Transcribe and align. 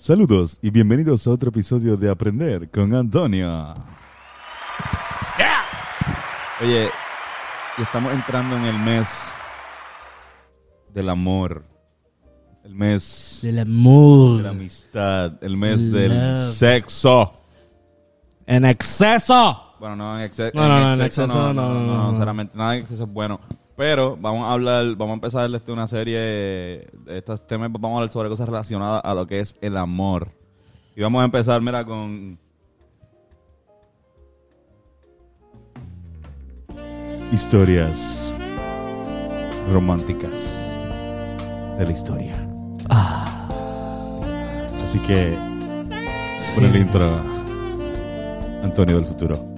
Saludos 0.00 0.60
y 0.62 0.70
bienvenidos 0.70 1.26
a 1.26 1.30
otro 1.30 1.48
episodio 1.48 1.96
de 1.96 2.08
Aprender 2.08 2.70
con 2.70 2.94
Antonio. 2.94 3.74
Oye, 6.62 6.88
y 7.76 7.82
estamos 7.82 8.12
entrando 8.12 8.56
en 8.56 8.64
el 8.64 8.78
mes 8.78 9.08
del 10.94 11.08
amor, 11.08 11.64
el 12.64 12.74
mes 12.76 13.40
Del 13.42 13.58
amor. 13.58 14.36
de 14.38 14.42
la 14.44 14.50
amistad, 14.50 15.32
el 15.42 15.56
mes 15.56 15.82
Love. 15.82 15.92
del 16.00 16.52
sexo. 16.52 17.34
En 18.46 18.64
exceso. 18.66 19.74
Bueno, 19.80 19.96
no 19.96 20.16
en 20.18 20.24
exceso. 20.24 20.52
No, 20.54 20.68
no, 20.68 20.80
no, 20.80 20.94
en 20.94 21.02
exceso 21.02 21.26
no, 21.34 21.52
no, 21.52 21.74
no, 21.74 21.84
no. 22.04 22.08
sinceramente, 22.10 22.56
nada 22.56 22.76
en 22.76 22.82
exceso 22.82 23.02
es 23.04 23.12
bueno. 23.12 23.40
Pero 23.78 24.18
vamos 24.20 24.44
a 24.44 24.54
hablar, 24.54 24.96
vamos 24.96 25.10
a 25.10 25.14
empezar 25.14 25.54
este, 25.54 25.70
una 25.70 25.86
serie 25.86 26.18
de 26.18 26.90
estos 27.06 27.46
temas, 27.46 27.70
vamos 27.70 27.92
a 27.92 27.94
hablar 27.98 28.12
sobre 28.12 28.28
cosas 28.28 28.48
relacionadas 28.48 29.02
a 29.04 29.14
lo 29.14 29.24
que 29.24 29.38
es 29.38 29.54
el 29.60 29.76
amor. 29.76 30.32
Y 30.96 31.02
vamos 31.02 31.22
a 31.22 31.26
empezar, 31.26 31.62
mira, 31.62 31.84
con 31.84 32.40
historias 37.30 38.34
románticas 39.72 40.60
de 41.78 41.86
la 41.86 41.92
historia. 41.92 42.34
Así 44.84 44.98
que, 45.06 45.38
por 46.56 46.64
el 46.64 46.74
intro, 46.74 47.20
Antonio 48.64 48.96
del 48.96 49.06
futuro. 49.06 49.57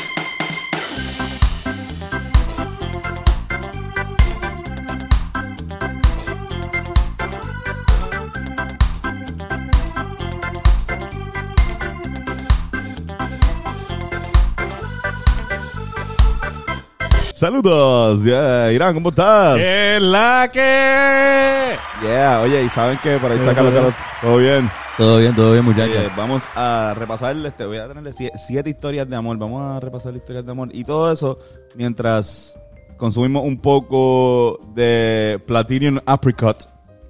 Saludos, 17.41 18.23
yeah, 18.23 18.71
Irán, 18.71 18.93
¿cómo 18.93 19.09
estás? 19.09 19.57
¡Es 19.57 19.99
la 19.99 20.47
que! 20.53 21.75
Yeah, 22.03 22.41
oye, 22.43 22.63
y 22.63 22.69
saben 22.69 22.99
que 22.99 23.17
por 23.17 23.31
ahí 23.31 23.39
está 23.39 23.55
Carlos. 23.55 23.73
Carlos, 23.73 23.93
todo 24.21 24.37
bien. 24.37 24.69
Todo 24.95 25.17
bien, 25.17 25.33
todo 25.33 25.51
bien, 25.53 25.65
muchachos. 25.65 25.97
Oye, 25.97 26.11
vamos 26.15 26.43
a 26.53 26.93
repasar, 26.95 27.35
este, 27.43 27.65
voy 27.65 27.77
a 27.77 27.87
tenerle 27.87 28.13
sie- 28.13 28.29
siete 28.35 28.69
historias 28.69 29.09
de 29.09 29.15
amor, 29.15 29.39
vamos 29.39 29.59
a 29.59 29.79
repasar 29.79 30.15
historias 30.15 30.45
de 30.45 30.51
amor 30.51 30.69
y 30.71 30.83
todo 30.83 31.11
eso 31.11 31.39
mientras 31.73 32.55
consumimos 32.97 33.43
un 33.43 33.57
poco 33.59 34.59
de 34.75 35.41
Platinum 35.47 35.97
Apricot. 36.05 36.69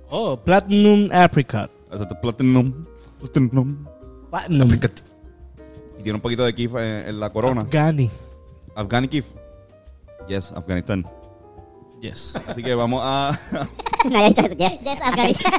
Oh, 0.09 0.37
Platinum 0.37 1.09
Apricot. 1.11 1.69
Exacto, 1.91 2.15
Platinum, 2.21 2.85
Platinum 3.19 3.85
Platinum. 4.29 4.61
Apricot. 4.65 4.93
Y 5.99 6.03
tiene 6.03 6.15
un 6.15 6.21
poquito 6.21 6.45
de 6.45 6.55
kif 6.55 6.73
en, 6.75 7.09
en 7.09 7.19
la 7.19 7.29
corona. 7.31 7.63
Afghani. 7.63 8.09
Afghani 8.77 9.09
kif. 9.09 9.25
Yes, 10.27 10.51
Afganistán. 10.51 11.05
Yes. 12.01 12.35
Así 12.47 12.63
que 12.63 12.73
vamos 12.73 13.01
a... 13.03 13.37
nadie 14.09 14.25
ha 14.25 14.29
dicho 14.29 14.41
eso. 14.41 14.55
Yes. 14.55 14.79
Yes, 14.81 15.01
Afganistán. 15.01 15.53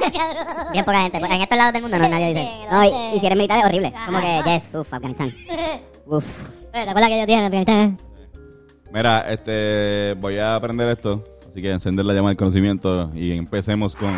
Bien 0.71 0.83
poca 0.83 1.01
gente. 1.01 1.17
En 1.17 1.41
estos 1.41 1.57
lados 1.57 1.73
del 1.73 1.81
mundo 1.81 1.97
no 1.97 2.09
nadie 2.09 2.33
dice. 2.33 2.49
No, 2.69 2.83
y, 2.83 3.15
y 3.15 3.19
si 3.19 3.25
eres 3.25 3.37
militar 3.37 3.59
es 3.59 3.65
horrible. 3.65 3.93
Como 4.05 4.19
que 4.19 4.41
yes, 4.45 4.73
uff, 4.73 4.93
Afganistán. 4.93 5.33
Uff. 6.05 6.49
¿Te 6.73 6.79
acuerdas 6.79 7.09
que 7.09 7.19
yo 7.19 7.25
dije 7.25 7.39
en 7.39 7.45
Afganistán? 7.45 7.97
Mira, 8.91 9.21
este, 9.31 10.15
voy 10.15 10.37
a 10.37 10.55
aprender 10.55 10.89
esto. 10.89 11.23
Así 11.49 11.61
que 11.61 11.71
encender 11.71 12.03
la 12.03 12.13
llama 12.13 12.29
del 12.29 12.37
conocimiento 12.37 13.11
y 13.13 13.31
empecemos 13.31 13.95
con 13.95 14.11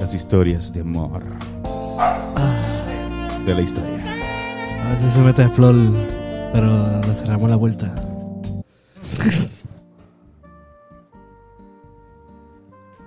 las 0.00 0.12
historias 0.12 0.72
de 0.72 0.80
amor 0.80 1.22
de 3.46 3.54
la 3.54 3.60
historia. 3.60 4.11
A 4.92 4.94
veces 4.94 5.12
se 5.12 5.20
mete 5.20 5.48
flor, 5.48 5.74
pero 6.52 7.00
le 7.00 7.14
cerramos 7.14 7.48
la 7.48 7.56
puerta. 7.56 7.94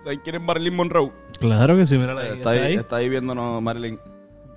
¿Saben 0.04 0.20
quién 0.24 0.36
es 0.38 0.42
Marilyn 0.42 0.76
Monroe? 0.76 1.12
Claro 1.40 1.76
que 1.76 1.86
sí, 1.86 1.96
mira 2.00 2.16
la 2.16 2.28
está, 2.28 2.50
ahí, 2.52 2.74
está 2.74 2.96
ahí 2.98 3.08
viéndonos 3.10 3.62
Marilyn. 3.62 4.00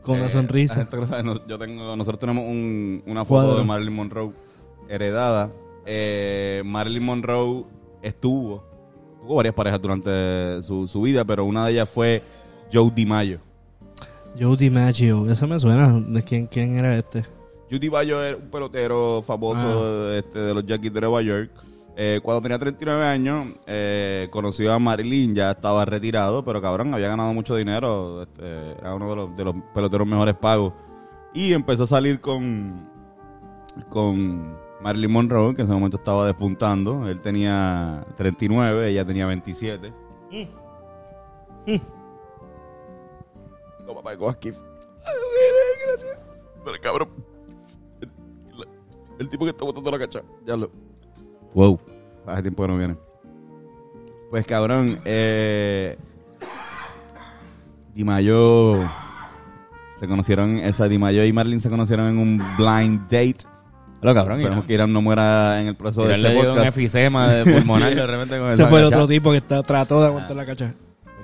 Con 0.02 0.14
Eh, 0.14 0.18
una 0.20 0.24
la 0.24 0.30
sonrisa. 0.30 0.74
gente 0.86 0.96
no- 1.22 1.46
yo 1.46 1.58
tengo, 1.58 1.96
nosotros 1.96 2.18
tenemos 2.18 2.44
un- 2.44 3.02
una 3.06 3.24
foto 3.26 3.42
Cuadro. 3.42 3.58
de 3.58 3.64
Marilyn 3.64 3.94
Monroe 3.94 4.32
heredada. 4.88 5.50
Eh, 5.84 6.62
Marilyn 6.64 7.02
Monroe 7.04 7.64
estuvo, 8.00 8.64
tuvo 9.20 9.36
varias 9.36 9.54
parejas 9.54 9.82
durante 9.82 10.62
su, 10.62 10.86
su 10.88 11.02
vida, 11.02 11.26
pero 11.26 11.44
una 11.44 11.66
de 11.66 11.72
ellas 11.72 11.90
fue 11.90 12.22
Joe 12.72 12.90
DiMaggio. 12.94 13.40
Joe 14.38 14.56
DiMaggio. 14.56 15.30
Eso 15.30 15.46
me 15.46 15.58
suena. 15.58 15.92
¿De 16.00 16.22
quién, 16.22 16.46
quién 16.46 16.76
era 16.76 16.96
este? 16.96 17.24
Joe 17.70 17.78
DiMaggio 17.78 18.22
era 18.22 18.36
un 18.36 18.50
pelotero 18.50 19.22
famoso 19.26 20.08
Ah. 20.10 20.16
este, 20.16 20.38
de 20.38 20.54
los 20.54 20.64
Yankees 20.66 20.92
de 20.92 21.00
Nueva 21.00 21.22
York. 21.22 21.50
Eh, 22.00 22.20
cuando 22.22 22.42
tenía 22.42 22.58
39 22.60 23.04
años, 23.04 23.46
eh, 23.66 24.28
conoció 24.30 24.72
a 24.72 24.78
Marilyn, 24.78 25.34
ya 25.34 25.50
estaba 25.50 25.84
retirado, 25.84 26.44
pero 26.44 26.62
cabrón, 26.62 26.94
había 26.94 27.08
ganado 27.08 27.34
mucho 27.34 27.56
dinero, 27.56 28.22
este, 28.22 28.70
era 28.78 28.94
uno 28.94 29.10
de 29.10 29.16
los, 29.16 29.36
de 29.36 29.44
los 29.44 29.54
peloteros 29.74 30.06
mejores 30.06 30.34
pagos. 30.34 30.72
Y 31.34 31.52
empezó 31.52 31.82
a 31.82 31.86
salir 31.88 32.20
con, 32.20 32.88
con 33.88 34.56
Marilyn 34.80 35.10
Monroe, 35.10 35.54
que 35.56 35.62
en 35.62 35.64
ese 35.66 35.74
momento 35.74 35.96
estaba 35.96 36.24
despuntando. 36.24 37.08
Él 37.08 37.20
tenía 37.20 38.06
39, 38.16 38.90
ella 38.90 39.04
tenía 39.04 39.26
27. 39.26 39.92
No, 41.66 41.66
papá, 41.66 41.97
coja 44.16 44.32
aquí. 44.32 44.50
Gracias. 44.50 46.18
Pero 46.64 46.80
cabrón, 46.82 47.08
el, 48.00 48.10
el 49.18 49.28
tipo 49.28 49.44
que 49.44 49.50
está 49.50 49.64
botando 49.64 49.90
la 49.90 49.98
cacha, 49.98 50.22
ya 50.46 50.56
lo... 50.56 50.70
Wow. 51.54 51.80
Hace 52.26 52.42
tiempo 52.42 52.62
que 52.62 52.68
no 52.68 52.76
viene. 52.78 52.96
Pues 54.30 54.46
cabrón, 54.46 54.98
eh. 55.04 55.96
Dimayo. 57.94 58.74
Se 59.96 60.06
conocieron, 60.06 60.58
esa 60.58 60.86
Dimayo 60.86 61.24
y 61.24 61.32
Marlin 61.32 61.60
se 61.60 61.70
conocieron 61.70 62.08
en 62.08 62.18
un 62.18 62.38
blind 62.56 63.02
date. 63.04 63.38
Hola, 64.00 64.14
cabrón. 64.14 64.38
Esperemos 64.40 64.64
que 64.66 64.74
Irán 64.74 64.92
no 64.92 65.02
muera 65.02 65.60
en 65.60 65.68
el 65.68 65.74
proceso 65.74 66.06
de 66.06 66.14
este 66.14 66.30
dio 66.30 66.40
un 66.40 66.46
podcast. 66.46 66.68
efisema 66.68 67.32
de 67.32 67.52
pulmonar 67.52 67.94
de 67.94 68.06
repente 68.06 68.38
con 68.38 68.50
Ese 68.50 68.62
esa 68.62 68.70
fue 68.70 68.80
el 68.80 68.86
otro 68.86 69.08
tipo 69.08 69.32
que 69.32 69.38
está, 69.38 69.62
trató 69.62 70.00
de 70.00 70.06
aguantar 70.06 70.36
la 70.36 70.46
cacha. 70.46 70.74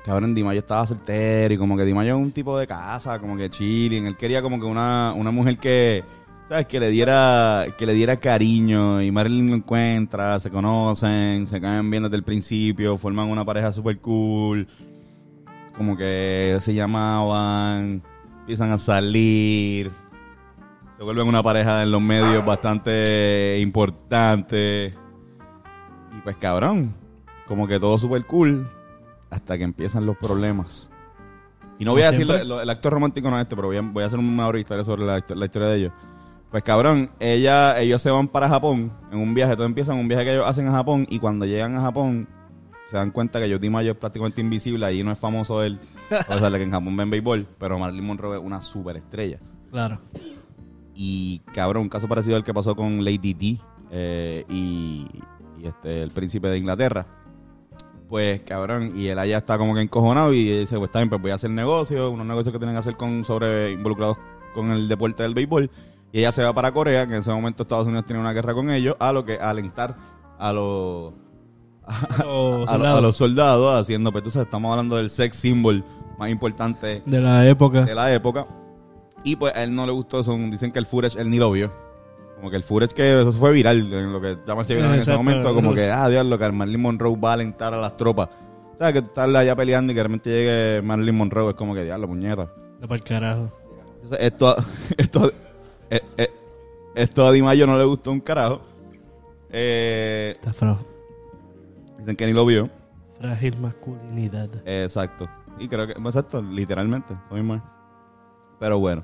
Cabrón, 0.04 0.34
Dimayo 0.34 0.60
estaba 0.60 0.87
soltero 0.87 1.54
y 1.54 1.56
como 1.56 1.78
que 1.78 1.84
Dimayo 1.84 2.15
es 2.15 2.22
un 2.22 2.31
tipo 2.31 2.59
de 2.59 2.66
casa, 2.66 3.19
como 3.19 3.38
que 3.38 3.48
chilling. 3.48 4.04
Él 4.04 4.16
quería 4.19 4.42
como 4.42 4.60
que 4.60 4.66
una, 4.66 5.15
una 5.16 5.31
mujer 5.31 5.56
que, 5.56 6.04
¿sabes? 6.47 6.66
Que 6.66 6.78
le 6.78 6.91
diera, 6.91 7.65
que 7.78 7.87
le 7.87 7.94
diera 7.94 8.20
cariño 8.20 9.00
y 9.00 9.10
Marilyn 9.10 9.48
lo 9.48 9.56
encuentra, 9.56 10.38
se 10.41 10.50
conocen, 10.50 11.47
se 11.47 11.59
caen 11.59 11.91
bien 11.91 12.03
desde 12.03 12.16
el 12.16 12.22
principio, 12.22 12.98
forman 12.98 13.31
una 13.31 13.47
pareja 13.47 13.72
super 13.72 13.98
cool. 14.00 14.69
Como 15.75 15.97
que 15.97 16.59
se 16.60 16.75
llamaban, 16.75 18.03
empiezan 18.41 18.72
a 18.72 18.78
salir, 18.78 19.91
se 20.98 21.03
vuelven 21.03 21.28
una 21.28 21.42
pareja 21.42 21.82
en 21.82 21.91
los 21.91 22.03
medios 22.03 22.44
bastante 22.44 23.59
importante. 23.59 24.92
Y 26.15 26.21
pues 26.22 26.36
cabrón, 26.36 26.94
como 27.47 27.66
que 27.66 27.81
todo 27.81 27.98
super 27.98 28.22
cool 28.26 28.69
hasta 29.34 29.59
que 29.59 29.65
empiezan 29.65 30.07
los 30.07 30.16
problemas. 30.16 30.91
Y 31.78 31.84
no 31.84 31.92
voy 31.92 32.03
a 32.03 32.10
decir 32.13 32.27
siempre. 32.27 32.45
lo- 32.47 32.57
lo- 32.57 32.60
el 32.63 32.71
acto 32.71 32.89
romántico 32.91 33.28
no 33.31 33.36
es 33.36 33.42
este, 33.42 33.57
pero 33.57 33.69
voy 33.69 33.77
a, 33.77 33.83
voy 33.83 34.03
a 34.04 34.07
hacer 34.07 34.19
una 34.19 34.47
breve 34.48 34.60
historia 34.60 34.84
sobre 34.84 35.04
la, 35.04 35.19
histo- 35.19 35.34
la 35.34 35.45
historia 35.47 35.69
de 35.69 35.77
ellos. 35.77 35.92
Pues 36.51 36.63
cabrón, 36.63 37.10
ella, 37.19 37.81
ellos 37.81 38.01
se 38.01 38.10
van 38.10 38.28
para 38.28 38.48
Japón 38.48 38.92
en 39.10 39.19
un 39.19 39.34
viaje, 39.34 39.57
todo 39.57 39.66
empieza 39.66 39.92
en 39.92 39.98
un 39.98 40.07
viaje 40.07 40.25
que 40.25 40.34
ellos 40.34 40.47
hacen 40.48 40.69
a 40.69 40.72
Japón 40.72 41.04
y 41.10 41.19
cuando 41.19 41.47
llegan 41.47 41.75
a 41.77 41.81
Japón 41.81 42.28
se 42.91 42.97
dan 42.97 43.10
cuenta 43.10 43.41
que 43.41 43.53
Jody 43.53 43.71
Mayo 43.71 43.91
es 43.92 43.98
prácticamente 43.98 44.41
invisible, 44.41 44.86
ahí 44.86 45.03
no 45.03 45.10
es 45.10 45.19
famoso 45.19 45.65
él, 45.65 45.80
o 46.28 46.39
sea, 46.39 46.51
que 46.51 46.63
en 46.63 46.71
Japón 46.71 46.97
ven 46.97 47.10
béisbol, 47.10 47.48
pero 47.59 47.77
Marilyn 47.78 48.04
Monroe 48.07 48.37
es 48.39 48.42
una 48.45 48.63
superestrella. 48.63 49.41
Claro. 49.72 49.98
Y 50.95 51.41
cabrón, 51.53 51.84
un 51.84 51.89
caso 51.89 52.07
parecido 52.07 52.37
al 52.37 52.45
que 52.45 52.54
pasó 52.54 52.77
con 52.77 53.03
Lady 53.04 53.34
D 53.34 53.59
eh, 53.91 54.45
y, 54.48 55.09
y 55.59 55.66
este, 55.66 56.03
el 56.03 56.13
príncipe 56.13 56.47
de 56.48 56.59
Inglaterra. 56.59 57.04
Pues 58.09 58.42
cabrón, 58.42 58.92
y 58.97 59.09
él 59.09 59.18
allá 59.18 59.39
está 59.39 59.59
como 59.59 59.74
que 59.74 59.80
encojonado 59.80 60.33
y 60.33 60.60
dice, 60.60 60.77
pues 60.77 60.89
está 60.89 61.01
bien, 61.01 61.09
pues 61.09 61.22
voy 61.22 61.30
a 61.30 61.34
hacer 61.34 61.51
negocios, 61.51 62.12
unos 62.12 62.27
negocios 62.27 62.53
que 62.53 62.59
tienen 62.59 62.74
que 62.74 62.80
hacer 62.80 62.97
con 62.97 63.24
sobre 63.24 63.72
involucrados 63.72 64.18
con 64.54 64.71
el 64.71 64.89
deporte 64.89 65.22
del 65.22 65.34
béisbol. 65.34 65.71
Y 66.12 66.21
ella 66.21 66.30
se 66.30 66.42
va 66.45 66.53
para 66.53 66.72
Corea, 66.72 67.06
que 67.06 67.15
en 67.15 67.21
ese 67.21 67.30
momento 67.30 67.65
Estados 67.65 67.86
Unidos 67.86 68.06
tiene 68.06 68.21
una 68.21 68.33
guerra 68.33 68.54
con 68.54 68.71
ellos, 68.71 68.95
a 69.01 69.12
lo 69.12 69.24
que 69.24 69.34
a 69.34 69.51
alentar 69.51 69.97
a 70.39 70.53
los 70.53 71.12
a, 71.86 72.16
soldados. 72.16 72.98
a 72.98 73.01
los 73.01 73.16
soldados 73.16 73.80
haciendo, 73.80 74.12
pues 74.12 74.24
sabes, 74.33 74.47
estamos 74.47 74.71
hablando 74.71 74.97
del 74.97 75.10
sex 75.10 75.36
symbol 75.36 75.84
más 76.18 76.30
importante 76.30 77.03
De 77.04 77.21
la 77.21 77.48
época. 77.48 77.84
de 77.84 77.95
la 77.95 78.15
época. 78.15 78.47
Y 79.24 79.36
pues 79.36 79.54
a 79.56 79.65
él 79.65 79.74
no 79.74 79.86
le 79.86 79.92
gustó, 79.92 80.22
son, 80.22 80.51
dicen 80.51 80.71
que 80.71 80.78
el 80.78 80.86
footage 80.86 81.18
él 81.18 81.30
ni 81.30 81.39
lo 81.39 81.51
vio. 81.51 81.84
Como 82.44 82.50
que 82.50 82.56
el 82.58 82.62
footage 82.62 82.92
que 82.94 83.20
eso 83.22 83.32
fue 83.32 83.52
viral, 83.52 83.91
en 83.91 84.12
lo 84.12 84.20
que 84.20 84.36
llama 84.46 84.64
viral 84.64 84.92
en 84.92 85.00
ese 85.00 85.16
momento, 85.16 85.54
como 85.54 85.72
que, 85.72 85.91
ah, 85.91 86.10
Dios, 86.10 86.26
lo 86.26 86.38
que 86.38 86.52
Marilyn 86.52 86.82
Monroe 86.82 87.16
va 87.18 87.30
a 87.30 87.32
alentar 87.32 87.72
a 87.72 87.78
las 87.78 87.96
tropas. 87.96 88.28
O 88.74 88.76
sea, 88.76 88.92
que 88.92 88.98
estar 88.98 89.34
allá 89.34 89.56
peleando 89.56 89.91
y 89.91 89.94
que 89.94 90.00
de 90.00 90.02
repente 90.02 90.28
llegue 90.30 90.82
Marilyn 90.82 91.16
Monroe 91.16 91.48
es 91.48 91.54
como 91.56 91.74
que, 91.74 91.84
diablo, 91.84 92.06
puñeta. 92.06 92.52
De 92.82 92.86
para 92.86 92.96
el 92.96 93.02
carajo. 93.02 93.50
Entonces, 93.94 94.18
esto, 94.20 94.56
esto, 94.98 95.32
eh, 95.88 96.00
eh, 96.18 96.28
esto 96.94 97.24
a 97.26 97.32
Di 97.32 97.41
Maio 97.41 97.66
no 97.66 97.78
le 97.78 97.84
gustó 97.86 98.10
un 98.12 98.20
carajo. 98.20 98.60
Eh, 99.48 100.32
Está 100.34 100.52
fra- 100.52 100.78
dicen 101.96 102.14
que 102.14 102.26
ni 102.26 102.34
lo 102.34 102.44
vio. 102.44 102.68
frágil 103.18 103.58
masculinidad. 103.58 104.50
Exacto. 104.66 105.30
Y 105.58 105.66
creo 105.66 105.86
que, 105.86 105.92
exacto, 105.92 106.42
literalmente, 106.42 107.16
mismo 107.30 107.54
es. 107.54 107.62
Pero 108.60 108.78
bueno. 108.80 109.02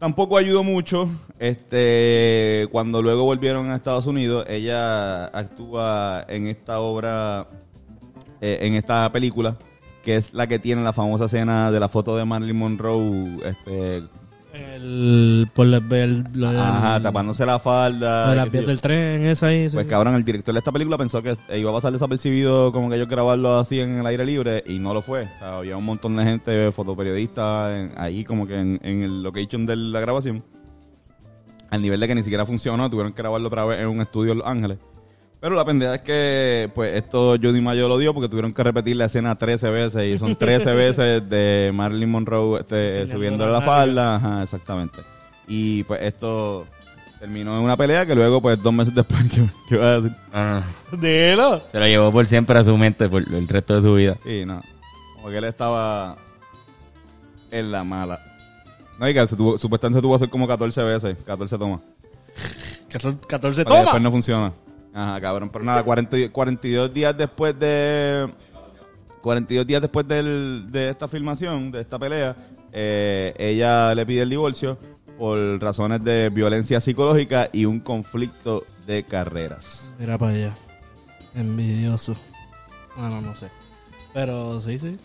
Tampoco 0.00 0.38
ayudó 0.38 0.64
mucho. 0.64 1.10
Este, 1.38 2.66
cuando 2.72 3.02
luego 3.02 3.24
volvieron 3.24 3.70
a 3.70 3.76
Estados 3.76 4.06
Unidos, 4.06 4.46
ella 4.48 5.26
actúa 5.26 6.24
en 6.26 6.46
esta 6.46 6.80
obra, 6.80 7.46
eh, 8.40 8.60
en 8.62 8.74
esta 8.74 9.12
película, 9.12 9.58
que 10.02 10.16
es 10.16 10.32
la 10.32 10.46
que 10.46 10.58
tiene 10.58 10.82
la 10.82 10.94
famosa 10.94 11.26
escena 11.26 11.70
de 11.70 11.80
la 11.80 11.90
foto 11.90 12.16
de 12.16 12.24
Marilyn 12.24 12.56
Monroe, 12.56 13.40
este, 13.44 14.04
El, 14.52 15.48
por 15.54 15.66
el, 15.66 16.24
ajá, 16.44 17.00
tapándose 17.00 17.46
la 17.46 17.58
falda. 17.60 18.30
de 18.30 18.36
la 18.36 18.46
piel 18.46 18.66
del 18.66 18.80
tren, 18.80 19.24
esa 19.26 19.46
ahí. 19.46 19.70
sí. 19.70 19.74
Pues 19.76 19.86
cabrón, 19.86 20.14
el 20.16 20.24
director 20.24 20.52
de 20.52 20.58
esta 20.58 20.72
película 20.72 20.98
pensó 20.98 21.22
que 21.22 21.36
iba 21.56 21.70
a 21.70 21.74
pasar 21.74 21.92
desapercibido 21.92 22.72
como 22.72 22.88
que 22.90 22.96
ellos 22.96 23.08
grabarlo 23.08 23.58
así 23.60 23.80
en 23.80 23.98
el 23.98 24.06
aire 24.06 24.24
libre 24.24 24.64
y 24.66 24.78
no 24.80 24.92
lo 24.92 25.02
fue. 25.02 25.22
O 25.24 25.38
sea, 25.38 25.58
había 25.58 25.76
un 25.76 25.84
montón 25.84 26.16
de 26.16 26.24
gente, 26.24 26.72
fotoperiodistas, 26.72 27.72
en- 27.72 27.92
ahí 27.96 28.24
como 28.24 28.46
que 28.46 28.58
en, 28.58 28.80
en 28.82 29.02
el 29.02 29.22
location 29.22 29.66
de 29.66 29.76
la 29.76 30.00
grabación. 30.00 30.42
Al 31.70 31.82
nivel 31.82 32.00
de 32.00 32.08
que 32.08 32.14
ni 32.16 32.22
siquiera 32.24 32.44
funcionó, 32.44 32.90
tuvieron 32.90 33.12
que 33.12 33.22
grabarlo 33.22 33.46
otra 33.46 33.64
vez 33.64 33.78
en 33.80 33.86
un 33.86 34.00
estudio 34.00 34.32
en 34.32 34.38
Los 34.38 34.46
Ángeles. 34.48 34.78
Pero 35.40 35.54
la 35.54 35.64
pendeja 35.64 35.94
es 35.94 36.00
que, 36.02 36.70
pues, 36.74 36.94
esto 36.96 37.36
Judy 37.42 37.62
Mayo 37.62 37.88
lo 37.88 37.96
dio 37.96 38.12
porque 38.12 38.28
tuvieron 38.28 38.52
que 38.52 38.62
repetir 38.62 38.96
la 38.96 39.06
escena 39.06 39.36
13 39.36 39.70
veces 39.70 40.04
y 40.14 40.18
son 40.18 40.36
13 40.36 40.74
veces 40.74 41.28
de 41.30 41.70
Marilyn 41.74 42.10
Monroe 42.10 42.60
este, 42.60 42.88
Enseñando 43.02 43.14
subiéndole 43.14 43.52
la 43.52 43.60
la 43.60 43.64
falda. 43.64 44.16
Ajá, 44.16 44.42
exactamente. 44.42 44.98
Y 45.48 45.82
pues 45.84 46.02
esto 46.02 46.66
terminó 47.18 47.56
en 47.58 47.64
una 47.64 47.76
pelea 47.76 48.04
que 48.04 48.14
luego, 48.14 48.42
pues, 48.42 48.60
dos 48.62 48.72
meses 48.72 48.94
después, 48.94 49.22
¿qué, 49.34 49.46
qué 49.68 49.74
iba 49.76 49.88
a 49.88 50.00
decir? 50.00 50.16
Ah, 50.32 50.62
Dilo. 50.92 51.62
se 51.72 51.78
lo 51.80 51.86
llevó 51.86 52.12
por 52.12 52.26
siempre 52.26 52.58
a 52.58 52.64
su 52.64 52.76
mente 52.76 53.08
por 53.08 53.22
el 53.22 53.48
resto 53.48 53.76
de 53.76 53.80
su 53.82 53.94
vida. 53.94 54.16
Sí, 54.22 54.44
no. 54.44 54.60
Como 55.16 55.30
que 55.30 55.38
él 55.38 55.44
estaba 55.44 56.16
en 57.50 57.72
la 57.72 57.82
mala. 57.82 58.20
No, 58.98 59.08
y 59.08 59.14
que 59.14 59.26
se 59.26 59.36
tuvo- 59.36 59.58
supuestamente 59.58 59.98
se 59.98 60.02
tuvo 60.02 60.12
que 60.12 60.16
hacer 60.16 60.28
como 60.30 60.46
14 60.46 60.82
veces. 60.82 61.16
14 61.24 61.56
tomas. 61.56 61.80
14 62.90 63.16
Porque 63.28 63.64
toma. 63.64 63.80
después 63.80 64.02
no 64.02 64.10
funciona. 64.10 64.52
Ajá, 64.92 65.20
cabrón. 65.20 65.50
Pero 65.52 65.64
nada, 65.64 65.82
40 65.82 66.18
y- 66.18 66.28
42 66.28 66.92
días 66.92 67.16
después 67.16 67.58
de... 67.58 68.28
42 69.20 69.66
días 69.66 69.82
después 69.82 70.08
del- 70.08 70.66
de 70.70 70.90
esta 70.90 71.06
filmación, 71.06 71.70
de 71.70 71.82
esta 71.82 71.98
pelea, 71.98 72.34
eh, 72.72 73.34
ella 73.38 73.94
le 73.94 74.06
pide 74.06 74.22
el 74.22 74.30
divorcio 74.30 74.78
por 75.18 75.38
razones 75.60 76.02
de 76.02 76.30
violencia 76.30 76.80
psicológica 76.80 77.50
y 77.52 77.66
un 77.66 77.80
conflicto 77.80 78.64
de 78.86 79.02
carreras. 79.04 79.92
Mira 79.98 80.16
para 80.16 80.32
allá. 80.32 80.54
Envidioso. 81.34 82.16
Bueno, 82.96 83.20
no 83.20 83.34
sé. 83.36 83.48
Pero 84.14 84.60
sí, 84.60 84.78
sí. 84.78 84.96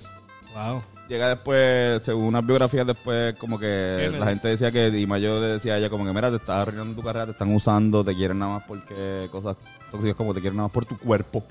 Wow. 0.55 0.81
Llega 1.07 1.29
después, 1.29 2.01
según 2.03 2.25
unas 2.25 2.43
biografías 2.45 2.87
después, 2.87 3.35
como 3.35 3.59
que 3.59 4.11
la 4.17 4.25
gente 4.25 4.47
decía 4.47 4.71
que 4.71 4.89
Di 4.89 5.05
Mayo 5.05 5.39
le 5.39 5.47
decía 5.47 5.73
a 5.75 5.77
ella 5.77 5.89
como 5.89 6.03
que, 6.03 6.11
mira, 6.11 6.31
te 6.31 6.37
estás 6.37 6.57
arruinando 6.63 6.95
tu 6.95 7.03
carrera, 7.03 7.25
te 7.27 7.31
están 7.33 7.53
usando, 7.53 8.03
te 8.03 8.15
quieren 8.15 8.39
nada 8.39 8.53
más 8.55 8.63
porque 8.67 9.27
cosas 9.31 9.55
tóxicas 9.91 10.15
como 10.15 10.33
te 10.33 10.41
quieren 10.41 10.57
nada 10.57 10.67
más 10.67 10.73
por 10.73 10.85
tu 10.85 10.97
cuerpo. 10.97 11.43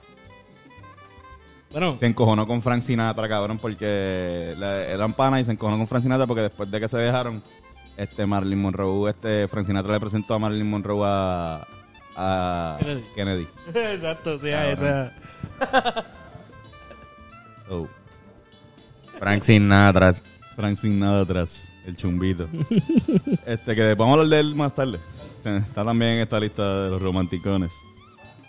Bueno, 1.70 1.96
Se 1.98 2.06
encojonó 2.06 2.46
con 2.46 2.62
Frank 2.62 2.82
Sinatra, 2.82 3.28
cabrón, 3.28 3.58
porque 3.58 4.54
la- 4.58 4.84
eran 4.86 5.12
panas 5.12 5.40
y 5.42 5.44
se 5.44 5.52
encojonó 5.52 5.76
con 5.78 5.86
Frank 5.88 6.02
Sinatra 6.02 6.26
porque 6.26 6.42
después 6.42 6.68
de 6.70 6.80
que 6.80 6.88
se 6.88 6.98
dejaron, 6.98 7.42
este 7.96 8.26
Marilyn 8.26 8.60
Monroe, 8.60 9.10
este 9.10 9.46
Frank 9.46 9.66
Sinatra 9.66 9.92
le 9.94 10.00
presentó 10.00 10.34
a 10.34 10.38
Marilyn 10.40 10.68
Monroe 10.68 11.02
a, 11.04 11.66
a 12.16 12.76
Kennedy. 12.80 13.04
Kennedy. 13.14 13.48
exacto, 13.74 14.36
sí, 14.40 14.50
a 14.50 14.74
Cabrón. 14.74 14.74
esa. 14.74 15.12
Oh, 17.70 17.88
Frank 19.18 19.42
Sinatra. 19.42 20.14
Frank 20.54 20.78
sin 20.78 21.00
nada 21.00 21.22
atrás, 21.22 21.68
el 21.86 21.96
chumbito. 21.96 22.48
este 23.46 23.74
que 23.74 23.94
vamos 23.94 24.18
a 24.18 24.20
hablar 24.20 24.28
de 24.28 24.40
él 24.40 24.54
más 24.54 24.74
tarde. 24.74 24.98
Está 25.44 25.84
también 25.84 26.12
en 26.12 26.20
esta 26.20 26.40
lista 26.40 26.84
de 26.84 26.90
los 26.90 27.02
romanticones. 27.02 27.72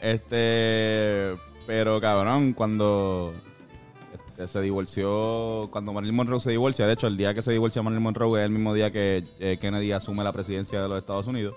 Este, 0.01 1.35
pero 1.65 1.99
cabrón, 1.99 2.53
cuando 2.53 3.33
este, 4.13 4.47
se 4.47 4.61
divorció, 4.61 5.67
cuando 5.71 5.93
Marilyn 5.93 6.15
Monroe 6.15 6.39
se 6.39 6.51
divorcia, 6.51 6.85
de 6.85 6.93
hecho, 6.93 7.07
el 7.07 7.17
día 7.17 7.33
que 7.33 7.41
se 7.41 7.51
divorcia 7.51 7.81
Marilyn 7.81 8.03
Monroe 8.03 8.39
es 8.39 8.45
el 8.45 8.51
mismo 8.51 8.73
día 8.73 8.91
que 8.91 9.23
eh, 9.39 9.57
Kennedy 9.59 9.91
asume 9.91 10.23
la 10.23 10.31
presidencia 10.31 10.81
de 10.81 10.87
los 10.87 10.99
Estados 10.99 11.27
Unidos. 11.27 11.55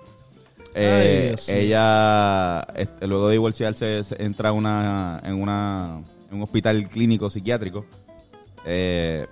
Eh, 0.75 1.35
Ay, 1.49 1.55
ella, 1.55 2.63
este, 2.75 3.07
luego 3.07 3.29
de 3.29 3.33
divorciarse, 3.33 4.03
se 4.03 4.23
entra 4.23 4.49
a 4.49 4.53
una, 4.53 5.21
en, 5.25 5.35
una, 5.35 6.03
en 6.31 6.37
un 6.37 6.43
hospital 6.43 6.89
clínico 6.89 7.31
psiquiátrico. 7.31 7.85
Eh, 8.65 9.27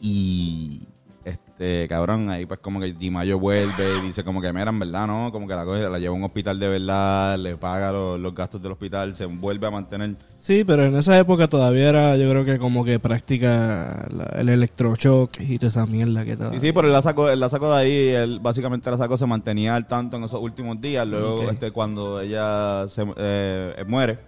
y 0.00 0.80
este 1.24 1.86
cabrón, 1.88 2.28
ahí 2.30 2.44
pues 2.46 2.58
como 2.58 2.80
que 2.80 2.92
Di 2.92 3.08
Mayo 3.10 3.38
vuelve 3.38 3.98
y 3.98 4.06
dice 4.08 4.24
como 4.24 4.40
que 4.40 4.52
mira, 4.52 4.70
en 4.70 4.78
verdad, 4.80 5.06
¿no? 5.06 5.30
Como 5.30 5.46
que 5.46 5.54
la 5.54 5.64
coge, 5.64 5.88
la 5.88 5.98
lleva 6.00 6.12
a 6.14 6.18
un 6.18 6.24
hospital 6.24 6.58
de 6.58 6.66
verdad, 6.68 7.38
le 7.38 7.56
paga 7.56 7.92
los, 7.92 8.18
los 8.18 8.34
gastos 8.34 8.60
del 8.60 8.72
hospital, 8.72 9.14
se 9.14 9.26
vuelve 9.26 9.68
a 9.68 9.70
mantener. 9.70 10.16
Sí, 10.38 10.64
pero 10.64 10.84
en 10.86 10.96
esa 10.96 11.16
época 11.16 11.46
todavía 11.46 11.88
era, 11.90 12.16
yo 12.16 12.28
creo 12.28 12.44
que 12.44 12.58
como 12.58 12.84
que 12.84 12.98
practica 12.98 14.08
la- 14.12 14.40
el 14.40 14.48
electroshock 14.48 15.38
y 15.40 15.58
toda 15.58 15.68
esa 15.68 15.86
mierda 15.86 16.24
que 16.24 16.32
estaba. 16.32 16.52
Sí, 16.54 16.58
sí, 16.58 16.72
pero 16.72 16.88
él 16.88 16.92
la 16.92 17.02
sacó, 17.02 17.30
él 17.30 17.38
la 17.38 17.48
sacó 17.48 17.72
de 17.72 17.80
ahí, 17.80 18.08
él 18.08 18.40
básicamente 18.40 18.90
la 18.90 18.98
sacó, 18.98 19.16
se 19.16 19.26
mantenía 19.26 19.76
al 19.76 19.86
tanto 19.86 20.16
en 20.16 20.24
esos 20.24 20.40
últimos 20.42 20.80
días, 20.80 21.06
luego 21.06 21.42
Ok. 21.44 21.52
este 21.52 21.70
cuando 21.70 22.20
ella 22.20 22.88
se 22.88 23.04
eh, 23.16 23.84
muere, 23.86 24.18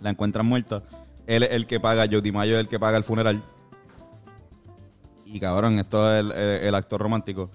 la 0.00 0.08
encuentran 0.08 0.46
muerta, 0.46 0.82
él 1.26 1.42
es 1.44 1.50
el 1.52 1.66
que 1.66 1.80
paga, 1.80 2.06
Joe 2.10 2.20
Di 2.20 2.32
Mayo 2.32 2.54
es 2.54 2.60
el 2.60 2.68
que 2.68 2.78
paga 2.78 2.96
el 2.96 3.04
funeral. 3.04 3.42
Y 5.26 5.40
cabrón, 5.40 5.78
esto 5.78 6.12
es 6.12 6.20
el, 6.20 6.32
el- 6.32 6.64
el 6.64 6.74
actor 6.74 7.00
romántico. 7.00 7.50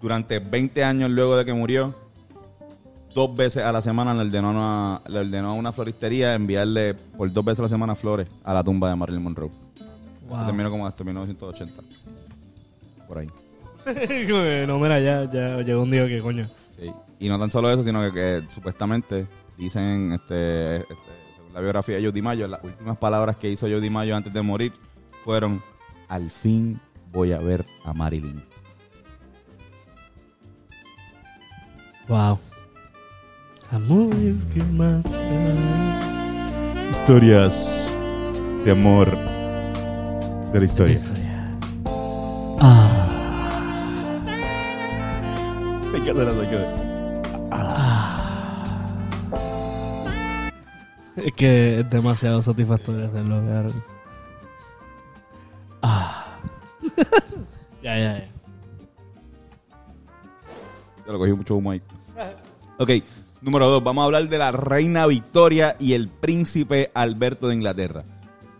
Durante 0.00 0.38
20 0.38 0.84
años 0.84 1.10
luego 1.10 1.36
de 1.36 1.44
que 1.44 1.52
murió, 1.52 1.94
dos 3.14 3.34
veces 3.34 3.64
a 3.64 3.72
la 3.72 3.80
semana 3.82 4.12
le 4.14 4.20
ordenó, 4.22 4.48
a 4.48 4.50
una, 4.50 5.00
le 5.08 5.20
ordenó 5.20 5.50
a 5.50 5.54
una 5.54 5.72
floristería 5.72 6.34
enviarle 6.34 6.94
por 6.94 7.32
dos 7.32 7.44
veces 7.44 7.60
a 7.60 7.62
la 7.62 7.68
semana 7.68 7.94
flores 7.94 8.28
a 8.44 8.52
la 8.54 8.62
tumba 8.62 8.88
de 8.90 8.96
Marilyn 8.96 9.22
Monroe. 9.22 9.50
Wow. 10.28 10.44
Terminó 10.46 10.70
como 10.70 10.86
hasta 10.86 11.02
1980. 11.02 11.82
Por 13.08 13.18
ahí. 13.18 13.26
no, 14.66 14.78
mira, 14.78 15.00
ya, 15.00 15.30
ya 15.30 15.58
llegó 15.62 15.82
un 15.82 15.90
día 15.90 16.06
que 16.06 16.20
coño. 16.20 16.48
Sí. 16.78 16.92
Y 17.18 17.28
no 17.28 17.38
tan 17.38 17.50
solo 17.50 17.70
eso, 17.70 17.82
sino 17.82 18.02
que, 18.02 18.12
que 18.12 18.42
supuestamente 18.50 19.26
dicen, 19.56 20.12
este, 20.12 20.76
este, 20.76 20.94
la 21.56 21.62
biografía 21.62 21.96
de 21.96 22.02
Joe 22.02 22.12
DiMaggio, 22.12 22.46
las 22.48 22.62
últimas 22.62 22.98
palabras 22.98 23.38
que 23.38 23.48
hizo 23.50 23.66
Joe 23.66 23.80
DiMaggio 23.80 24.14
antes 24.14 24.30
de 24.30 24.42
morir 24.42 24.74
fueron, 25.24 25.62
al 26.06 26.30
fin 26.30 26.78
voy 27.10 27.32
a 27.32 27.38
ver 27.38 27.64
a 27.82 27.94
Marilyn. 27.94 28.44
Wow. 32.08 32.38
Amores 33.72 34.44
que 34.52 34.62
matan. 34.64 35.14
Historias 36.90 37.90
de 38.62 38.70
amor 38.72 39.10
de 40.52 40.60
la 40.60 40.64
historia. 40.66 40.96
Historia. 40.96 41.56
Ah. 42.60 43.08
Hay 45.94 46.02
que 46.02 46.10
hacer 46.10 46.28
eso, 46.28 46.40
hay 46.42 47.95
Es 51.16 51.32
que 51.32 51.80
es 51.80 51.90
demasiado 51.90 52.42
satisfactorio 52.42 53.06
hacerlo, 53.06 53.36
cabrón. 53.36 53.82
Ah. 55.82 56.26
ya, 57.82 57.98
ya, 57.98 58.18
ya. 58.18 58.24
Yo 61.06 61.12
lo 61.12 61.18
cogí 61.18 61.32
mucho 61.32 61.56
humo 61.56 61.70
ahí. 61.70 61.80
Ok, 62.78 62.90
número 63.40 63.68
dos. 63.68 63.82
Vamos 63.84 64.02
a 64.02 64.04
hablar 64.06 64.28
de 64.28 64.38
la 64.38 64.52
reina 64.52 65.06
Victoria 65.06 65.76
y 65.78 65.92
el 65.94 66.08
príncipe 66.08 66.90
Alberto 66.94 67.48
de 67.48 67.54
Inglaterra. 67.54 68.02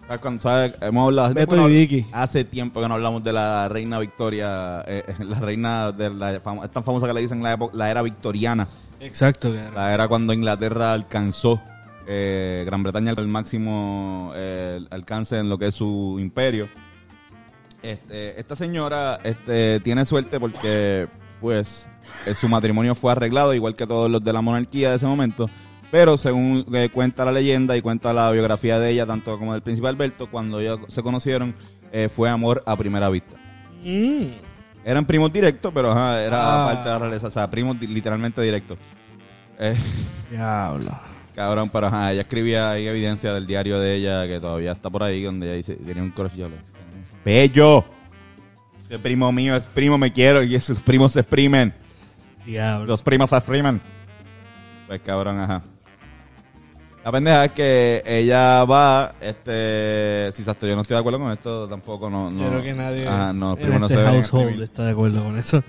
¿Sabes 0.06 0.20
cuando, 0.20 0.40
sabes? 0.40 0.74
Hemos 0.80 1.06
hablado 1.08 1.34
Beto 1.34 1.46
bueno, 1.56 1.68
y 1.68 1.72
Vicky. 1.78 2.06
Hace 2.12 2.44
tiempo 2.44 2.80
que 2.80 2.88
no 2.88 2.94
hablamos 2.94 3.24
de 3.24 3.32
la 3.32 3.68
reina 3.68 3.98
Victoria, 3.98 4.82
eh, 4.86 5.02
la 5.18 5.40
reina 5.40 5.90
de 5.90 6.10
la 6.10 6.40
fam- 6.40 6.64
es 6.64 6.70
tan 6.70 6.84
famosa 6.84 7.08
que 7.08 7.12
le 7.12 7.20
dicen 7.22 7.42
la, 7.42 7.54
época- 7.54 7.76
la 7.76 7.90
era 7.90 8.02
victoriana, 8.02 8.68
Exacto, 9.00 9.52
cabrón. 9.52 9.74
la 9.74 9.92
era 9.92 10.06
cuando 10.06 10.32
Inglaterra 10.32 10.92
alcanzó 10.92 11.60
eh, 12.06 12.62
Gran 12.66 12.82
Bretaña 12.82 13.12
el 13.16 13.28
máximo 13.28 14.32
eh, 14.34 14.80
alcance 14.90 15.38
en 15.38 15.48
lo 15.48 15.58
que 15.58 15.68
es 15.68 15.74
su 15.74 16.16
imperio. 16.20 16.68
Este, 17.82 18.38
esta 18.40 18.56
señora 18.56 19.20
este, 19.22 19.80
tiene 19.80 20.04
suerte 20.04 20.40
porque, 20.40 21.08
pues, 21.40 21.88
eh, 22.26 22.34
su 22.34 22.48
matrimonio 22.48 22.94
fue 22.94 23.12
arreglado, 23.12 23.54
igual 23.54 23.74
que 23.74 23.86
todos 23.86 24.10
los 24.10 24.22
de 24.24 24.32
la 24.32 24.40
monarquía 24.40 24.90
de 24.90 24.96
ese 24.96 25.06
momento. 25.06 25.48
Pero 25.90 26.16
según 26.18 26.66
eh, 26.74 26.88
cuenta 26.92 27.24
la 27.24 27.32
leyenda 27.32 27.76
y 27.76 27.82
cuenta 27.82 28.12
la 28.12 28.30
biografía 28.32 28.78
de 28.80 28.90
ella, 28.90 29.06
tanto 29.06 29.38
como 29.38 29.52
del 29.52 29.62
príncipe 29.62 29.86
Alberto, 29.86 30.28
cuando 30.30 30.58
ellos 30.60 30.80
se 30.88 31.02
conocieron, 31.02 31.54
fue 32.14 32.28
amor 32.28 32.62
a 32.66 32.76
primera 32.76 33.08
vista. 33.08 33.38
Mm. 33.82 34.26
Eran 34.84 35.06
primos 35.06 35.32
directos, 35.32 35.72
pero 35.72 35.90
ajá, 35.92 36.22
era 36.22 36.62
Ah. 36.62 36.66
parte 36.66 36.84
de 36.84 36.90
la 36.90 36.98
realeza, 36.98 37.26
o 37.28 37.30
sea, 37.30 37.48
primos 37.48 37.80
literalmente 37.80 38.42
directos. 38.42 38.76
Diablo. 40.30 41.15
Cabrón, 41.36 41.70
pero 41.70 41.86
ajá, 41.86 42.12
ella 42.12 42.22
escribía 42.22 42.70
ahí 42.70 42.86
evidencia 42.88 43.32
del 43.32 43.46
diario 43.46 43.78
de 43.78 43.94
ella, 43.94 44.26
que 44.26 44.40
todavía 44.40 44.72
está 44.72 44.90
por 44.90 45.02
ahí, 45.02 45.22
donde 45.22 45.46
ella 45.46 45.56
dice, 45.56 45.76
tenía 45.76 46.02
un 46.02 46.10
crush, 46.10 46.32
yo 46.34 46.46
"Este 46.46 46.58
es 46.58 47.24
bello. 47.24 47.84
Este 48.82 48.98
primo 48.98 49.30
mío 49.32 49.54
es 49.54 49.66
primo, 49.66 49.98
me 49.98 50.12
quiero, 50.12 50.42
y 50.42 50.58
sus 50.58 50.80
primos 50.80 51.12
se 51.12 51.20
exprimen. 51.20 51.74
Diablo. 52.44 52.86
Los 52.86 53.02
primos 53.02 53.30
se 53.30 53.36
exprimen. 53.36 53.80
Pues 54.86 55.00
cabrón, 55.02 55.38
ajá. 55.40 55.62
La 57.04 57.12
pendeja 57.12 57.44
es 57.44 57.52
que 57.52 58.02
ella 58.04 58.64
va, 58.64 59.14
este, 59.20 60.30
si 60.32 60.42
exacto, 60.42 60.66
yo 60.66 60.74
no 60.74 60.82
estoy 60.82 60.94
de 60.94 61.00
acuerdo 61.00 61.20
con 61.20 61.30
esto, 61.30 61.68
tampoco, 61.68 62.10
no, 62.10 62.30
no. 62.30 62.42
Yo 62.42 62.50
creo 62.50 62.62
que 62.62 62.74
nadie 62.74 63.06
Ajá, 63.06 63.32
no, 63.32 63.50
los 63.50 63.58
en 63.58 63.62
primos 63.64 63.80
no 63.80 63.86
este 63.86 63.98
se 63.98 64.04
household 64.04 64.62
está 64.62 64.84
de 64.86 64.90
acuerdo 64.90 65.22
con 65.22 65.38
eso. 65.38 65.62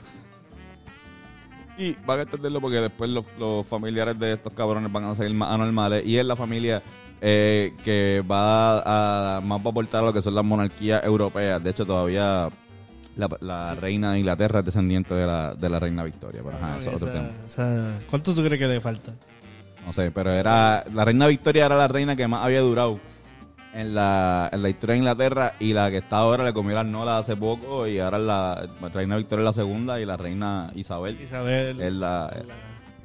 Y 1.78 1.96
van 2.06 2.20
a 2.20 2.22
entenderlo 2.24 2.60
porque 2.62 2.78
después 2.78 3.10
los, 3.10 3.26
los 3.38 3.66
familiares 3.68 4.18
de 4.20 4.34
estos 4.34 4.52
cabrones 4.54 4.92
van 4.92 5.04
a 5.06 5.16
seguir 5.16 5.36
más 5.36 5.52
anormales. 5.54 6.04
Y 6.06 6.18
es 6.18 6.26
la 6.26 6.36
familia 6.36 6.82
eh, 7.22 7.74
que 7.84 8.24
va 8.30 9.38
a 9.38 9.42
más 9.42 9.60
va 9.62 9.66
a 9.66 9.70
aportar 9.70 10.04
a 10.04 10.08
lo 10.08 10.14
que 10.14 10.22
son 10.22 10.34
las 10.36 10.44
monarquías 10.44 11.04
europeas. 11.04 11.64
De 11.64 11.70
hecho, 11.70 11.86
todavía 11.86 12.50
la, 13.16 13.30
la 13.42 13.76
reina 13.76 14.14
de 14.14 14.20
Inglaterra 14.20 14.60
es 14.60 14.66
descendiente 14.66 15.14
de 15.14 15.26
la, 15.28 15.54
de 15.54 15.70
la 15.70 15.80
reina 15.80 16.04
Victoria. 16.04 16.42
Pero 16.44 16.58
ajá, 16.58 16.80
eso 16.80 16.90
es 16.90 16.96
otro 17.02 17.10
tema. 17.14 17.30
esa- 17.46 18.00
¿Cuánto 18.10 18.34
tú 18.34 18.44
crees 18.44 18.60
que 18.60 18.68
le 18.68 18.82
falta? 18.82 19.14
No 19.86 19.94
sé, 19.94 20.12
pero 20.12 20.32
era 20.32 20.84
la 20.94 21.06
reina 21.06 21.28
Victoria 21.28 21.66
era 21.68 21.78
la 21.78 21.88
reina 21.88 22.16
que 22.16 22.28
más 22.28 22.44
había 22.44 22.60
durado 22.62 23.00
en 23.78 23.94
la, 23.94 24.50
en 24.52 24.64
la 24.64 24.70
historia 24.70 24.94
de 24.94 24.98
Inglaterra 24.98 25.54
y 25.60 25.72
la 25.72 25.92
que 25.92 25.98
está 25.98 26.18
ahora 26.18 26.44
le 26.44 26.52
comió 26.52 26.74
las 26.74 26.86
nolas 26.88 27.22
hace 27.22 27.38
poco 27.38 27.86
y 27.86 28.00
ahora 28.00 28.18
la, 28.18 28.68
reina 28.92 29.18
Victoria 29.18 29.44
es 29.44 29.46
la 29.46 29.54
segunda 29.54 30.02
y 30.02 30.06
la 30.06 30.18
reina 30.18 30.72
Isabel 30.74 31.22
Isabel. 31.22 31.80
es 31.80 31.94
la, 31.94 32.36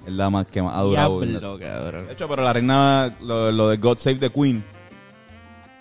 es 0.06 0.12
la 0.12 0.30
más 0.30 0.46
que 0.46 0.62
más 0.62 0.74
ha 0.74 0.80
durado. 0.80 1.20
Diablo. 1.20 1.58
De 1.58 2.12
hecho, 2.12 2.26
pero 2.26 2.42
la 2.42 2.54
reina, 2.54 3.14
lo, 3.20 3.52
lo 3.52 3.68
de 3.68 3.76
God 3.76 3.98
Save 3.98 4.16
the 4.16 4.30
Queen, 4.30 4.64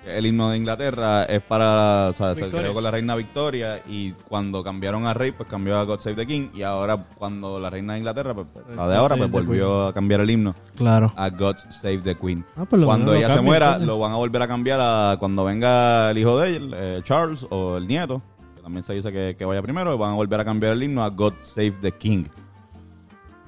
el 0.05 0.25
himno 0.25 0.49
de 0.49 0.57
Inglaterra, 0.57 1.23
es 1.25 1.41
para, 1.41 2.09
o 2.09 2.13
sea, 2.13 2.33
se 2.33 2.49
creó 2.49 2.73
con 2.73 2.83
la 2.83 2.89
reina 2.91 3.15
Victoria 3.15 3.81
y 3.87 4.11
cuando 4.27 4.63
cambiaron 4.63 5.05
a 5.05 5.13
rey, 5.13 5.31
pues 5.31 5.47
cambió 5.47 5.77
a 5.77 5.83
God 5.83 5.99
Save 5.99 6.15
the 6.15 6.25
King 6.27 6.49
y 6.55 6.63
ahora 6.63 6.97
cuando 7.17 7.59
la 7.59 7.69
reina 7.69 7.93
de 7.93 7.99
Inglaterra, 7.99 8.33
pues, 8.33 8.47
pues, 8.51 8.65
la 8.75 8.87
de 8.87 8.95
ahora, 8.95 9.15
pues 9.15 9.31
volvió 9.31 9.87
a 9.87 9.93
cambiar 9.93 10.21
el 10.21 10.29
himno 10.31 10.55
Claro. 10.75 11.13
a 11.15 11.29
God 11.29 11.57
Save 11.69 11.99
the 11.99 12.15
Queen. 12.15 12.43
Ah, 12.55 12.65
lo 12.71 12.85
Cuando 12.85 13.13
ella 13.13 13.33
se 13.33 13.41
muera, 13.41 13.77
lo 13.77 13.99
van 13.99 14.11
a 14.11 14.15
volver 14.15 14.41
a 14.41 14.47
cambiar 14.47 14.79
a 14.81 15.17
cuando 15.19 15.43
venga 15.43 16.09
el 16.11 16.17
hijo 16.17 16.39
de 16.39 16.55
él, 16.55 16.73
eh, 16.75 17.01
Charles, 17.03 17.45
o 17.49 17.77
el 17.77 17.87
nieto, 17.87 18.21
que 18.55 18.61
también 18.61 18.83
se 18.83 18.93
dice 18.93 19.11
que, 19.11 19.35
que 19.37 19.45
vaya 19.45 19.61
primero, 19.61 19.97
van 19.97 20.11
a 20.11 20.15
volver 20.15 20.39
a 20.39 20.45
cambiar 20.45 20.73
el 20.73 20.83
himno 20.83 21.03
a 21.03 21.09
God 21.09 21.33
Save 21.41 21.73
the 21.81 21.91
King. 21.91 22.25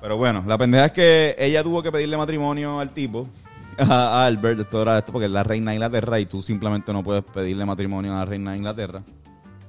Pero 0.01 0.17
bueno, 0.17 0.43
la 0.45 0.57
pendeja 0.57 0.85
es 0.87 0.91
que 0.91 1.35
ella 1.39 1.63
tuvo 1.63 1.81
que 1.81 1.91
pedirle 1.91 2.17
matrimonio 2.17 2.79
al 2.79 2.89
tipo, 2.89 3.27
a 3.89 4.25
Albert, 4.25 4.59
esto 4.61 4.81
era 4.81 4.97
esto 4.99 5.11
porque 5.11 5.25
es 5.25 5.31
la 5.31 5.43
reina 5.43 5.71
de 5.71 5.75
Inglaterra 5.75 6.19
y 6.19 6.25
tú 6.25 6.41
simplemente 6.41 6.91
no 6.93 7.03
puedes 7.03 7.23
pedirle 7.23 7.65
matrimonio 7.65 8.13
a 8.13 8.19
la 8.19 8.25
reina 8.25 8.51
de 8.51 8.57
Inglaterra. 8.57 9.03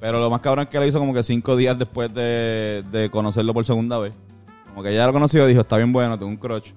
Pero 0.01 0.19
lo 0.21 0.29
más 0.31 0.41
cabrón 0.41 0.65
es 0.65 0.69
que 0.69 0.79
lo 0.79 0.87
hizo 0.87 0.99
como 0.99 1.15
que 1.15 1.23
cinco 1.23 1.57
días 1.57 1.79
después 1.79 2.13
de, 2.13 2.85
de 2.91 3.09
conocerlo 3.11 3.55
por 3.55 3.65
segunda 3.65 3.99
vez. 3.99 4.15
Como 4.69 4.83
que 4.83 4.91
ella 4.91 5.07
lo 5.07 5.13
conoció 5.13 5.45
y 5.47 5.49
dijo, 5.51 5.63
está 5.63 5.77
bien 5.77 5.93
bueno, 5.93 6.19
tengo 6.19 6.31
un 6.31 6.37
crush, 6.37 6.73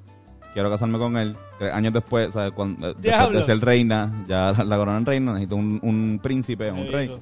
quiero 0.54 0.70
casarme 0.70 0.98
con 0.98 1.18
él. 1.18 1.36
Tres 1.58 1.74
años 1.74 1.92
después, 1.94 2.32
¿sabes? 2.34 2.52
Cuando, 2.52 2.90
eh, 2.90 2.94
después 2.98 3.32
de 3.34 3.44
ser 3.44 3.60
reina, 3.60 4.24
ya 4.28 4.54
la, 4.58 4.64
la 4.64 4.78
coronan 4.78 5.06
reina, 5.06 5.34
necesito 5.34 5.56
un, 5.56 5.80
un 5.82 6.20
príncipe, 6.22 6.72
un 6.72 6.92
rey. 6.92 7.20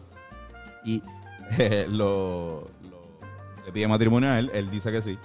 Y 0.84 1.02
eh, 1.58 1.88
lo, 1.90 2.68
lo- 2.92 3.66
le 3.66 3.72
pide 3.72 3.88
matrimonio 3.88 4.30
a 4.30 4.38
él, 4.38 4.52
él 4.54 4.70
dice 4.70 4.92
que 4.92 5.02
sí. 5.02 5.18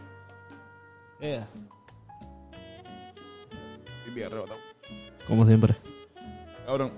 Yeah. 1.21 1.47
Y 4.07 4.11
bien 4.15 4.29
arrebatado. 4.29 4.59
Como 5.31 5.47
siempre. 5.47 5.75
Cabrón, 6.67 6.91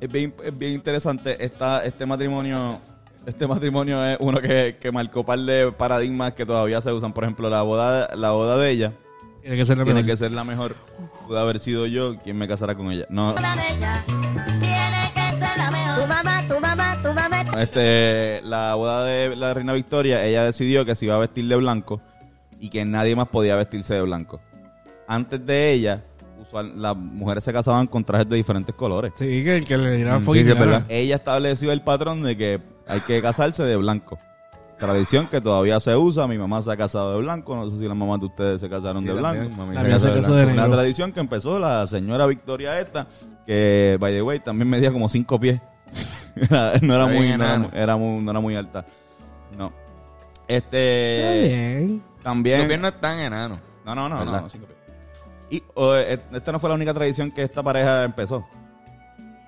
es 0.00 0.08
bien, 0.12 0.34
es 0.44 0.58
bien 0.58 0.72
interesante 0.72 1.42
esta, 1.44 1.82
este 1.84 2.04
matrimonio. 2.04 2.80
Este 3.24 3.46
matrimonio 3.46 4.04
es 4.04 4.16
uno 4.20 4.40
que, 4.40 4.76
que 4.80 4.90
marcó 4.92 5.24
par 5.24 5.38
de 5.38 5.70
paradigmas 5.72 6.32
que 6.32 6.44
todavía 6.44 6.80
se 6.82 6.92
usan. 6.92 7.12
Por 7.12 7.22
ejemplo, 7.24 7.48
la 7.48 7.62
boda, 7.62 8.10
la 8.16 8.32
boda 8.32 8.56
de 8.58 8.70
ella 8.70 8.92
Tiene 9.42 9.56
que 9.56 9.64
ser 9.64 9.78
la 9.78 9.84
tiene 9.84 10.00
mejor. 10.02 10.10
que 10.12 10.16
ser 10.18 10.32
la 10.32 10.42
mejor. 10.44 10.74
Pudo 11.26 11.38
haber 11.38 11.60
sido 11.60 11.86
yo 11.86 12.18
quien 12.18 12.36
me 12.36 12.48
casara 12.48 12.74
con 12.74 12.90
ella. 12.90 13.06
No, 13.10 13.34
Tiene 13.34 15.12
que 15.14 15.30
ser 15.38 15.56
la 15.56 15.70
mejor. 15.70 16.00
Tu 16.02 16.06
mamá, 16.08 16.42
tu 16.48 16.60
mamá, 16.60 16.98
tu 17.02 17.12
mamá. 17.12 17.62
este, 17.62 18.40
la 18.42 18.74
boda 18.74 19.04
de 19.04 19.36
la 19.36 19.54
reina 19.54 19.72
Victoria, 19.72 20.24
ella 20.26 20.44
decidió 20.44 20.84
que 20.84 20.96
se 20.96 21.04
iba 21.04 21.14
a 21.14 21.18
vestir 21.18 21.46
de 21.46 21.54
blanco 21.56 22.00
y 22.58 22.70
que 22.70 22.84
nadie 22.84 23.14
más 23.14 23.28
podía 23.28 23.54
vestirse 23.54 23.94
de 23.94 24.02
blanco. 24.02 24.40
Antes 25.06 25.44
de 25.46 25.72
ella, 25.72 26.02
las 26.76 26.96
mujeres 26.96 27.44
se 27.44 27.52
casaban 27.52 27.86
con 27.86 28.04
trajes 28.04 28.28
de 28.28 28.36
diferentes 28.36 28.74
colores. 28.74 29.12
Sí, 29.16 29.24
que, 29.44 29.60
que 29.66 29.76
le 29.78 29.92
dirá 29.96 30.18
Mm, 30.18 30.22
fucking 30.22 30.44
sí, 30.44 30.52
ella 30.88 31.16
estableció 31.16 31.72
el 31.72 31.80
patrón 31.82 32.22
de 32.22 32.36
que 32.36 32.60
hay 32.86 33.00
que 33.00 33.20
casarse 33.22 33.62
de 33.62 33.76
blanco. 33.76 34.18
Tradición 34.78 35.28
que 35.28 35.40
todavía 35.40 35.78
se 35.78 35.94
usa. 35.96 36.26
Mi 36.26 36.36
mamá 36.38 36.60
se 36.60 36.72
ha 36.72 36.76
casado 36.76 37.12
de 37.14 37.20
blanco. 37.22 37.54
No 37.54 37.70
sé 37.70 37.78
si 37.78 37.86
las 37.86 37.96
mamás 37.96 38.18
de 38.18 38.26
ustedes 38.26 38.60
se 38.60 38.68
casaron 38.68 39.04
de 39.04 39.12
blanco. 39.12 39.56
La 39.72 39.82
mía 39.84 39.98
se 40.00 40.12
casó 40.12 40.34
de 40.34 40.44
Una 40.44 40.54
negro. 40.62 40.70
tradición 40.72 41.12
que 41.12 41.20
empezó 41.20 41.58
la 41.60 41.86
señora 41.86 42.26
Victoria 42.26 42.80
esta, 42.80 43.06
que, 43.46 43.96
by 44.00 44.12
the 44.12 44.22
way, 44.22 44.40
también 44.40 44.68
medía 44.68 44.90
como 44.92 45.08
cinco 45.08 45.38
pies. 45.38 45.60
Era- 46.36 46.72
no, 46.82 46.94
era 46.94 47.04
Está 47.04 47.06
muy, 47.06 47.28
no, 47.28 47.34
era, 47.34 47.34
enano. 47.34 47.68
muy- 47.70 47.78
era 47.80 47.96
muy- 47.96 48.22
no 48.24 48.30
era 48.32 48.40
muy 48.40 48.56
alta. 48.56 48.84
No. 49.56 49.72
Está 50.48 50.54
Este... 50.78 51.48
bien. 51.48 52.02
También... 52.22 52.58
Los 52.58 52.66
pies 52.68 52.80
no 52.80 52.88
están 52.88 53.18
enanos. 53.20 53.58
No, 53.84 53.94
no, 53.94 54.08
no, 54.08 54.24
no, 54.24 54.48
cinco 54.48 54.66
pies. 54.66 54.78
Y 55.52 55.62
oh, 55.74 55.94
eh, 55.94 56.18
esta 56.32 56.50
no 56.50 56.58
fue 56.58 56.70
la 56.70 56.76
única 56.76 56.94
tradición 56.94 57.30
que 57.30 57.42
esta 57.42 57.62
pareja 57.62 58.04
empezó. 58.04 58.46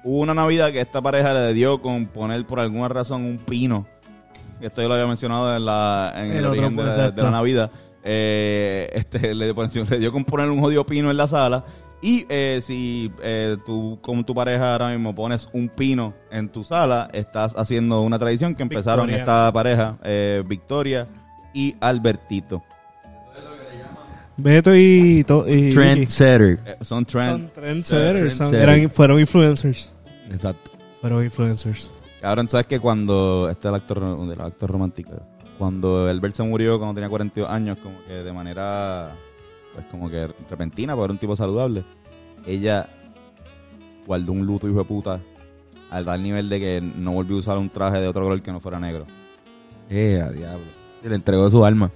Hubo 0.04 0.20
una 0.20 0.34
Navidad 0.34 0.70
que 0.70 0.82
esta 0.82 1.00
pareja 1.00 1.32
le 1.32 1.54
dio 1.54 1.80
con 1.80 2.04
poner 2.04 2.46
por 2.46 2.60
alguna 2.60 2.88
razón 2.88 3.24
un 3.24 3.38
pino. 3.38 3.86
Esto 4.60 4.82
yo 4.82 4.88
lo 4.88 4.94
había 4.94 5.06
mencionado 5.06 5.56
en, 5.56 5.64
la, 5.64 6.12
en 6.14 6.30
el, 6.32 6.36
El 6.36 6.46
origen 6.46 6.76
de, 6.76 6.82
la- 6.82 6.88
exacto. 6.90 7.14
de 7.16 7.22
la 7.22 7.30
Navidad. 7.30 7.70
Eh, 8.04 8.90
este, 8.92 9.34
le, 9.34 9.54
le 9.54 9.98
dio 9.98 10.12
con 10.12 10.26
poner 10.26 10.50
un 10.50 10.60
jodido 10.60 10.84
pino 10.84 11.10
en 11.10 11.16
la 11.16 11.26
sala. 11.26 11.64
Y 12.02 12.26
eh, 12.28 12.60
si 12.62 13.10
eh, 13.22 13.56
tú 13.64 13.98
con 14.02 14.22
tu 14.24 14.34
pareja 14.34 14.72
ahora 14.72 14.90
mismo 14.90 15.14
pones 15.14 15.48
un 15.54 15.70
pino 15.70 16.12
en 16.30 16.50
tu 16.50 16.64
sala, 16.64 17.08
estás 17.14 17.54
haciendo 17.56 18.02
una 18.02 18.18
tradición 18.18 18.54
que 18.54 18.62
empezaron 18.62 19.06
Victoria. 19.06 19.22
esta 19.22 19.50
pareja, 19.54 19.96
Victoria 20.44 21.06
y 21.54 21.74
Albertito. 21.80 22.62
Beto 24.36 24.74
y, 24.74 25.22
to- 25.24 25.48
y 25.48 25.70
Trendsetter. 25.70 26.58
Eh, 26.66 26.76
son 26.80 26.86
Son 26.86 27.04
trend. 27.06 27.50
trendsetters. 27.52 28.36
son- 28.36 28.48
Trendsetter. 28.50 28.68
eran- 28.78 28.90
fueron 28.90 29.20
influencers. 29.20 29.92
Exacto. 30.30 30.70
Fueron 31.00 31.22
influencers. 31.24 31.90
Cabrón, 32.20 32.48
¿sabes 32.48 32.66
que 32.66 32.80
cuando 32.80 33.48
este 33.50 33.68
es 33.68 33.70
el 33.70 33.74
actor, 33.74 33.98
el 34.32 34.40
actor 34.40 34.70
romántico? 34.70 35.12
Cuando 35.58 36.08
Albert 36.08 36.34
se 36.34 36.42
murió 36.42 36.78
cuando 36.78 36.94
tenía 36.94 37.08
42 37.08 37.48
años, 37.48 37.78
como 37.82 37.94
que 38.06 38.12
de 38.14 38.32
manera, 38.32 39.12
pues 39.74 39.86
como 39.90 40.08
que 40.10 40.28
repentina, 40.50 40.94
porque 40.94 41.04
era 41.04 41.12
un 41.12 41.18
tipo 41.18 41.36
saludable, 41.36 41.84
ella 42.46 42.88
guardó 44.06 44.32
un 44.32 44.44
luto, 44.44 44.68
hijo 44.68 44.78
de 44.78 44.84
puta, 44.84 45.20
al 45.90 46.04
tal 46.06 46.22
nivel 46.22 46.48
de 46.48 46.58
que 46.58 46.80
no 46.80 47.12
volvió 47.12 47.36
a 47.36 47.40
usar 47.40 47.58
un 47.58 47.70
traje 47.70 48.00
de 48.00 48.08
otro 48.08 48.24
color 48.24 48.42
que 48.42 48.50
no 48.50 48.58
fuera 48.60 48.80
negro. 48.80 49.06
Eh, 49.90 50.20
a 50.20 50.30
diablo. 50.32 50.64
Y 51.04 51.08
le 51.08 51.14
entregó 51.14 51.48
su 51.50 51.64
alma. 51.64 51.90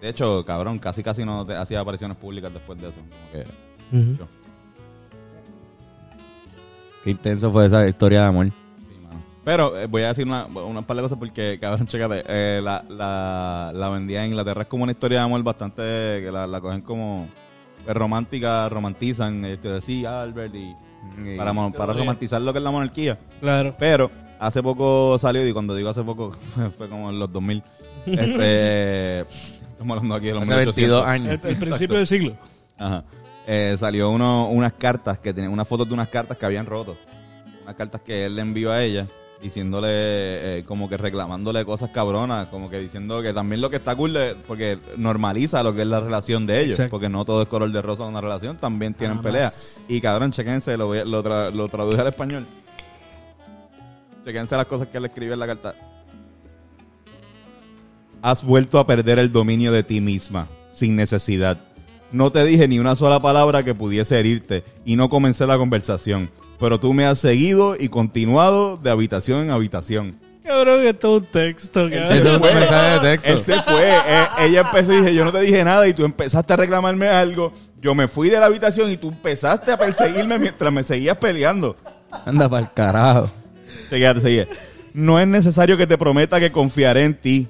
De 0.00 0.08
hecho, 0.08 0.44
cabrón, 0.44 0.78
casi 0.78 1.02
casi 1.02 1.24
no 1.24 1.44
te- 1.46 1.54
hacía 1.56 1.80
apariciones 1.80 2.16
públicas 2.16 2.52
después 2.52 2.80
de 2.80 2.88
eso. 2.88 2.96
Como 2.98 3.32
que, 3.32 4.16
yo. 4.18 4.26
Qué 7.04 7.10
intenso 7.10 7.50
fue 7.50 7.66
esa 7.66 7.86
historia 7.88 8.22
de 8.22 8.26
amor. 8.26 8.46
Sí, 8.46 8.98
mano. 9.02 9.22
Pero 9.44 9.78
eh, 9.78 9.86
voy 9.86 10.02
a 10.02 10.08
decir 10.08 10.26
una, 10.26 10.44
una 10.46 10.82
par 10.82 10.96
de 10.96 11.02
cosas 11.02 11.18
porque, 11.18 11.58
cabrón, 11.60 11.86
chécate, 11.86 12.24
eh, 12.26 12.60
la, 12.62 12.84
la, 12.88 13.72
la 13.74 13.88
vendía 13.88 14.22
en 14.24 14.30
Inglaterra 14.30 14.62
es 14.62 14.68
como 14.68 14.82
una 14.84 14.92
historia 14.92 15.18
de 15.18 15.24
amor 15.24 15.42
bastante, 15.42 15.82
que 15.82 16.30
la, 16.30 16.46
la 16.46 16.60
cogen 16.60 16.82
como 16.82 17.28
pues, 17.84 17.96
romántica, 17.96 18.68
romantizan, 18.68 19.44
este, 19.46 19.68
decir 19.68 20.06
Albert, 20.06 20.54
y 20.54 20.74
para, 21.38 21.52
mon- 21.54 21.72
para 21.72 21.94
romantizar 21.94 22.40
lo 22.42 22.52
que 22.52 22.58
es 22.58 22.64
la 22.64 22.70
monarquía. 22.70 23.18
Claro. 23.40 23.74
Pero 23.78 24.10
hace 24.38 24.62
poco 24.62 25.18
salió, 25.18 25.46
y 25.46 25.52
cuando 25.54 25.74
digo 25.74 25.88
hace 25.88 26.02
poco, 26.02 26.32
fue 26.76 26.88
como 26.90 27.08
en 27.08 27.18
los 27.18 27.32
2000, 27.32 27.62
este, 28.06 29.24
estamos 29.80 29.96
hablando 29.96 30.14
aquí 30.14 30.26
de 30.26 30.34
los 30.34 30.42
Hace 30.42 30.54
22 30.56 30.76
1800. 31.06 31.06
años. 31.06 31.26
El, 31.26 31.50
el 31.50 31.56
principio 31.56 31.96
del 31.96 32.06
siglo. 32.06 32.36
Ajá. 32.78 33.04
eh, 33.46 33.76
salió 33.78 34.10
uno, 34.10 34.48
unas 34.48 34.74
cartas 34.74 35.18
que 35.18 35.32
tenían 35.32 35.52
unas 35.52 35.66
fotos 35.66 35.88
de 35.88 35.94
unas 35.94 36.08
cartas 36.08 36.36
que 36.36 36.44
habían 36.46 36.66
roto. 36.66 36.96
Unas 37.62 37.74
cartas 37.76 38.00
que 38.02 38.26
él 38.26 38.36
le 38.36 38.42
envió 38.42 38.70
a 38.72 38.82
ella 38.82 39.06
diciéndole 39.42 39.88
eh, 40.58 40.64
como 40.66 40.86
que 40.86 40.98
reclamándole 40.98 41.64
cosas 41.64 41.88
cabronas, 41.88 42.48
como 42.48 42.68
que 42.68 42.78
diciendo 42.78 43.22
que 43.22 43.32
también 43.32 43.62
lo 43.62 43.70
que 43.70 43.76
está 43.76 43.96
cool 43.96 44.12
de- 44.12 44.36
porque 44.46 44.78
normaliza 44.98 45.62
lo 45.62 45.74
que 45.74 45.80
es 45.80 45.86
la 45.86 46.00
relación 46.00 46.46
de 46.46 46.60
ellos, 46.60 46.72
Exacto. 46.74 46.90
porque 46.90 47.08
no 47.08 47.24
todo 47.24 47.40
es 47.40 47.48
color 47.48 47.72
de 47.72 47.80
rosa 47.80 48.02
en 48.02 48.10
una 48.10 48.20
relación, 48.20 48.58
también 48.58 48.92
tienen 48.92 49.16
Jamás. 49.16 49.32
peleas. 49.32 49.80
Y 49.88 49.98
cabrón, 50.02 50.30
chequense, 50.32 50.76
lo, 50.76 50.88
voy 50.88 50.98
a- 50.98 51.04
lo, 51.06 51.24
tra- 51.24 51.50
lo 51.54 51.68
traduje 51.68 51.98
al 52.02 52.08
español. 52.08 52.46
Chequense 54.26 54.56
las 54.56 54.66
cosas 54.66 54.88
que 54.88 54.98
él 54.98 55.06
escribió 55.06 55.32
en 55.32 55.40
la 55.40 55.46
carta. 55.46 55.74
Has 58.22 58.44
vuelto 58.44 58.78
a 58.78 58.86
perder 58.86 59.18
el 59.18 59.32
dominio 59.32 59.72
de 59.72 59.82
ti 59.82 60.00
misma, 60.00 60.48
sin 60.72 60.96
necesidad. 60.96 61.58
No 62.12 62.32
te 62.32 62.44
dije 62.44 62.68
ni 62.68 62.78
una 62.78 62.96
sola 62.96 63.22
palabra 63.22 63.62
que 63.62 63.74
pudiese 63.74 64.18
herirte 64.18 64.64
y 64.84 64.96
no 64.96 65.08
comencé 65.08 65.46
la 65.46 65.56
conversación. 65.56 66.30
Pero 66.58 66.78
tú 66.78 66.92
me 66.92 67.06
has 67.06 67.18
seguido 67.18 67.76
y 67.78 67.88
continuado 67.88 68.76
de 68.76 68.90
habitación 68.90 69.44
en 69.44 69.50
habitación. 69.50 70.18
Cabrón, 70.44 70.86
esto 70.86 71.16
es 71.16 71.22
un 71.22 71.28
texto, 71.28 71.80
cabrón. 71.88 72.12
Eso 72.18 72.28
es 72.28 72.36
un 72.36 72.42
mensaje 72.42 72.92
de 72.92 73.00
texto. 73.00 73.30
Él 73.30 73.38
se 73.38 73.62
fue. 73.62 73.90
Eh, 73.90 74.26
ella 74.40 74.60
empezó 74.62 74.92
y 74.92 74.96
dije, 74.96 75.14
yo 75.14 75.24
no 75.24 75.32
te 75.32 75.40
dije 75.40 75.64
nada 75.64 75.86
y 75.86 75.94
tú 75.94 76.04
empezaste 76.04 76.52
a 76.52 76.56
reclamarme 76.56 77.08
algo. 77.08 77.52
Yo 77.80 77.94
me 77.94 78.08
fui 78.08 78.28
de 78.28 78.38
la 78.38 78.46
habitación 78.46 78.90
y 78.90 78.96
tú 78.96 79.08
empezaste 79.08 79.72
a 79.72 79.78
perseguirme 79.78 80.38
mientras 80.38 80.72
me 80.72 80.82
seguías 80.82 81.16
peleando. 81.16 81.76
Anda 82.26 82.48
para 82.48 82.66
el 82.66 82.72
carajo. 82.72 83.30
Seguía, 83.88 84.12
te 84.12 84.20
seguía. 84.20 84.48
No 84.92 85.20
es 85.20 85.28
necesario 85.28 85.76
que 85.76 85.86
te 85.86 85.96
prometa 85.96 86.40
que 86.40 86.50
confiaré 86.50 87.04
en 87.04 87.14
ti, 87.14 87.48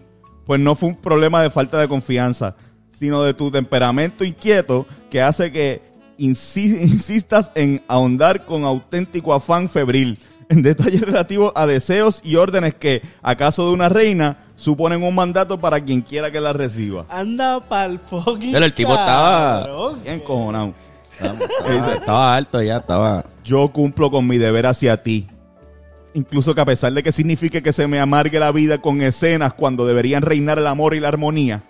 pues 0.51 0.59
no 0.59 0.75
fue 0.75 0.89
un 0.89 0.97
problema 0.97 1.41
de 1.45 1.49
falta 1.51 1.79
de 1.79 1.87
confianza, 1.87 2.57
sino 2.91 3.23
de 3.23 3.35
tu 3.35 3.53
temperamento 3.53 4.25
inquieto 4.25 4.85
que 5.09 5.23
hace 5.23 5.53
que 5.53 5.81
insi- 6.19 6.83
insistas 6.83 7.53
en 7.55 7.85
ahondar 7.87 8.47
con 8.47 8.65
auténtico 8.65 9.33
afán 9.33 9.69
febril 9.69 10.19
en 10.49 10.63
detalles 10.63 11.03
relativos 11.03 11.53
a 11.55 11.67
deseos 11.67 12.21
y 12.25 12.35
órdenes 12.35 12.75
que, 12.75 13.01
acaso 13.23 13.69
de 13.69 13.75
una 13.75 13.89
reina, 13.89 14.39
suponen 14.57 15.05
un 15.05 15.15
mandato 15.15 15.61
para 15.61 15.81
quien 15.85 16.01
quiera 16.01 16.33
que 16.33 16.41
la 16.41 16.53
reciba. 16.53 17.07
Anda 17.11 17.61
pa'l 17.61 18.01
fucking 18.01 18.51
Pero 18.51 18.65
el 18.65 18.75
tipo 18.75 18.91
estaba- 18.93 19.61
cabrón. 19.61 20.01
Bien 20.03 20.19
cojonado. 20.19 20.75
Estaba, 21.21 21.95
estaba 21.95 22.35
alto 22.35 22.61
ya, 22.61 22.79
estaba. 22.79 23.25
Yo 23.45 23.69
cumplo 23.69 24.11
con 24.11 24.27
mi 24.27 24.37
deber 24.37 24.67
hacia 24.67 25.01
ti. 25.01 25.29
Incluso 26.15 26.55
que 26.55 26.61
a 26.61 26.65
pesar 26.65 26.93
de 26.93 27.03
que 27.03 27.13
signifique 27.13 27.63
que 27.63 27.73
se 27.73 27.87
me 27.87 28.01
amargue 28.01 28.41
la 28.41 28.51
vida 28.51 28.79
con 28.79 29.01
escenas 29.01 29.53
cuando 29.53 29.87
deberían 29.87 30.23
reinar 30.23 30.59
el 30.59 30.67
amor 30.67 30.95
y 30.95 31.01
la 31.01 31.09
armonía, 31.09 31.63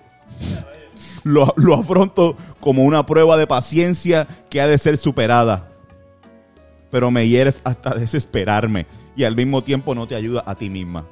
lo, 1.25 1.53
lo 1.57 1.75
afronto 1.75 2.37
como 2.59 2.85
una 2.85 3.05
prueba 3.05 3.37
de 3.37 3.47
paciencia 3.47 4.27
que 4.49 4.61
ha 4.61 4.67
de 4.67 4.79
ser 4.79 4.97
superada. 4.97 5.69
Pero 6.91 7.11
me 7.11 7.29
hieres 7.29 7.61
hasta 7.65 7.95
desesperarme 7.95 8.87
y 9.15 9.25
al 9.25 9.37
mismo 9.37 9.63
tiempo 9.63 9.95
no 9.95 10.07
te 10.07 10.15
ayuda 10.15 10.43
a 10.47 10.55
ti 10.55 10.71
misma. 10.71 11.05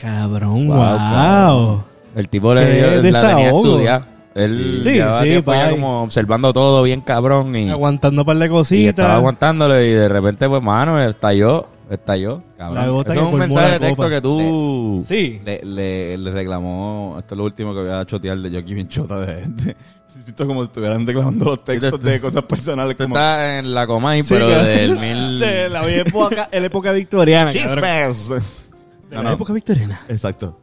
Cabrón, 0.00 0.66
Wow, 0.66 0.76
wow. 0.76 1.84
El 2.14 2.28
tipo 2.28 2.54
le 2.54 3.10
la 3.10 3.28
tenía 3.28 3.48
estudiada. 3.48 4.13
Él 4.34 4.80
Sí, 4.82 4.90
llevaba 4.94 5.18
sí, 5.20 5.24
tiempo 5.26 5.52
ya 5.54 5.62
bye. 5.66 5.70
como 5.72 6.02
observando 6.02 6.52
todo 6.52 6.82
bien 6.82 7.00
cabrón 7.02 7.54
y, 7.54 7.70
Aguantando 7.70 8.22
un 8.22 8.26
par 8.26 8.36
de 8.36 8.46
y 8.46 8.48
cositas. 8.48 8.88
estaba 8.90 9.14
aguantándolo 9.14 9.80
y 9.80 9.90
de 9.90 10.08
repente 10.08 10.48
pues 10.48 10.60
mano 10.62 11.00
estalló, 11.00 11.68
estalló. 11.88 12.42
Gota 12.58 13.12
Eso 13.12 13.20
es 13.20 13.26
un 13.32 13.38
mensaje 13.38 13.72
de 13.72 13.78
texto 13.80 14.08
que 14.10 14.20
tú 14.20 15.04
Sí. 15.06 15.40
Le, 15.44 15.60
le- 15.64 16.18
le 16.18 16.30
reclamó, 16.32 17.16
esto 17.20 17.34
es 17.34 17.38
lo 17.38 17.44
último 17.44 17.74
que 17.74 17.80
voy 17.82 17.90
a 17.92 18.04
chotear 18.04 18.38
de 18.38 18.50
Jockey 18.58 18.74
bien 18.74 18.88
chota 18.88 19.20
de 19.20 19.40
gente. 19.42 19.76
Siento 20.24 20.46
como 20.48 20.62
si 20.62 20.66
estuvieran 20.66 21.06
reclamando 21.06 21.44
los 21.44 21.62
textos 21.62 22.00
de 22.00 22.20
cosas 22.20 22.42
personales. 22.42 22.96
Como, 22.96 23.14
estás 23.14 23.58
en 23.60 23.72
la 23.72 23.86
Comay, 23.86 24.22
Sí, 24.24 24.34
pero 24.34 24.48
cabrón. 24.48 24.66
del 24.66 24.98
mil 24.98 25.38
De 25.40 25.68
la 25.70 25.88
época, 25.88 26.48
la 26.52 26.58
época 26.58 26.90
victoriana. 26.92 27.52
cabrón. 27.52 27.74
¡Chismes! 27.74 28.28
De 28.30 29.16
No, 29.16 29.22
la 29.22 29.28
no. 29.30 29.32
época 29.36 29.52
victoriana. 29.52 30.00
Exacto. 30.08 30.58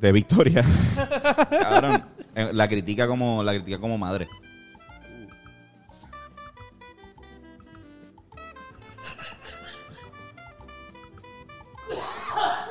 De 0.00 0.12
Victoria. 0.12 0.62
Cabrón. 1.50 2.02
Eh, 2.38 2.50
La 2.52 2.68
critica 2.68 3.06
como, 3.06 3.42
la 3.42 3.52
critica 3.52 3.78
como 3.78 3.98
madre. 3.98 4.28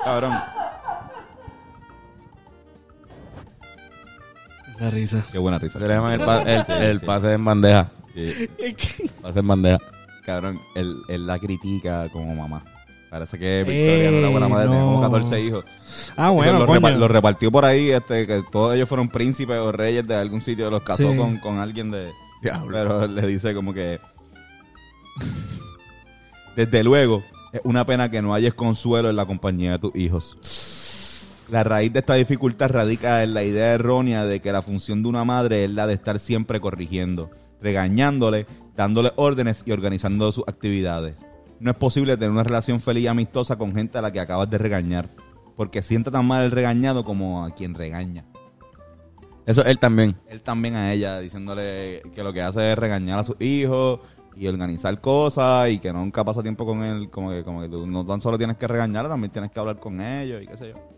Cabrón. 0.03 0.33
Esa 4.75 4.89
risa. 4.91 5.23
Qué 5.31 5.37
buena 5.37 5.59
risa. 5.59 5.79
se 5.79 5.87
le 5.87 5.93
llama 5.93 6.13
el, 6.13 6.19
pa- 6.21 6.43
el- 6.43 6.83
el 6.83 6.99
pase 7.01 7.33
en 7.33 7.43
bandeja. 7.45 7.89
Sí. 8.13 8.49
Pase 9.21 9.39
en 9.39 9.47
bandeja. 9.47 9.79
Cabrón, 10.25 10.59
él, 10.75 10.97
él 11.07 11.25
la 11.27 11.39
critica 11.39 12.09
como 12.11 12.35
mamá. 12.35 12.63
Parece 13.09 13.39
que 13.39 13.63
Victoria 13.63 14.11
no 14.11 14.17
era 14.17 14.29
buena 14.29 14.47
madre, 14.49 14.65
Eh, 14.65 14.69
tenía 14.69 14.81
como 14.83 14.95
no. 15.01 15.01
14 15.01 15.41
hijos. 15.41 15.65
Ah, 16.17 16.29
bueno, 16.31 16.59
los, 16.59 16.67
coño. 16.67 16.79
repa- 16.81 16.95
los 16.97 17.09
repartió 17.11 17.51
por 17.51 17.63
ahí, 17.63 17.89
este, 17.91 18.27
que 18.27 18.43
todos 18.51 18.75
ellos 18.75 18.89
fueron 18.89 19.07
príncipes 19.07 19.57
o 19.57 19.71
reyes 19.71 20.05
de 20.05 20.15
algún 20.15 20.41
sitio, 20.41 20.69
los 20.69 20.81
casó 20.83 21.11
Sí. 21.11 21.17
con, 21.17 21.37
con 21.37 21.59
alguien 21.59 21.89
de... 21.91 22.11
Pero 22.41 23.07
le 23.07 23.25
dice 23.27 23.53
como 23.55 23.73
que... 23.73 23.99
Desde 26.55 26.83
luego, 26.83 27.23
es 27.53 27.61
una 27.63 27.85
pena 27.85 28.09
que 28.09 28.21
no 28.21 28.33
hayas 28.33 28.53
consuelo 28.53 29.09
en 29.09 29.15
la 29.15 29.25
compañía 29.25 29.73
de 29.73 29.79
tus 29.79 29.95
hijos. 29.95 30.37
La 31.49 31.63
raíz 31.63 31.93
de 31.93 31.99
esta 31.99 32.15
dificultad 32.15 32.69
radica 32.71 33.23
en 33.23 33.33
la 33.33 33.43
idea 33.43 33.73
errónea 33.73 34.25
de 34.25 34.41
que 34.41 34.51
la 34.51 34.61
función 34.61 35.01
de 35.01 35.09
una 35.09 35.23
madre 35.23 35.63
es 35.63 35.71
la 35.71 35.87
de 35.87 35.93
estar 35.93 36.19
siempre 36.19 36.59
corrigiendo, 36.59 37.29
regañándole, 37.61 38.47
dándole 38.75 39.13
órdenes 39.15 39.63
y 39.65 39.71
organizando 39.71 40.29
sus 40.31 40.43
actividades. 40.47 41.15
No 41.59 41.71
es 41.71 41.77
posible 41.77 42.15
tener 42.17 42.31
una 42.31 42.43
relación 42.43 42.79
feliz 42.79 43.03
y 43.03 43.07
amistosa 43.07 43.57
con 43.57 43.73
gente 43.73 43.97
a 43.97 44.01
la 44.01 44.11
que 44.11 44.19
acabas 44.19 44.49
de 44.49 44.57
regañar, 44.57 45.09
porque 45.55 45.81
siente 45.81 46.11
tan 46.11 46.25
mal 46.25 46.43
el 46.43 46.51
regañado 46.51 47.03
como 47.03 47.43
a 47.43 47.51
quien 47.51 47.73
regaña. 47.73 48.25
Eso 49.45 49.63
él 49.63 49.79
también. 49.79 50.15
Él 50.27 50.41
también 50.41 50.75
a 50.75 50.91
ella, 50.93 51.19
diciéndole 51.19 52.01
que 52.13 52.23
lo 52.23 52.33
que 52.33 52.41
hace 52.41 52.73
es 52.73 52.77
regañar 52.77 53.19
a 53.19 53.23
sus 53.23 53.39
hijos 53.39 54.01
y 54.35 54.47
organizar 54.47 54.99
cosas 55.01 55.69
y 55.69 55.79
que 55.79 55.91
nunca 55.91 56.23
pasa 56.23 56.43
tiempo 56.43 56.65
con 56.65 56.83
él, 56.83 57.09
como 57.09 57.31
que, 57.31 57.43
como 57.43 57.61
que 57.61 57.69
tú 57.69 57.87
no 57.87 58.05
tan 58.05 58.21
solo 58.21 58.37
tienes 58.37 58.57
que 58.57 58.67
regañar, 58.67 59.07
también 59.07 59.31
tienes 59.31 59.49
que 59.49 59.59
hablar 59.59 59.79
con 59.79 59.99
ellos 59.99 60.43
y 60.43 60.47
qué 60.47 60.57
sé 60.57 60.69
yo. 60.69 60.96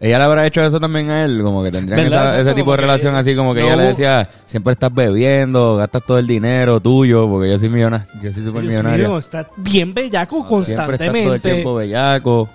Ella 0.00 0.18
le 0.18 0.24
habrá 0.24 0.46
hecho 0.46 0.62
eso 0.62 0.78
también 0.78 1.10
a 1.10 1.24
él, 1.24 1.42
como 1.42 1.62
que 1.64 1.72
tendrían 1.72 2.06
ese 2.38 2.54
tipo 2.54 2.70
de 2.70 2.76
relación 2.76 3.16
así, 3.16 3.34
como 3.34 3.52
que 3.52 3.60
no 3.62 3.66
ella 3.66 3.76
le 3.76 3.82
decía, 3.84 4.28
siempre 4.46 4.72
estás 4.74 4.94
bebiendo, 4.94 5.74
gastas 5.76 6.06
todo 6.06 6.18
el 6.18 6.26
dinero 6.28 6.78
tuyo, 6.80 7.28
porque 7.28 7.50
yo 7.50 7.58
soy 7.58 7.68
millonario, 7.68 8.06
yo 8.22 8.32
soy 8.32 8.44
súper 8.44 8.62
millonario. 8.62 9.08
mío, 9.08 9.18
está 9.18 9.50
bien 9.56 9.92
bellaco 9.94 10.36
Siempre 10.36 10.58
estás 10.68 10.76
todo 10.86 10.92
el 10.92 10.98
constantemente. 10.98 11.50
tiempo 11.50 11.74
bellaco, 11.74 12.48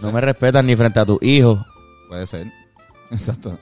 no 0.00 0.12
me 0.12 0.20
respetas 0.20 0.64
ni 0.64 0.76
frente 0.76 1.00
a 1.00 1.04
tus 1.06 1.20
hijos. 1.22 1.58
Puede 2.08 2.26
ser. 2.28 2.46
Exacto. 3.10 3.58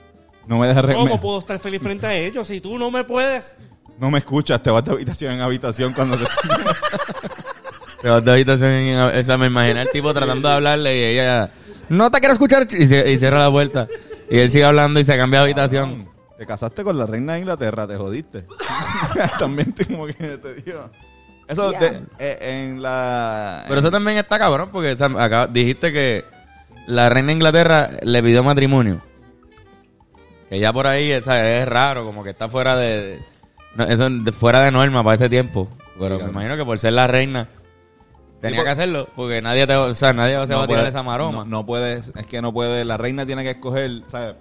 No 0.46 0.58
me 0.58 0.66
dejas 0.68 0.84
¿Cómo 0.94 1.18
puedo 1.20 1.38
estar 1.38 1.58
feliz 1.60 1.80
frente 1.80 2.04
a 2.06 2.14
ellos 2.14 2.46
si 2.48 2.60
tú 2.60 2.76
no 2.78 2.90
me 2.90 3.04
puedes? 3.04 3.56
no 3.98 4.10
me 4.10 4.18
escuchas, 4.18 4.60
te 4.62 4.70
vas 4.70 4.84
de 4.84 4.90
habitación 4.90 5.32
en 5.34 5.40
habitación 5.40 5.92
cuando 5.94 6.16
te 6.18 6.24
Te 8.02 8.08
vas 8.08 8.24
de 8.24 8.30
habitación 8.32 8.70
en- 8.70 8.98
o 8.98 9.22
sea, 9.22 9.38
me 9.38 9.46
imaginé 9.46 9.80
al 9.80 9.90
tipo 9.90 10.12
tratando 10.12 10.48
de 10.48 10.54
hablarle 10.54 10.98
y 10.98 11.04
ella, 11.04 11.48
no 11.92 12.10
te 12.10 12.18
quiero 12.20 12.32
escuchar, 12.32 12.66
y, 12.70 12.86
se- 12.88 13.10
y 13.12 13.18
cierra 13.18 13.40
la 13.40 13.50
puerta. 13.50 13.88
Y 14.30 14.38
él 14.38 14.50
sigue 14.50 14.64
hablando 14.64 14.98
y 15.00 15.04
se 15.04 15.16
cambia 15.16 15.40
de 15.40 15.44
habitación. 15.44 16.08
Te 16.38 16.46
casaste 16.46 16.82
con 16.82 16.98
la 16.98 17.06
reina 17.06 17.34
de 17.34 17.40
Inglaterra, 17.40 17.86
te 17.86 17.96
jodiste. 17.96 18.46
también 19.38 19.72
te, 19.72 19.86
como 19.86 20.06
que 20.06 20.12
te 20.14 20.54
digo. 20.54 20.90
Eso 21.46 21.70
de- 21.72 22.02
eh, 22.18 22.38
en 22.68 22.82
la 22.82 23.64
Pero 23.68 23.80
eso 23.80 23.90
también 23.90 24.16
está 24.18 24.38
cabrón, 24.38 24.70
porque 24.72 24.92
o 24.92 24.96
sea, 24.96 25.06
acá 25.18 25.46
dijiste 25.46 25.92
que 25.92 26.24
la 26.86 27.08
reina 27.08 27.28
de 27.28 27.32
Inglaterra 27.34 27.90
le 28.02 28.22
pidió 28.22 28.42
matrimonio. 28.42 29.00
Que 30.48 30.58
ya 30.58 30.72
por 30.72 30.86
ahí 30.86 31.12
o 31.12 31.20
sea, 31.22 31.58
es 31.62 31.68
raro, 31.68 32.04
como 32.04 32.22
que 32.24 32.30
está 32.30 32.48
fuera 32.48 32.76
de, 32.76 33.18
no, 33.76 33.84
eso 33.84 34.08
de- 34.08 34.32
fuera 34.32 34.60
de 34.64 34.70
norma 34.70 35.02
para 35.04 35.16
ese 35.16 35.28
tiempo. 35.28 35.68
Pero 35.98 36.06
Sí, 36.06 36.12
me 36.12 36.16
claro. 36.18 36.30
imagino 36.32 36.56
que 36.56 36.64
por 36.64 36.78
ser 36.80 36.92
la 36.94 37.06
reina 37.06 37.48
tenía 38.42 38.64
que 38.64 38.70
hacerlo, 38.70 39.08
porque 39.16 39.40
nadie 39.40 39.66
te, 39.66 39.74
o 39.74 39.94
sea, 39.94 40.12
nadie 40.12 40.32
se 40.46 40.54
va 40.54 40.64
a 40.64 40.66
tirar 40.66 40.82
puede- 40.82 40.88
esa 40.90 41.02
maroma. 41.02 41.38
No, 41.38 41.44
no 41.46 41.66
puedes, 41.66 42.10
es 42.14 42.26
que 42.26 42.42
no 42.42 42.52
puede, 42.52 42.84
la 42.84 42.96
reina 42.98 43.24
tiene 43.24 43.42
que 43.42 43.50
escoger, 43.52 44.02
¿sabes? 44.08 44.34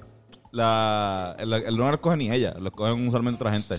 La, 0.51 1.35
el, 1.39 1.53
el 1.53 1.77
no 1.77 1.87
lo 1.87 1.93
escoge 1.93 2.17
ni 2.17 2.29
ella, 2.31 2.53
lo 2.59 2.67
escogen 2.69 3.07
usualmente 3.07 3.41
otra 3.43 3.53
gente. 3.53 3.75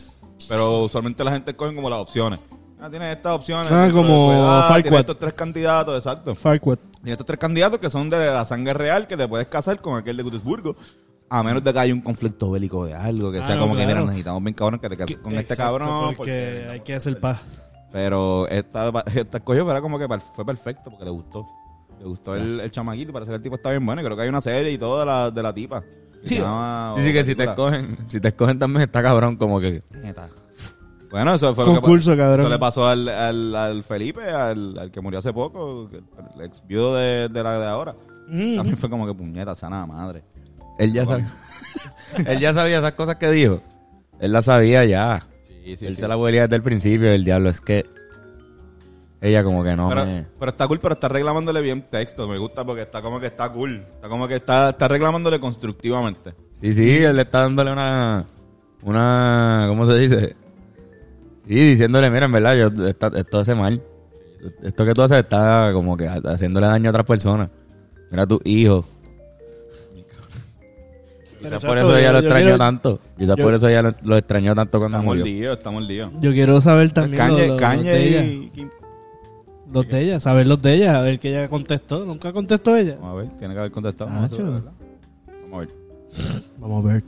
Pero 0.49 0.81
usualmente 0.85 1.23
la 1.23 1.33
gente 1.33 1.51
escoge 1.51 1.75
como 1.75 1.91
las 1.91 1.99
opciones. 2.01 2.41
Ah, 2.81 2.89
tienes 2.91 3.15
estas 3.15 3.33
opciones. 3.35 3.69
Ah, 3.71 3.89
como 3.93 4.29
Farquaad. 4.69 4.83
tienes 4.83 5.01
estos 5.01 5.19
tres 5.19 5.35
candidatos, 5.35 5.97
exacto. 5.97 6.35
Farquaad. 6.35 6.79
Y 7.05 7.11
estos 7.11 7.27
tres 7.27 7.39
candidatos 7.39 7.79
que 7.79 7.91
son 7.91 8.09
de 8.11 8.27
la 8.27 8.45
sangre 8.45 8.73
real 8.75 9.07
que 9.07 9.17
te 9.17 9.29
puedes 9.29 9.47
casar 9.49 9.81
con 9.81 9.97
aquel 9.99 10.17
de 10.17 10.23
Gutenbergo. 10.23 10.77
A 11.31 11.43
menos 11.43 11.63
de 11.65 11.73
que 11.73 11.79
haya 11.79 11.95
un 11.95 12.01
conflicto 12.03 12.51
bélico 12.51 12.85
de 12.85 12.95
algo, 12.95 13.31
que 13.33 13.39
Ah, 13.39 13.47
sea 13.47 13.55
no, 13.55 13.63
como 13.63 13.75
que, 13.75 13.85
claro. 13.85 14.01
mira, 14.01 14.07
necesitamos 14.07 14.43
bien 14.43 14.55
cabrón 14.55 14.81
que 14.81 14.89
te 14.89 14.97
cases 14.99 15.17
con 15.17 15.35
este 15.35 15.57
cabrón. 15.57 16.15
Porque 16.15 16.17
porque- 16.17 16.67
hay 16.71 16.81
que 16.81 16.95
hacer 16.95 17.19
paz. 17.21 17.41
Pero 17.93 18.49
esta, 18.49 18.89
esta 19.15 19.39
escogió, 19.39 19.71
era 19.71 19.81
como 19.81 19.99
que 19.99 20.07
fue 20.35 20.45
perfecto 20.45 20.91
porque 20.91 21.05
le 21.05 21.11
gustó. 21.11 21.45
Le 21.99 22.07
gustó 22.07 22.35
el, 22.35 22.59
el 22.61 22.73
chamaquito 22.73 23.11
y 23.11 23.13
parece 23.13 23.31
que 23.31 23.37
el 23.37 23.43
tipo 23.43 23.55
está 23.57 23.71
bien 23.71 23.85
bueno. 23.85 24.01
Y 24.01 24.05
creo 24.05 24.17
que 24.17 24.23
hay 24.23 24.29
una 24.29 24.41
serie 24.41 24.73
y 24.73 24.79
todo 24.79 25.01
de 25.01 25.07
la, 25.07 25.31
de 25.31 25.43
la 25.43 25.53
tipa. 25.55 25.83
Llama- 26.25 26.95
Dice 26.97 27.13
que 27.13 27.25
si 27.25 27.35
te 27.35 27.45
escogen, 27.45 27.99
si 28.09 28.21
te 28.21 28.29
escogen 28.29 28.59
también 28.59 28.83
está 28.83 29.03
cabrón, 29.03 29.37
como 29.37 29.61
que. 29.61 29.83
Bueno, 31.11 31.35
eso 31.35 31.55
fue 31.55 31.67
lo 31.67 31.75
que 31.75 31.81
Concurso, 31.81 32.17
cabrón. 32.17 32.41
Eso 32.41 32.49
le 32.49 32.59
pasó 32.59 32.87
al, 32.89 33.07
al, 33.09 33.55
al 33.55 33.83
Felipe, 33.83 34.23
al, 34.31 34.79
al 34.79 34.91
que 34.91 35.01
murió 35.03 35.19
hace 35.19 35.33
poco, 35.33 35.89
el, 35.93 36.03
el 36.37 36.47
ex 36.47 36.67
viudo 36.67 36.95
de, 36.97 37.29
de 37.29 37.43
la 37.43 37.59
de 37.61 37.67
ahora. 37.67 37.95
Mm. 38.29 38.57
También 38.57 38.77
fue 38.79 38.89
como 38.89 39.07
que 39.07 39.13
puñeta, 39.13 39.55
sana 39.55 39.85
madre. 39.87 40.25
Él 40.79 40.93
ya 40.93 41.05
sabía. 41.05 41.29
él 42.27 42.39
ya 42.39 42.55
sabía 42.55 42.79
esas 42.79 42.93
cosas 42.93 43.17
que 43.17 43.31
dijo. 43.31 43.61
Él 44.21 44.33
las 44.33 44.47
sabía 44.47 44.85
ya. 44.87 45.23
Sí, 45.64 45.77
sí, 45.77 45.87
él 45.87 45.94
sí. 45.94 46.01
se 46.01 46.09
la 46.09 46.16
huelía 46.16 46.42
desde 46.42 46.57
el 46.57 46.62
principio. 46.62 47.11
El 47.12 47.25
diablo 47.25 47.48
es 47.51 47.61
que. 47.61 47.85
Ella 49.20 49.44
como 49.44 49.62
que 49.62 49.77
no 49.77 49.88
pero, 49.88 50.05
me. 50.05 50.27
pero 50.38 50.51
está 50.51 50.66
cool, 50.66 50.81
pero 50.81 50.94
está 50.94 51.09
reclamándole 51.09 51.61
bien 51.61 51.83
texto. 51.88 52.27
Me 52.27 52.38
gusta 52.38 52.64
porque 52.64 52.83
está 52.83 53.01
como 53.03 53.20
que 53.20 53.27
está 53.27 53.53
cool. 53.53 53.77
Está 53.94 54.09
como 54.09 54.27
que 54.27 54.35
está, 54.37 54.70
está 54.70 54.88
reclamándole 54.88 55.38
constructivamente. 55.38 56.35
Sí, 56.61 56.75
sí, 56.75 56.96
él 56.96 57.14
le 57.16 57.22
está 57.22 57.40
dándole 57.42 57.72
una. 57.72 58.27
Una. 58.83 59.66
¿Cómo 59.68 59.87
se 59.87 59.96
dice? 59.98 60.37
Sí, 61.46 61.55
diciéndole, 61.55 62.11
mira, 62.11 62.27
en 62.27 62.33
verdad, 62.33 62.57
yo, 62.57 62.87
esta- 62.88 63.12
esto 63.16 63.38
hace 63.38 63.55
mal. 63.55 63.81
Esto 64.62 64.85
que 64.85 64.92
tú 64.92 65.03
haces 65.03 65.18
está 65.18 65.70
como 65.72 65.96
que 65.96 66.09
haciéndole 66.09 66.66
daño 66.66 66.88
a 66.88 66.90
otras 66.90 67.07
personas. 67.07 67.48
Mira 68.11 68.25
a 68.25 68.27
tu 68.27 68.40
hijo. 68.44 68.85
Quizás 71.43 71.65
por 71.65 71.79
eso 71.79 71.97
ella 71.97 72.07
yo- 72.09 72.13
lo 72.13 72.19
yo 72.21 72.27
extrañó 72.27 72.45
quiero- 72.45 72.59
tanto. 72.59 73.01
Quizás 73.19 73.37
yo- 73.37 73.45
por 73.45 73.55
eso 73.55 73.69
ella 73.69 73.83
lo, 73.83 73.95
lo 74.03 74.17
extrañó 74.17 74.55
tanto 74.55 74.79
cuando 74.79 74.99
Está 74.99 75.05
murió. 75.07 75.21
mordido, 75.25 75.53
está 75.53 75.71
mordido. 75.71 76.11
Yo 76.21 76.33
quiero 76.33 76.61
saber 76.61 76.91
también 76.91 77.19
Kanye, 77.23 77.39
los, 77.39 77.49
los- 77.49 77.61
Kanye 77.61 77.77
los 77.77 77.85
de 77.85 78.09
ella. 78.09 78.25
y 78.25 78.51
Kim- 78.51 78.71
Los 79.73 79.89
de 79.89 80.01
ella, 80.03 80.21
saber 80.21 80.47
los 80.47 80.61
de 80.61 80.75
ella, 80.75 80.99
a 80.99 81.01
ver 81.03 81.19
que 81.19 81.31
ella 81.31 81.49
contestó. 81.49 82.05
¿Nunca 82.05 82.31
contestó 82.33 82.77
ella? 82.77 82.97
Vamos 83.01 83.13
a 83.13 83.17
ver, 83.23 83.29
tiene 83.39 83.55
que 83.55 83.61
haber 83.61 83.73
contestado. 83.73 84.11
Ah, 84.11 84.15
Vamos 84.15 84.31
a 84.33 84.37
ver, 84.37 84.39
chulo. 84.41 84.53
¿verdad? 84.53 84.73
Vamos 85.43 85.55
a 85.55 85.59
ver. 85.61 85.69
Vamos 86.59 86.85
a 86.85 86.89
ver. 86.89 87.05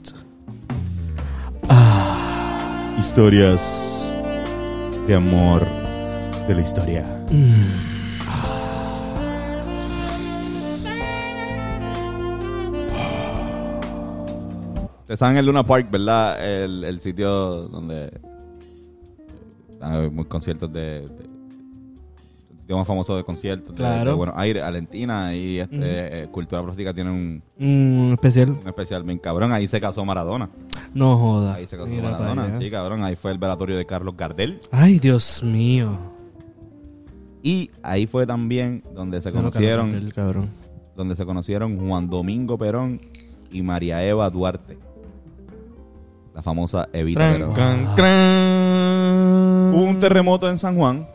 Historias 2.99 4.13
de 5.07 5.15
amor 5.15 5.61
de 6.47 6.55
la 6.55 6.61
historia. 6.61 7.05
Ustedes 15.05 15.19
saben 15.19 15.37
el 15.37 15.45
Luna 15.45 15.63
Park, 15.63 15.87
¿verdad? 15.91 16.43
El, 16.63 16.83
el 16.83 16.99
sitio 16.99 17.29
donde 17.67 18.05
eh, 18.05 18.11
hay 19.81 20.09
muchos 20.09 20.29
conciertos 20.31 20.71
de, 20.73 21.01
de- 21.01 21.35
sitio 22.61 22.77
más 22.79 22.87
famoso 22.87 23.15
de 23.15 23.23
conciertos 23.23 23.69
de- 23.69 23.75
Claro. 23.75 24.09
de, 24.11 24.15
Buenos 24.17 24.35
Aires, 24.35 24.63
Alentina 24.63 25.35
y 25.35 25.59
este, 25.59 25.75
Ujú. 25.77 25.85
eh, 25.87 26.27
Cultura 26.31 26.63
Plástica 26.63 26.91
tiene 26.93 27.11
un, 27.11 27.43
Un 27.59 28.13
especial. 28.13 28.49
un 28.59 28.67
especial 28.67 29.03
bien 29.03 29.19
cabrón. 29.19 29.51
Ahí 29.53 29.67
se 29.67 29.79
casó 29.79 30.03
Maradona. 30.03 30.49
No 30.95 31.15
joda. 31.17 31.53
Ahí 31.53 31.67
se 31.67 31.77
casó 31.77 31.87
Mira 31.87 32.09
Maradona. 32.09 32.57
Sí, 32.59 32.71
cabrón. 32.71 33.03
Ahí 33.03 33.15
fue 33.15 33.31
el 33.31 33.37
velatorio 33.37 33.77
de 33.77 33.85
Carlos 33.85 34.15
Gardel. 34.17 34.57
Ay, 34.71 34.97
Dios 34.97 35.43
mío. 35.43 35.91
Y 37.43 37.69
ahí 37.83 38.07
fue 38.07 38.25
también 38.25 38.81
donde 38.95 39.21
se 39.21 39.31
conocieron, 39.31 39.91
Martel, 39.91 40.13
cabrón. 40.15 40.49
donde 40.95 41.15
se 41.15 41.25
conocieron 41.27 41.77
Juan 41.87 42.09
Domingo 42.09 42.57
Perón 42.57 42.99
y 43.51 43.61
María 43.61 44.03
Eva 44.03 44.27
Duarte. 44.31 44.79
La 46.35 46.41
famosa 46.41 46.87
Evita 46.91 47.31
Perón. 47.31 47.53
cran. 47.95 47.95
Hubo 49.73 49.83
un 49.83 49.97
terremoto 49.99 50.49
en 50.49 50.57
San 50.57 50.75
Juan, 50.75 51.07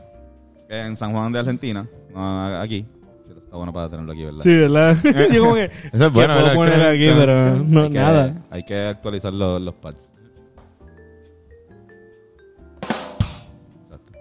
en 0.69 0.97
San 0.97 1.13
Juan 1.13 1.31
de 1.33 1.39
Argentina, 1.41 1.87
no 2.15 2.59
aquí. 2.59 2.87
Pero 3.29 3.41
Está 3.41 3.57
bueno 3.57 3.73
para 3.73 3.89
tenerlo 3.91 4.13
aquí, 4.13 4.25
¿verdad? 4.25 4.41
Sí, 4.43 4.49
¿verdad? 4.57 4.97
Yo 5.33 5.43
como 5.43 5.55
que... 5.57 5.71
Eso 5.93 6.07
es 6.07 6.13
bueno, 6.13 6.35
puedo 6.55 6.89
aquí, 6.89 7.09
pero 7.17 7.57
no, 7.59 7.83
hay, 7.85 7.91
que, 7.91 7.99
nada. 7.99 8.35
hay 8.51 8.63
que 8.65 8.81
actualizar 8.87 9.33
los, 9.33 9.61
los 9.61 9.75
pads. 9.75 10.09
Exacto. 13.85 14.13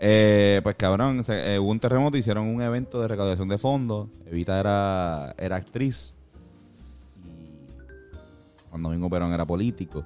Eh, 0.00 0.60
pues 0.62 0.76
cabrón, 0.76 1.22
se- 1.24 1.54
eh, 1.54 1.58
hubo 1.58 1.70
un 1.70 1.80
terremoto, 1.80 2.16
hicieron 2.16 2.46
un 2.46 2.62
evento 2.62 3.00
de 3.02 3.08
recaudación 3.08 3.48
de 3.48 3.58
fondos. 3.58 4.08
Evita 4.26 4.58
era, 4.60 5.34
era 5.38 5.56
actriz. 5.56 6.14
Juan 8.70 8.82
Domingo 8.82 9.08
Perón 9.10 9.32
era 9.32 9.44
político. 9.46 10.04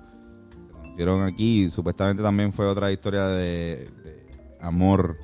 Se 0.50 0.72
conocieron 0.72 1.22
aquí. 1.24 1.70
Supuestamente 1.70 2.22
también 2.22 2.52
fue 2.52 2.66
otra 2.66 2.90
historia 2.92 3.26
de, 3.26 3.88
de 4.04 4.26
amor 4.60 5.16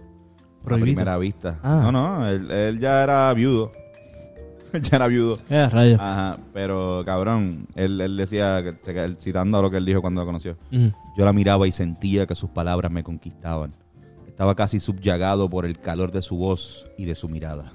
a 0.64 0.68
primera 0.84 1.18
vista. 1.18 1.58
Ah. 1.62 1.80
No, 1.84 1.92
no, 1.92 2.28
él, 2.28 2.50
él 2.50 2.78
ya 2.80 3.02
era 3.02 3.32
viudo. 3.34 3.72
Él 4.74 4.82
ya 4.82 4.96
era 4.96 5.06
viudo. 5.06 5.38
Eh, 5.48 5.66
rayo. 5.70 5.96
Ajá, 5.98 6.38
pero 6.52 7.02
cabrón, 7.06 7.66
él, 7.74 7.98
él 8.02 8.18
decía, 8.18 8.62
que- 8.62 8.76
que- 8.78 9.02
él 9.02 9.16
citando 9.18 9.56
a 9.56 9.62
lo 9.62 9.70
que 9.70 9.78
él 9.78 9.86
dijo 9.86 10.02
cuando 10.02 10.20
lo 10.20 10.26
conoció, 10.26 10.58
yo 10.70 11.24
la 11.24 11.32
miraba 11.32 11.66
y 11.66 11.72
sentía 11.72 12.26
que 12.26 12.34
sus 12.34 12.50
palabras 12.50 12.92
me 12.92 13.02
conquistaban. 13.02 13.72
Estaba 14.26 14.54
casi 14.54 14.78
subyagado 14.78 15.48
por 15.48 15.64
el 15.64 15.78
calor 15.78 16.12
de 16.12 16.20
su 16.20 16.36
voz 16.36 16.86
y 16.98 17.06
de 17.06 17.14
su 17.14 17.30
mirada. 17.30 17.72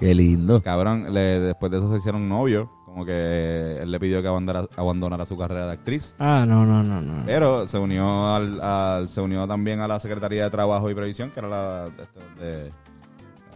Qué 0.00 0.14
lindo. 0.14 0.62
Cabrón, 0.62 1.12
le- 1.12 1.40
después 1.40 1.70
de 1.72 1.78
eso 1.78 1.90
se 1.92 1.98
hicieron 1.98 2.28
novios, 2.28 2.68
como 2.84 3.04
que 3.04 3.78
él 3.80 3.90
le 3.90 3.98
pidió 4.00 4.20
que 4.22 4.28
abandonara, 4.28 4.66
abandonara 4.76 5.26
su 5.26 5.36
carrera 5.36 5.66
de 5.66 5.72
actriz. 5.72 6.14
Ah, 6.18 6.44
no, 6.46 6.64
no, 6.66 6.82
no, 6.82 7.00
no. 7.00 7.22
Pero 7.26 7.66
se 7.66 7.78
unió 7.78 8.34
al, 8.34 8.60
al- 8.60 9.08
se 9.08 9.20
unió 9.20 9.46
también 9.46 9.80
a 9.80 9.88
la 9.88 9.98
Secretaría 10.00 10.44
de 10.44 10.50
Trabajo 10.50 10.90
y 10.90 10.94
Previsión, 10.94 11.30
que 11.30 11.40
era 11.40 11.48
la 11.48 11.84
este, 11.86 12.20
donde 12.20 12.72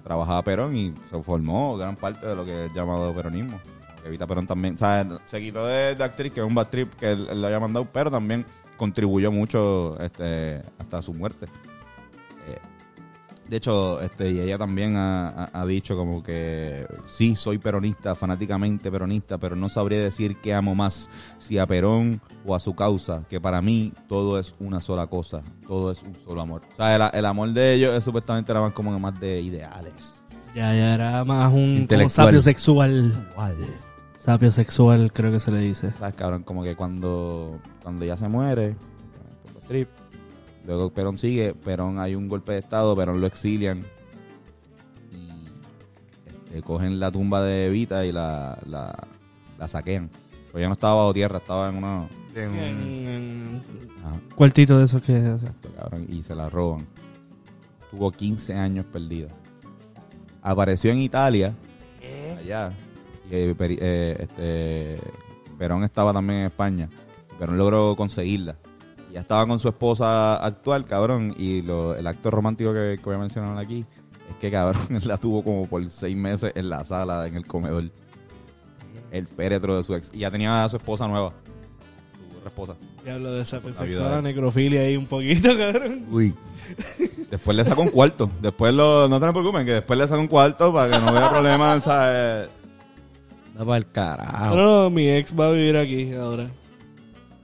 trabajaba 0.02 0.42
Perón 0.42 0.74
y 0.76 0.94
se 1.10 1.20
formó 1.22 1.76
gran 1.76 1.96
parte 1.96 2.26
de 2.26 2.34
lo 2.34 2.44
que 2.44 2.66
es 2.66 2.72
llamado 2.72 3.12
peronismo. 3.12 3.60
Evita 4.04 4.26
Perón 4.26 4.46
también, 4.46 4.74
o 4.74 4.78
sea, 4.78 5.06
se 5.26 5.40
quitó 5.40 5.66
de, 5.66 5.94
de 5.94 6.04
actriz, 6.04 6.32
que 6.32 6.40
es 6.40 6.46
un 6.46 6.54
bad 6.54 6.68
trip 6.68 6.94
que 6.94 7.12
él, 7.12 7.26
él 7.30 7.40
le 7.40 7.46
había 7.48 7.60
mandado, 7.60 7.86
pero 7.92 8.10
también 8.10 8.46
contribuyó 8.78 9.30
mucho 9.30 9.98
este, 10.00 10.62
hasta 10.78 11.02
su 11.02 11.12
muerte. 11.12 11.46
De 13.48 13.56
hecho, 13.56 14.00
este, 14.02 14.30
y 14.30 14.40
ella 14.40 14.58
también 14.58 14.96
ha, 14.96 15.28
ha- 15.30 15.50
ha 15.62 15.64
dicho 15.66 15.96
como 15.96 16.22
que 16.22 16.86
sí, 17.06 17.34
soy 17.34 17.56
peronista, 17.58 18.14
fanáticamente 18.14 18.90
peronista, 18.90 19.38
pero 19.38 19.56
no 19.56 19.68
sabría 19.70 19.98
decir 20.02 20.36
qué 20.42 20.52
amo 20.52 20.74
más, 20.74 21.08
si 21.38 21.56
a 21.58 21.66
Perón 21.66 22.20
o 22.44 22.54
a 22.54 22.60
su 22.60 22.74
causa, 22.74 23.22
que 23.28 23.40
para 23.40 23.62
mí 23.62 23.92
todo 24.06 24.38
es 24.38 24.54
una 24.60 24.82
sola 24.82 25.06
cosa, 25.06 25.42
todo 25.66 25.90
es 25.90 26.02
un 26.02 26.14
solo 26.26 26.42
amor. 26.42 26.60
O 26.72 26.76
sea, 26.76 26.94
el, 26.94 27.18
el 27.18 27.24
amor 27.24 27.50
de 27.54 27.72
ellos 27.72 27.94
es, 27.96 28.04
supuestamente 28.04 28.52
era 28.52 28.60
más 28.60 28.72
como 28.74 28.98
más 29.00 29.18
de 29.18 29.40
ideales. 29.40 30.22
Ya, 30.54 30.74
ya 30.74 30.94
era 30.94 31.24
más 31.24 31.50
un 31.52 31.86
sapio 32.10 32.40
sexual. 32.42 33.26
Sapio 34.18 34.50
sexual, 34.50 35.10
creo 35.12 35.30
que 35.32 35.40
se 35.40 35.50
le 35.52 35.60
dice. 35.60 35.92
¿Sabes, 35.98 36.16
cabrón? 36.16 36.42
Como 36.42 36.62
que 36.64 36.74
cuando, 36.76 37.60
cuando 37.82 38.04
ella 38.04 38.16
se 38.16 38.28
muere, 38.28 38.76
trips, 39.68 39.90
luego 40.66 40.90
Perón 40.90 41.18
sigue, 41.18 41.54
Perón 41.54 41.98
hay 41.98 42.14
un 42.14 42.28
golpe 42.28 42.52
de 42.52 42.58
estado, 42.58 42.94
Perón 42.96 43.20
lo 43.20 43.26
exilian 43.26 43.82
y 45.12 45.28
este, 46.26 46.62
cogen 46.62 47.00
la 47.00 47.10
tumba 47.10 47.42
de 47.42 47.66
Evita 47.66 48.04
y 48.04 48.12
la, 48.12 48.58
la, 48.66 49.08
la 49.58 49.68
saquean. 49.68 50.10
Pero 50.46 50.58
ella 50.58 50.68
no 50.68 50.74
estaba 50.74 50.96
bajo 50.96 51.14
tierra, 51.14 51.38
estaba 51.38 51.68
en 51.68 51.76
una... 51.76 52.08
En, 52.34 53.60
Ajá, 54.04 54.20
cuartito 54.36 54.78
de 54.78 54.84
esos 54.84 55.02
que 55.02 55.16
exacto, 55.16 55.70
cabrón, 55.76 56.06
y 56.08 56.22
se 56.22 56.34
la 56.34 56.48
roban. 56.48 56.86
Tuvo 57.90 58.12
15 58.12 58.54
años 58.54 58.86
perdida. 58.86 59.28
Apareció 60.40 60.92
en 60.92 61.00
Italia, 61.00 61.54
allá, 62.38 62.72
y 63.30 63.34
eh, 63.34 63.56
eh, 63.58 64.16
este, 64.20 65.00
Perón 65.58 65.84
estaba 65.84 66.12
también 66.12 66.40
en 66.40 66.46
España. 66.46 66.88
Perón 67.38 67.58
logró 67.58 67.94
conseguirla. 67.96 68.56
Y 69.10 69.14
ya 69.14 69.20
estaba 69.20 69.46
con 69.46 69.58
su 69.58 69.68
esposa 69.68 70.36
actual, 70.36 70.84
cabrón. 70.84 71.34
Y 71.38 71.62
lo- 71.62 71.94
el 71.96 72.06
acto 72.06 72.30
romántico 72.30 72.72
que, 72.72 72.96
que 72.98 73.04
voy 73.04 73.14
a 73.14 73.18
mencionar 73.18 73.56
aquí 73.58 73.84
es 74.30 74.36
que, 74.40 74.50
cabrón, 74.50 74.82
él 74.90 75.02
la 75.08 75.16
tuvo 75.16 75.42
como 75.42 75.66
por 75.66 75.88
seis 75.90 76.16
meses 76.16 76.52
en 76.54 76.68
la 76.68 76.84
sala, 76.84 77.26
en 77.26 77.36
el 77.36 77.46
comedor. 77.46 77.84
El 79.10 79.26
féretro 79.26 79.76
de 79.78 79.84
su 79.84 79.94
ex. 79.94 80.10
Y 80.12 80.18
ya 80.18 80.30
tenía 80.30 80.64
a 80.64 80.68
su 80.68 80.76
esposa 80.76 81.08
nueva. 81.08 81.32
Su 82.32 82.36
otra 82.38 82.48
esposa. 82.50 82.74
Ya 83.06 83.14
hablo 83.14 83.28
de 83.30 83.36
vida 83.36 83.44
sexual, 83.46 83.88
de- 83.88 83.98
la 84.16 84.20
necrofilia 84.22 84.80
ahí 84.82 84.96
un 84.96 85.06
poquito, 85.06 85.48
cabrón. 85.56 86.04
Uy. 86.10 86.34
Después 87.30 87.56
le 87.56 87.64
sacó 87.64 87.82
un 87.82 87.88
cuarto. 87.88 88.30
Después 88.42 88.74
lo, 88.74 89.08
no 89.08 89.18
se 89.18 89.32
preocupen, 89.32 89.64
que 89.64 89.72
después 89.72 89.98
le 89.98 90.06
sacó 90.06 90.20
un 90.20 90.26
cuarto 90.28 90.72
para 90.72 90.90
que 90.98 91.02
no 91.02 91.10
hubiera 91.10 91.30
problemas, 91.30 91.84
¿sabes? 91.84 92.48
Para 93.56 93.76
el 93.78 93.90
carajo. 93.90 94.54
No, 94.56 94.82
no, 94.84 94.90
mi 94.90 95.08
ex 95.08 95.38
va 95.38 95.48
a 95.48 95.50
vivir 95.52 95.76
aquí 95.78 96.12
ahora. 96.12 96.50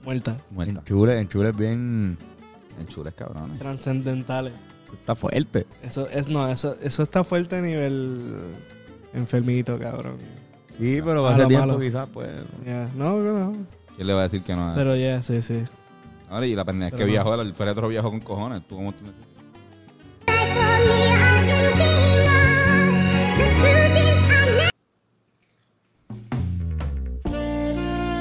Muerta. 0.05 0.37
Muerta. 0.51 0.79
Enchule, 0.81 1.19
enchule 1.19 1.49
es 1.49 1.57
bien. 1.57 2.17
En 2.79 2.87
chules, 2.87 3.13
cabrones. 3.13 3.57
Trascendentales. 3.59 4.53
eso 4.85 4.93
Está 4.93 5.15
fuerte. 5.15 5.65
Eso 5.81 6.07
es, 6.09 6.27
no, 6.27 6.47
eso, 6.47 6.77
eso 6.81 7.03
está 7.03 7.23
fuerte 7.23 7.57
a 7.57 7.61
nivel 7.61 8.37
enfermito, 9.13 9.79
cabrón. 9.79 10.17
Sí, 10.77 11.01
pero 11.03 11.23
Malo, 11.23 11.27
hace 11.29 11.45
tiempo 11.47 11.67
malo. 11.67 11.79
quizás, 11.79 12.07
pues. 12.13 12.29
Ya, 12.65 12.87
no, 12.95 13.17
no, 13.19 13.33
no. 13.51 13.57
¿Quién 13.95 14.07
le 14.07 14.13
va 14.13 14.19
a 14.21 14.23
decir 14.23 14.43
que 14.43 14.55
no? 14.55 14.73
Pero 14.75 14.95
ya, 14.95 15.21
sí, 15.21 15.41
sí. 15.41 15.63
Ahora, 16.29 16.45
y 16.45 16.55
la 16.55 16.65
pendeja 16.65 16.89
es 16.89 16.95
que 16.95 17.05
no. 17.05 17.11
viajó, 17.11 17.33
el 17.41 17.53
féretro 17.55 17.87
viajó 17.87 18.09
con 18.11 18.19
cojones. 18.19 18.67
Tú 18.67 18.75
como 18.75 18.93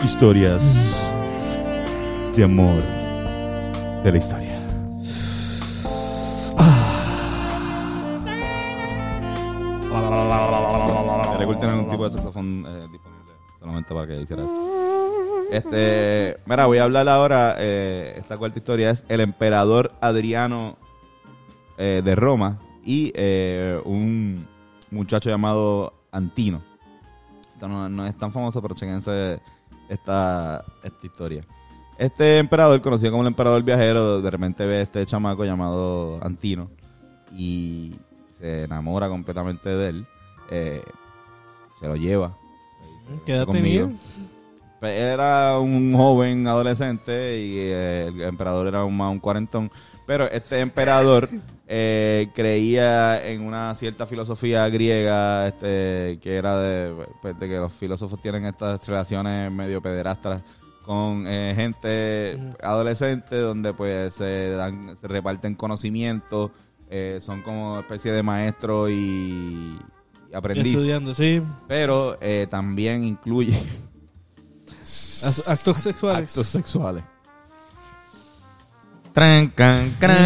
Historias 0.05 0.63
de 2.37 2.45
amor 2.45 2.83
de 4.03 4.11
la 4.13 4.19
historia. 4.19 4.61
Recuerden 11.39 11.61
tener 11.61 11.77
un 11.77 11.89
tipo 11.91 12.05
de 12.05 12.11
saxofón 12.11 12.65
eh, 12.67 12.89
disponible 12.91 13.33
solamente 13.61 13.95
para 13.95 14.07
que 14.07 14.21
hiciera 14.23 14.43
eso. 14.43 15.47
Este, 15.51 16.39
mira, 16.47 16.67
voy 16.67 16.79
a 16.79 16.85
hablar 16.85 17.09
ahora. 17.09 17.55
eh, 17.59 18.17
esta 18.19 18.37
cuarta 18.37 18.59
historia 18.59 18.91
es 18.91 19.05
el 19.09 19.21
emperador 19.21 19.93
Adriano 20.01 20.77
eh, 21.79 22.03
de 22.05 22.17
Roma 22.17 22.59
y 22.85 23.13
eh, 23.15 23.81
un 23.85 24.47
muchacho 24.91 25.29
llamado 25.29 25.93
Antino. 26.11 26.63
Esto 27.53 27.69
no, 27.69 27.89
no 27.89 28.07
es 28.07 28.17
tan 28.17 28.33
famoso, 28.33 28.61
pero 28.61 28.75
chequense 28.75 29.39
esta, 29.89 30.65
esta 30.83 31.07
historia. 31.07 31.45
Este 31.99 32.39
emperador, 32.39 32.81
conocido 32.81 33.13
como 33.13 33.23
el 33.23 33.29
emperador 33.29 33.63
viajero, 33.63 34.21
de 34.21 34.31
repente 34.31 34.67
ve 34.67 34.79
a 34.79 34.83
este 34.83 35.07
chamaco 35.07 35.45
llamado 35.45 36.19
Antino 36.23 36.69
y 37.37 37.95
se 38.39 38.65
enamora 38.65 39.09
completamente 39.09 39.69
de 39.69 39.89
él. 39.91 40.07
Eh, 40.51 40.83
se 41.79 41.87
lo 41.87 41.97
lleva. 41.97 42.37
¿Qué 43.25 43.35
edad 43.35 43.47
tenía? 43.47 43.89
Pues, 44.81 44.93
Era 44.93 45.59
un 45.59 45.95
joven 45.95 46.47
adolescente 46.47 47.39
y 47.39 47.59
eh, 47.59 48.07
el 48.09 48.23
emperador 48.23 48.67
era 48.67 48.85
un, 48.85 48.97
más 48.97 49.13
un 49.13 49.21
cuarentón. 49.21 49.71
Pero 50.07 50.29
este 50.31 50.61
emperador 50.61 51.31
eh, 51.67 52.29
creía 52.35 53.25
en 53.27 53.43
una 53.43 53.75
cierta 53.77 54.05
filosofía 54.07 54.69
griega 54.69 55.47
este, 55.49 56.19
que 56.21 56.37
era 56.37 56.59
de, 56.59 57.07
pues, 57.23 57.39
de 57.39 57.49
que 57.49 57.57
los 57.57 57.73
filósofos 57.73 58.21
tienen 58.21 58.45
estas 58.47 58.87
relaciones 58.87 59.51
medio 59.51 59.81
pederastas 59.81 60.43
con 60.85 61.25
eh, 61.27 61.53
gente 61.57 62.39
adolescente 62.63 63.37
donde 63.37 63.73
pues 63.73 64.15
se, 64.15 64.51
dan, 64.51 64.97
se 65.01 65.09
reparten 65.09 65.55
conocimientos, 65.55 66.51
eh, 66.91 67.19
son 67.23 67.43
como 67.43 67.79
especie 67.81 68.13
de 68.13 68.23
maestro 68.23 68.89
y, 68.91 69.79
y 70.31 70.35
aprendiz. 70.35 70.75
Estudiando, 70.75 71.15
sí. 71.15 71.43
Pero 71.67 72.19
eh, 72.21 72.47
también 72.51 73.05
incluye 73.05 73.59
Actos 75.47 75.79
sexuales. 75.79 76.31
actos 76.31 76.47
sexuales. 76.49 77.03
Tran, 79.13 79.49
can, 79.49 79.91
cran. 79.99 80.25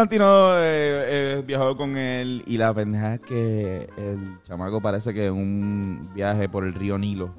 Valentino 0.00 0.54
eh, 0.56 1.04
eh, 1.38 1.44
viajó 1.46 1.76
con 1.76 1.96
él 1.98 2.42
y 2.46 2.56
la 2.56 2.72
pendeja 2.72 3.14
es 3.16 3.20
que 3.20 3.88
el 3.98 4.38
chamaco 4.44 4.80
parece 4.80 5.12
que 5.12 5.26
en 5.26 5.34
un 5.34 6.00
viaje 6.14 6.48
por 6.48 6.64
el 6.64 6.72
río 6.74 6.96
Nilo 6.98 7.34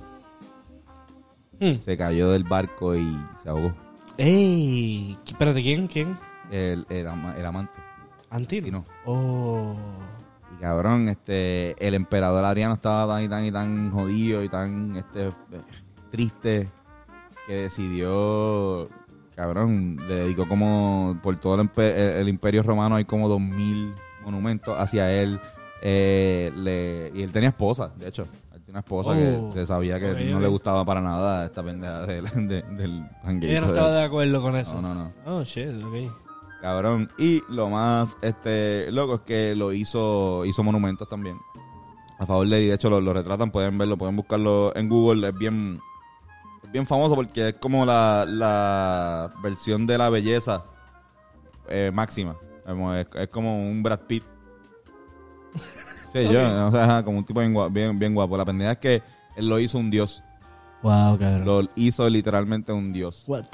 Hmm. 1.60 1.78
se 1.86 1.96
cayó 1.96 2.32
del 2.32 2.44
barco 2.44 2.96
y 2.96 3.18
se 3.44 3.50
ahogó. 3.50 3.72
¡Ey! 4.18 5.16
Espérate, 5.28 5.62
¿quién? 5.62 5.86
¿Quién? 5.88 6.18
El, 6.52 6.86
el, 6.90 7.08
ama- 7.08 7.36
el 7.38 7.46
amante. 7.46 7.74
Antino. 8.32 8.84
Oh. 9.06 9.76
Y 10.56 10.60
cabrón, 10.62 11.08
este, 11.10 11.76
el 11.86 11.94
emperador 11.94 12.44
Adriano 12.46 12.74
estaba 12.76 13.14
tan 13.14 13.24
y 13.24 13.30
tan 13.30 13.46
y 13.46 13.52
tan 13.52 13.92
jodido 13.92 14.44
y 14.44 14.50
tan 14.50 14.96
este, 14.96 15.30
triste 16.10 16.68
que 17.46 17.54
decidió, 17.54 18.90
cabrón, 19.36 19.98
le 20.08 20.16
dedicó 20.16 20.48
como, 20.48 21.18
por 21.24 21.36
todo 21.38 21.62
el, 21.62 21.70
el- 21.78 21.84
el 22.18 22.30
imperio 22.30 22.64
romano 22.64 22.96
hay 22.96 23.06
como 23.06 23.28
dos 23.30 23.40
mil 23.42 23.94
monumentos 24.24 24.76
hacia 24.78 25.12
él. 25.12 25.40
eh, 25.84 26.52
le, 26.56 27.12
y 27.16 27.24
él 27.24 27.32
tenía 27.32 27.50
esposa, 27.50 27.92
de 27.98 28.08
hecho. 28.08 28.24
Él 28.54 28.62
tenía 28.62 28.72
una 28.72 28.80
esposa 28.82 29.10
Oh. 29.12 29.50
que 29.50 29.54
se 29.60 29.66
sabía 29.66 30.00
que 30.00 30.14
no 30.32 30.40
le 30.40 30.48
gustaba 30.48 30.86
para 30.86 31.02
nada 31.02 31.46
esta 31.46 31.64
pendeja 31.64 32.06
del, 32.06 32.26
de- 32.48 32.62
del 32.62 33.04
jangueito 33.24 33.48
Ella 33.48 33.62
no 33.62 33.68
de 33.68 33.74
estaba 33.74 33.92
de 33.94 34.04
acuerdo 34.04 34.42
con 34.44 34.56
eso. 34.58 34.80
No, 34.82 34.94
no, 34.94 34.94
no. 34.94 35.12
Oh, 35.26 35.44
shit, 35.44 35.70
ok. 35.84 36.12
Cabrón. 36.62 37.10
Y 37.18 37.42
lo 37.50 37.70
más 37.70 38.16
este 38.22 38.92
loco 38.92 39.16
es 39.16 39.22
que 39.22 39.56
lo 39.56 39.74
hizo, 39.74 40.46
hizo 40.46 40.64
monumentos 40.64 41.10
también. 41.10 41.38
A 42.20 42.26
favor 42.28 42.48
de 42.48 42.58
él. 42.58 42.64
Y 42.66 42.68
de 42.68 42.76
hecho 42.76 42.88
lo, 42.92 43.02
lo 43.02 43.14
retratan, 43.14 43.50
pueden 43.50 43.76
verlo, 43.80 43.98
pueden 43.98 44.16
buscarlo 44.16 44.72
en 44.76 44.88
Google. 44.88 45.30
Es 45.30 45.36
bien, 45.36 45.80
bien 46.72 46.86
famoso 46.86 47.16
porque 47.16 47.50
es 47.50 47.54
como 47.56 47.86
la, 47.86 48.26
la 48.28 49.34
versión 49.44 49.86
de 49.88 49.98
la 49.98 50.10
belleza 50.10 50.64
eh, 51.70 51.92
máxima. 51.94 52.36
Es, 52.98 53.08
es 53.16 53.28
como 53.30 53.62
un 53.70 53.82
Brad 53.84 54.00
Pitt. 54.08 54.24
Sí, 56.14 56.24
yo, 56.30 56.68
o 56.68 56.72
sea, 56.72 57.04
como 57.04 57.20
un 57.20 57.26
tipo 57.26 57.40
bien 57.40 57.54
guapo, 57.54 57.72
bien, 57.72 57.98
bien 57.98 58.14
guapo. 58.14 58.36
La 58.38 58.46
pendeja 58.46 58.74
es 58.74 58.78
que 58.80 59.04
él 59.38 59.48
lo 59.48 59.60
hizo 59.60 59.78
un 59.78 59.90
dios. 59.90 60.22
Wow, 60.84 61.18
cabrón. 61.18 61.46
Lo 61.46 61.70
hizo 61.76 62.10
literalmente 62.10 62.72
un 62.74 62.92
dios. 62.92 63.24
What? 63.28 63.46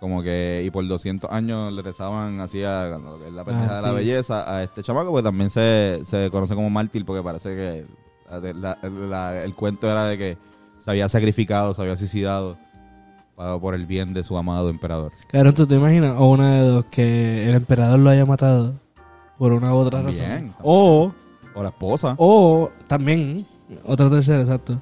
Como 0.00 0.22
que, 0.22 0.62
y 0.66 0.70
por 0.70 0.86
200 0.86 1.30
años 1.30 1.72
le 1.72 1.80
rezaban 1.82 2.40
así 2.40 2.62
a 2.62 2.98
lo 2.98 3.18
que 3.18 3.28
es 3.28 3.32
la 3.32 3.44
pendeja 3.44 3.72
Ah, 3.72 3.76
de 3.76 3.82
la 3.82 3.88
sí. 3.90 3.94
belleza 3.94 4.52
a 4.54 4.62
este 4.62 4.82
chamaco, 4.82 5.10
pues 5.12 5.24
también 5.24 5.48
se, 5.50 6.00
se 6.04 6.28
conoce 6.30 6.54
como 6.54 6.68
mártir 6.70 7.04
porque 7.06 7.22
parece 7.22 7.50
que 7.54 7.86
la- 8.30 8.52
la- 8.52 8.78
la- 8.90 9.44
el 9.44 9.54
cuento 9.54 9.88
era 9.90 10.06
de 10.06 10.18
que 10.18 10.38
se 10.84 10.90
había 10.90 11.08
sacrificado, 11.08 11.72
se 11.74 11.82
había 11.82 11.96
suicidado 11.96 12.56
por 13.60 13.74
el 13.74 13.86
bien 13.86 14.12
de 14.12 14.22
su 14.22 14.36
amado 14.36 14.68
emperador. 14.68 15.12
Cabrón, 15.30 15.54
¿tú 15.54 15.66
te 15.66 15.74
imaginas? 15.74 16.14
O 16.18 16.26
una 16.30 16.54
de 16.54 16.60
dos, 16.68 16.84
que 16.86 17.48
el 17.48 17.54
emperador 17.54 17.98
lo 17.98 18.10
haya 18.10 18.24
matado 18.26 18.74
por 19.38 19.52
una 19.52 19.74
u 19.74 19.78
otra 19.78 19.98
También, 20.02 20.16
razón. 20.18 20.28
también. 20.36 20.54
O, 20.62 21.12
O 21.54 21.62
la 21.62 21.70
esposa. 21.70 22.14
o 22.18 22.70
también, 22.86 23.44
otra 23.84 24.08
tercera, 24.10 24.40
exacto. 24.40 24.80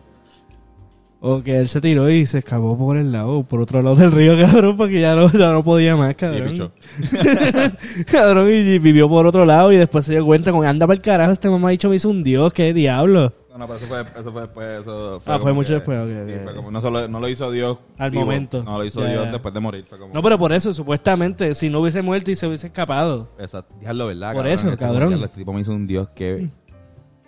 O 1.24 1.40
que 1.42 1.56
él 1.56 1.68
se 1.68 1.80
tiró 1.80 2.10
y 2.10 2.26
se 2.26 2.38
escapó 2.38 2.76
por 2.76 2.96
el 2.96 3.12
lado, 3.12 3.44
por 3.44 3.60
otro 3.60 3.80
lado 3.80 3.94
del 3.96 4.10
río, 4.10 4.34
cabrón, 4.44 4.76
porque 4.76 5.00
ya 5.00 5.14
no, 5.14 5.30
ya 5.32 5.52
no 5.52 5.62
podía 5.62 5.96
más, 5.96 6.14
cabrón. 6.16 6.50
picho. 6.50 6.72
cabrón, 8.10 8.48
y, 8.50 8.54
y 8.54 8.78
vivió 8.78 9.08
por 9.08 9.26
otro 9.26 9.44
lado 9.46 9.72
y 9.72 9.76
después 9.76 10.04
se 10.04 10.12
dio 10.12 10.26
cuenta 10.26 10.52
con 10.52 10.66
anda 10.66 10.86
para 10.86 10.96
el 10.96 11.00
carajo, 11.02 11.30
este 11.32 11.48
mamá 11.48 11.68
ha 11.68 11.70
dicho 11.70 11.88
me 11.88 11.96
hizo 11.96 12.10
un 12.10 12.22
dios, 12.24 12.52
qué 12.52 12.74
diablo. 12.74 13.32
No, 13.52 13.58
no, 13.58 13.66
pero 13.66 13.78
eso 13.78 13.86
fue, 13.86 14.00
eso 14.00 14.32
fue 14.32 14.40
después. 14.42 14.80
Eso 14.80 15.22
Ah, 15.26 15.38
fue 15.38 15.52
mucho 15.52 15.68
que- 15.68 15.74
después, 15.74 15.98
ok, 15.98 16.26
sí, 16.26 16.34
ok. 16.38 16.42
fue 16.44 16.54
como- 16.56 16.70
no, 16.70 16.80
solo, 16.80 17.06
no 17.06 17.20
lo 17.20 17.28
hizo 17.28 17.50
Dios. 17.50 17.78
Al 17.98 18.10
vivo, 18.10 18.24
momento. 18.24 18.62
No 18.64 18.78
lo 18.78 18.84
hizo 18.84 19.04
Dios 19.04 19.30
después 19.30 19.52
de 19.52 19.60
morir. 19.60 19.84
Fue 19.88 19.98
como, 19.98 20.14
No, 20.14 20.22
pero 20.22 20.38
por 20.38 20.52
eso, 20.52 20.72
supuestamente, 20.72 21.54
si 21.54 21.68
no 21.68 21.80
hubiese 21.80 22.00
muerto 22.00 22.30
y 22.30 22.36
se 22.36 22.46
hubiese 22.46 22.68
escapado. 22.68 23.28
Exacto. 23.38 23.74
Diablo, 23.78 24.06
¿verdad? 24.06 24.28
Por 24.32 24.36
cabrón? 24.38 24.52
eso, 24.52 24.66
Este 24.70 24.78
cabrón. 24.78 25.08
diablo, 25.08 25.26
Este 25.26 25.38
tipo 25.38 25.52
me 25.52 25.60
hizo 25.60 25.72
un 25.72 25.86
Dios 25.86 26.08
que. 26.14 26.48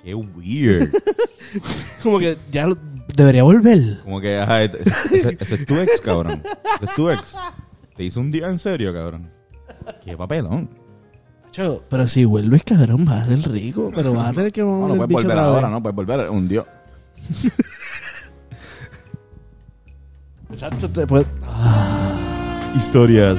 Qué 0.02 0.14
weird. 0.14 0.90
Como 2.02 2.18
que 2.18 2.36
ya 2.50 2.66
lo- 2.66 2.76
debería 3.14 3.42
volver. 3.42 4.00
Como 4.02 4.20
que, 4.20 4.38
ajá, 4.38 4.62
ese, 4.64 4.78
ese- 5.12 5.54
es 5.54 5.66
tu 5.66 5.76
ex, 5.78 6.00
cabrón. 6.00 6.42
Ese 6.76 6.84
es 6.86 6.94
tu 6.94 7.10
ex. 7.10 7.34
Te 7.96 8.02
hizo 8.04 8.20
un 8.20 8.30
día 8.32 8.48
en 8.48 8.58
serio, 8.58 8.92
cabrón. 8.92 9.28
Qué 10.04 10.16
papelón. 10.16 10.68
Pero 11.88 12.08
si 12.08 12.24
vuelves, 12.24 12.64
cabrón, 12.64 13.04
vas 13.04 13.22
a 13.22 13.26
ser 13.26 13.40
rico. 13.50 13.90
Pero 13.94 14.12
vas 14.12 14.28
a 14.28 14.32
tener 14.32 14.50
que 14.52 14.62
No, 14.64 14.68
mover 14.68 14.88
no 14.88 14.94
el 14.94 14.98
puedes 14.98 15.08
bicho 15.08 15.20
volver 15.22 15.36
otra 15.38 15.46
ahora. 15.46 15.68
¿no? 15.68 15.82
Puedes 15.82 15.96
volver 15.96 16.30
un 16.30 16.48
dios. 16.48 16.66
Exacto, 20.50 20.88
te 20.90 21.06
puedes- 21.06 21.26
Historias 22.76 23.38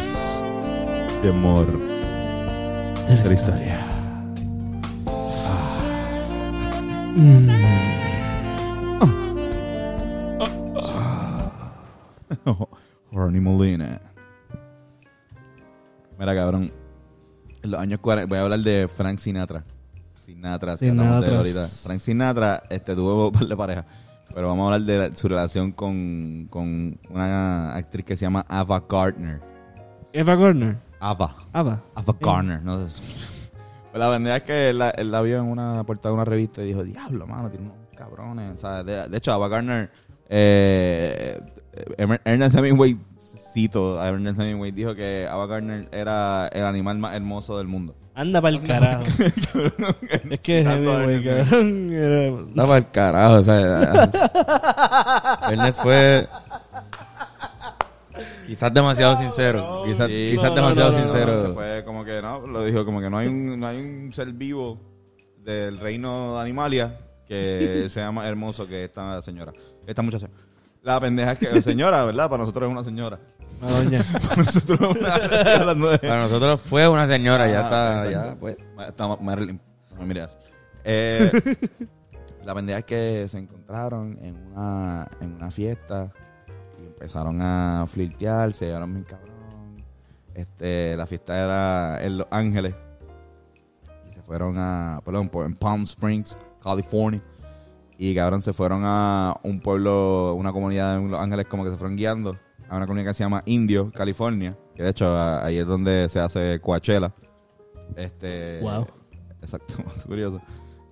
de 1.21 1.29
amor 1.29 1.67
de 3.07 3.23
la 3.25 3.33
historia. 3.33 3.79
Mm. 7.17 7.49
Ronnie 13.11 13.41
Molina. 13.41 14.01
Mira, 16.17 16.35
cabrón. 16.35 16.71
En 17.65 17.71
los 17.71 17.79
años 17.81 17.99
40, 17.99 18.27
voy 18.29 18.37
a 18.37 18.41
hablar 18.43 18.59
de 18.59 18.87
Frank 18.87 19.17
Sinatra. 19.19 19.63
Sinatra, 20.23 20.77
que 20.77 20.89
hablamos 20.89 21.11
de 21.11 21.15
él 21.17 21.23
Sinatra. 21.23 21.37
ahorita. 21.37 21.67
Frank 21.83 21.99
Sinatra 21.99 22.63
este, 22.69 22.95
tuvo 22.95 23.27
un 23.27 23.33
par 23.33 23.47
de 23.47 23.57
parejas. 23.57 23.85
Pero 24.33 24.47
vamos 24.49 24.63
a 24.63 24.65
hablar 24.75 24.81
de 24.81 24.97
la- 25.09 25.15
su 25.15 25.27
relación 25.27 25.71
con, 25.71 26.47
con 26.49 26.99
una 27.09 27.75
actriz 27.75 28.05
que 28.05 28.15
se 28.17 28.25
llama 28.25 28.45
Ava 28.47 28.83
Gardner. 28.87 29.41
Eva 30.13 30.35
Gardner. 30.35 30.77
Ava. 30.99 31.35
Ava. 31.53 31.81
Ava 31.95 32.15
Gardner. 32.19 32.61
No 32.63 32.87
sé. 32.87 33.01
Pues 33.91 33.99
la 33.99 34.09
verdad 34.09 34.37
es 34.37 34.43
que 34.43 34.69
él 34.69 34.79
la, 34.79 34.89
él 34.91 35.09
la 35.11 35.21
vio 35.21 35.37
en 35.39 35.45
una 35.45 35.83
portada 35.85 36.09
de 36.09 36.15
una 36.15 36.25
revista 36.25 36.61
y 36.61 36.67
dijo, 36.67 36.83
diablo, 36.83 37.25
mano, 37.27 37.49
tiene 37.49 37.65
unos 37.67 37.77
cabrones. 37.97 38.53
O 38.53 38.57
sea, 38.57 38.83
de, 38.83 39.07
de 39.07 39.17
hecho, 39.17 39.31
Ava 39.33 39.47
Gardner, 39.47 39.89
eh, 40.29 41.39
eh, 41.97 42.17
Ernest 42.25 42.55
Hemingway, 42.57 42.97
cito 43.55 44.01
a 44.01 44.09
Ernest 44.09 44.37
Hemingway, 44.37 44.71
dijo 44.71 44.93
que 44.95 45.25
Ava 45.31 45.47
Gardner 45.47 45.87
era 45.93 46.49
el 46.49 46.63
animal 46.65 46.97
más 46.97 47.15
hermoso 47.15 47.57
del 47.57 47.67
mundo. 47.67 47.95
Anda 48.13 48.41
para 48.41 48.55
el 48.57 48.61
carajo. 48.63 49.03
es 50.29 50.39
que 50.41 50.59
Ernest 50.59 51.25
cabrón. 51.25 51.91
Era- 51.93 52.31
No, 52.53 52.65
para 52.67 52.77
el 52.79 52.91
carajo, 52.91 53.35
o 53.35 53.43
sea. 53.43 54.09
Ernest 55.49 55.81
fue. 55.81 56.27
Quizás 58.45 58.73
demasiado 58.73 59.17
sincero. 59.17 59.83
Quizás, 59.85 60.07
Sí, 60.07 60.31
quizás 60.33 60.49
no, 60.49 60.55
demasiado 60.55 60.91
no, 60.91 60.97
no, 60.97 61.03
no, 61.05 61.11
Se 61.11 61.17
sincero. 61.19 61.53
fue 61.53 61.83
como 61.85 62.03
que 62.05 62.21
no, 62.21 62.45
lo 62.45 62.63
dijo 62.63 62.85
como 62.85 62.99
que 63.01 63.09
no 63.09 63.17
hay 63.17 63.27
un, 63.27 63.59
no 63.59 63.67
hay 63.67 63.77
un 63.79 64.11
ser 64.13 64.31
vivo 64.33 64.79
del 65.39 65.79
reino 65.79 66.35
de 66.35 66.41
Animalia, 66.41 66.97
que 67.27 67.85
se 67.89 67.99
llama 68.01 68.27
Hermoso, 68.27 68.67
que 68.67 68.83
esta 68.83 69.21
señora, 69.21 69.51
esta 69.87 70.01
muchacha. 70.01 70.27
La 70.85 70.99
pendeja 70.99 71.31
es 71.33 71.39
que, 71.39 71.61
señora, 71.61 72.05
¿verdad? 72.05 72.29
Para 72.29 72.41
nosotros 72.43 72.67
es 72.67 72.71
una 72.71 72.83
señora. 72.83 73.19
Una 73.61 73.71
doña. 73.71 74.01
Para 74.29 74.43
nosotros 74.43 74.79
es 74.81 74.97
una... 75.01 75.13
hablando 75.59 75.89
de- 75.89 75.97
Para 75.99 76.21
nosotros 76.21 76.61
fue 76.61 76.87
una 76.87 77.07
señora, 77.07 77.47
ya 77.49 77.59
Ah, 77.59 77.63
está, 77.63 78.05
exacto. 78.07 78.29
ya, 78.33 78.39
pues. 78.39 78.57
Ma- 78.75 78.85
Está 78.87 79.07
Ma- 79.07 79.17
Marilyn. 79.21 79.59
No 79.91 80.01
me 80.01 80.05
mires. 80.05 80.37
Eh, 80.83 81.31
la 82.45 82.53
pendeja 82.53 82.79
es 82.79 82.85
que 82.85 83.25
se 83.27 83.39
encontraron 83.39 84.19
en 84.21 84.35
una, 84.51 85.07
en 85.19 85.33
una 85.33 85.49
fiesta 85.49 86.11
y 86.79 86.85
empezaron 86.85 87.41
a 87.41 87.85
flirtear, 87.87 88.53
se 88.53 88.65
llevaron 88.67 88.93
bien 88.93 89.05
cabrón. 89.05 89.83
Este, 90.35 90.95
la 90.97 91.07
fiesta 91.07 91.35
era 91.43 92.03
en 92.05 92.19
Los 92.19 92.27
Ángeles 92.29 92.75
y 94.07 94.11
se 94.11 94.21
fueron 94.21 94.57
a, 94.59 95.01
perdón, 95.03 95.29
por- 95.29 95.45
en 95.47 95.55
Palm 95.55 95.83
Springs, 95.85 96.37
California. 96.61 97.21
Y 97.97 98.13
cabrón, 98.13 98.41
se 98.41 98.53
fueron 98.53 98.81
a 98.83 99.39
un 99.43 99.61
pueblo, 99.61 100.33
una 100.35 100.51
comunidad 100.51 100.95
en 100.95 101.11
Los 101.11 101.19
Ángeles 101.19 101.45
como 101.47 101.63
que 101.63 101.71
se 101.71 101.77
fueron 101.77 101.95
guiando 101.95 102.37
a 102.69 102.77
una 102.77 102.85
comunidad 102.85 103.11
que 103.11 103.15
se 103.15 103.23
llama 103.23 103.43
Indio, 103.45 103.91
California. 103.91 104.57
Que 104.75 104.83
de 104.83 104.89
hecho 104.89 105.17
ahí 105.17 105.57
es 105.57 105.67
donde 105.67 106.09
se 106.09 106.19
hace 106.19 106.59
Coachella. 106.61 107.13
Este, 107.95 108.59
Wow. 108.61 108.87
Exacto, 109.41 109.75
curioso. 110.07 110.41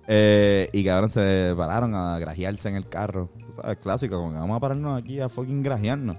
Eh, 0.06 0.68
y 0.72 0.84
cabrón, 0.84 1.10
se 1.10 1.54
pararon 1.56 1.94
a 1.94 2.18
grajearse 2.18 2.68
en 2.68 2.76
el 2.76 2.88
carro. 2.88 3.30
Tú 3.46 3.52
sabes, 3.52 3.78
clásico, 3.78 4.16
como 4.16 4.32
que 4.32 4.38
vamos 4.38 4.56
a 4.56 4.60
pararnos 4.60 4.98
aquí 4.98 5.20
a 5.20 5.28
fucking 5.28 5.62
grajearnos. 5.62 6.16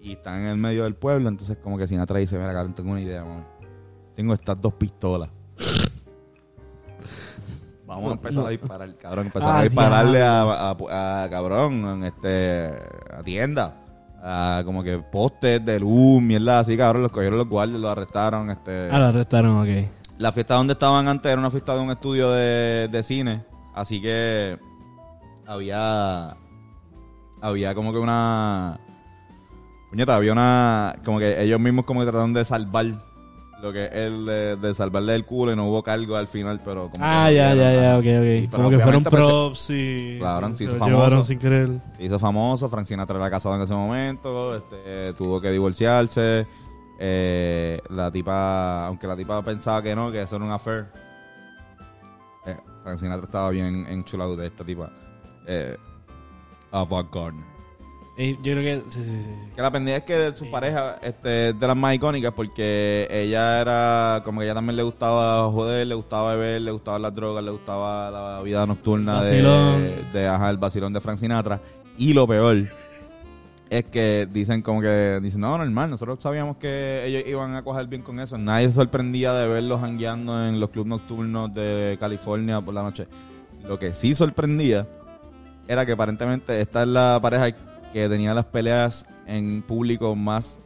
Y 0.00 0.12
están 0.12 0.42
en 0.42 0.46
el 0.46 0.58
medio 0.58 0.84
del 0.84 0.94
pueblo, 0.94 1.28
entonces 1.28 1.56
como 1.62 1.76
que 1.78 1.88
Sinatra 1.88 2.18
dice, 2.18 2.38
mira, 2.38 2.52
cabrón, 2.52 2.74
tengo 2.74 2.92
una 2.92 3.00
idea, 3.00 3.24
mamá. 3.24 3.46
Tengo 4.14 4.34
estas 4.34 4.60
dos 4.60 4.74
pistolas. 4.74 5.30
Vamos 7.86 8.10
a 8.10 8.14
empezar 8.14 8.46
a 8.46 8.50
disparar, 8.50 8.94
cabrón. 8.96 9.26
Empezar 9.26 9.48
Ah, 9.50 9.58
a 9.58 9.62
dispararle 9.62 10.22
a, 10.22 10.42
a- 10.42 11.22
a, 11.24 11.30
cabrón, 11.30 11.72
en 11.88 12.04
este, 12.04 12.72
a 13.16 13.22
tienda. 13.22 13.76
A 14.22 14.62
como 14.64 14.82
que 14.82 14.98
postes 14.98 15.64
de 15.64 15.78
luz, 15.78 16.20
mierda 16.20 16.58
así, 16.60 16.76
cabrón. 16.76 17.02
Los 17.02 17.12
cogieron 17.12 17.38
los 17.38 17.48
guardias, 17.48 17.78
los 17.80 17.90
arrestaron. 17.90 18.50
Este, 18.50 18.88
Ah, 18.90 18.98
lo 18.98 19.04
arrestaron, 19.06 19.60
ok. 19.60 19.88
la 20.18 20.32
fiesta 20.32 20.54
donde 20.54 20.72
estaban 20.72 21.06
antes 21.06 21.30
era 21.30 21.40
una 21.40 21.50
fiesta 21.50 21.74
de 21.74 21.80
un 21.80 21.90
estudio 21.90 22.32
de, 22.32 22.88
de 22.90 23.02
cine. 23.04 23.44
Así 23.74 24.00
que 24.02 24.58
había. 25.46 26.36
Había 27.40 27.74
como 27.74 27.92
que 27.92 27.98
una. 27.98 28.80
Puñeta, 29.90 30.16
había 30.16 30.32
una. 30.32 30.96
Como 31.04 31.18
que 31.18 31.40
ellos 31.42 31.60
mismos 31.60 31.84
como 31.84 32.00
que 32.00 32.06
trataron 32.06 32.32
de 32.32 32.44
salvar 32.44 32.86
lo 33.62 33.72
que 33.72 33.86
es 33.86 33.92
el 33.92 34.26
de, 34.26 34.56
de 34.56 34.74
salvarle 34.74 35.14
el 35.14 35.24
culo 35.24 35.52
y 35.52 35.56
no 35.56 35.66
hubo 35.68 35.82
cargo 35.82 36.16
al 36.16 36.28
final, 36.28 36.60
pero 36.64 36.90
como 36.90 37.04
Ah, 37.04 37.26
que 37.28 37.34
ya, 37.36 37.54
ya, 37.54 37.72
ya, 37.74 37.98
ok, 37.98 38.04
ok. 38.48 38.52
Como 38.54 38.70
que 38.70 38.78
fueron 38.78 39.02
pues, 39.02 39.14
props 39.14 39.70
y... 39.70 40.16
Claro, 40.18 40.48
se 40.50 40.56
se 40.56 40.64
hizo 40.64 40.76
famoso. 40.76 41.24
sin 41.24 41.38
querer. 41.38 41.70
Se 41.96 42.04
hizo 42.04 42.18
famoso, 42.18 42.68
Frank 42.68 42.86
Sinatra 42.86 43.16
era 43.16 43.30
casado 43.30 43.54
en 43.56 43.62
ese 43.62 43.74
momento, 43.74 44.56
este, 44.56 45.14
tuvo 45.14 45.40
que 45.40 45.50
divorciarse. 45.50 46.46
eh, 46.98 47.80
la 47.90 48.10
tipa, 48.10 48.86
aunque 48.86 49.06
la 49.06 49.16
tipa 49.16 49.42
pensaba 49.42 49.82
que 49.82 49.94
no, 49.96 50.10
que 50.12 50.22
eso 50.22 50.36
era 50.36 50.44
un 50.44 50.50
affair. 50.52 50.86
Eh, 52.46 52.56
Frank 52.82 52.98
Sinatra 52.98 53.24
estaba 53.26 53.50
bien 53.50 53.86
enchulado 53.88 54.36
de 54.36 54.46
esta 54.46 54.64
tipa. 54.64 54.90
Eh, 55.46 55.76
Avant. 56.72 57.34
Y 58.18 58.36
yo 58.36 58.54
creo 58.54 58.62
que... 58.62 58.82
Sí, 58.90 59.04
sí, 59.04 59.20
sí. 59.22 59.30
Que 59.54 59.60
la 59.60 59.70
pendeja 59.70 59.98
es 59.98 60.04
que 60.04 60.32
su 60.36 60.50
pareja 60.50 60.98
este, 61.02 61.50
es 61.50 61.60
de 61.60 61.66
las 61.66 61.76
más 61.76 61.94
icónicas 61.94 62.32
porque 62.32 63.06
ella 63.10 63.60
era 63.60 64.22
como 64.24 64.40
que 64.40 64.46
ella 64.46 64.54
también 64.54 64.76
le 64.76 64.82
gustaba 64.82 65.50
joder, 65.50 65.86
le 65.86 65.94
gustaba 65.94 66.34
beber, 66.34 66.62
le 66.62 66.70
gustaban 66.70 67.02
las 67.02 67.14
drogas, 67.14 67.44
le 67.44 67.50
gustaba 67.50 68.10
la 68.10 68.42
vida 68.42 68.66
nocturna 68.66 69.22
de, 69.22 70.04
de 70.12 70.26
ajá, 70.26 70.48
el 70.48 70.56
vacilón 70.56 70.94
de 70.94 71.00
Frank 71.00 71.18
Sinatra. 71.18 71.60
Y 71.98 72.14
lo 72.14 72.26
peor 72.26 72.68
es 73.68 73.84
que 73.86 74.26
dicen 74.30 74.62
como 74.62 74.80
que 74.80 75.18
dicen, 75.22 75.40
no, 75.40 75.58
normal, 75.58 75.90
nosotros 75.90 76.18
sabíamos 76.20 76.56
que 76.56 77.04
ellos 77.04 77.24
iban 77.26 77.54
a 77.54 77.62
coger 77.62 77.86
bien 77.86 78.02
con 78.02 78.20
eso. 78.20 78.38
Nadie 78.38 78.68
se 78.68 78.74
sorprendía 78.74 79.32
de 79.34 79.48
verlos 79.48 79.80
jangueando 79.80 80.46
en 80.46 80.60
los 80.60 80.70
clubes 80.70 80.88
nocturnos 80.88 81.52
de 81.52 81.96
California 81.98 82.60
por 82.60 82.74
la 82.74 82.82
noche. 82.82 83.08
Lo 83.66 83.78
que 83.78 83.92
sí 83.92 84.14
sorprendía 84.14 84.86
era 85.68 85.84
que 85.84 85.92
aparentemente 85.92 86.60
esta 86.60 86.82
es 86.82 86.88
la 86.88 87.18
pareja 87.20 87.48
que 87.96 88.10
tenía 88.10 88.34
las 88.34 88.44
peleas 88.44 89.06
en 89.26 89.62
público 89.62 90.14
más 90.14 90.60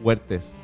fuertes. 0.00 0.56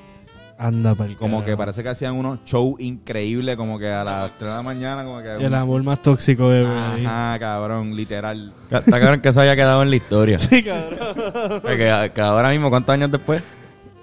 Anda 0.57 0.95
para 0.95 1.13
Como 1.17 1.45
que 1.45 1.57
parece 1.57 1.83
que 1.83 1.89
hacían 1.89 2.15
unos 2.15 2.39
shows 2.45 2.79
increíbles, 2.79 3.57
como 3.57 3.77
que 3.77 3.89
a 3.89 4.05
las 4.05 4.31
3 4.39 4.49
de 4.49 4.57
la 4.57 4.63
mañana, 4.63 5.03
como 5.03 5.21
que... 5.21 5.45
El 5.45 5.53
amor 5.53 5.83
más 5.83 6.01
tóxico 6.01 6.49
de. 6.49 6.65
Ajá, 6.65 7.37
cabrón, 7.41 7.97
literal. 7.97 8.53
Está 8.71 9.01
cabrón 9.01 9.21
que 9.21 9.31
eso 9.31 9.41
haya 9.41 9.57
quedado 9.57 9.83
en 9.83 9.91
la 9.91 9.97
historia. 9.97 10.39
Sí, 10.53 10.63
cabrón. 10.63 11.61
Porque 11.63 12.11
que 12.15 12.21
ahora 12.21 12.51
mismo, 12.51 12.71
¿cuántos 12.71 12.93
años 12.93 13.11
después? 13.11 13.43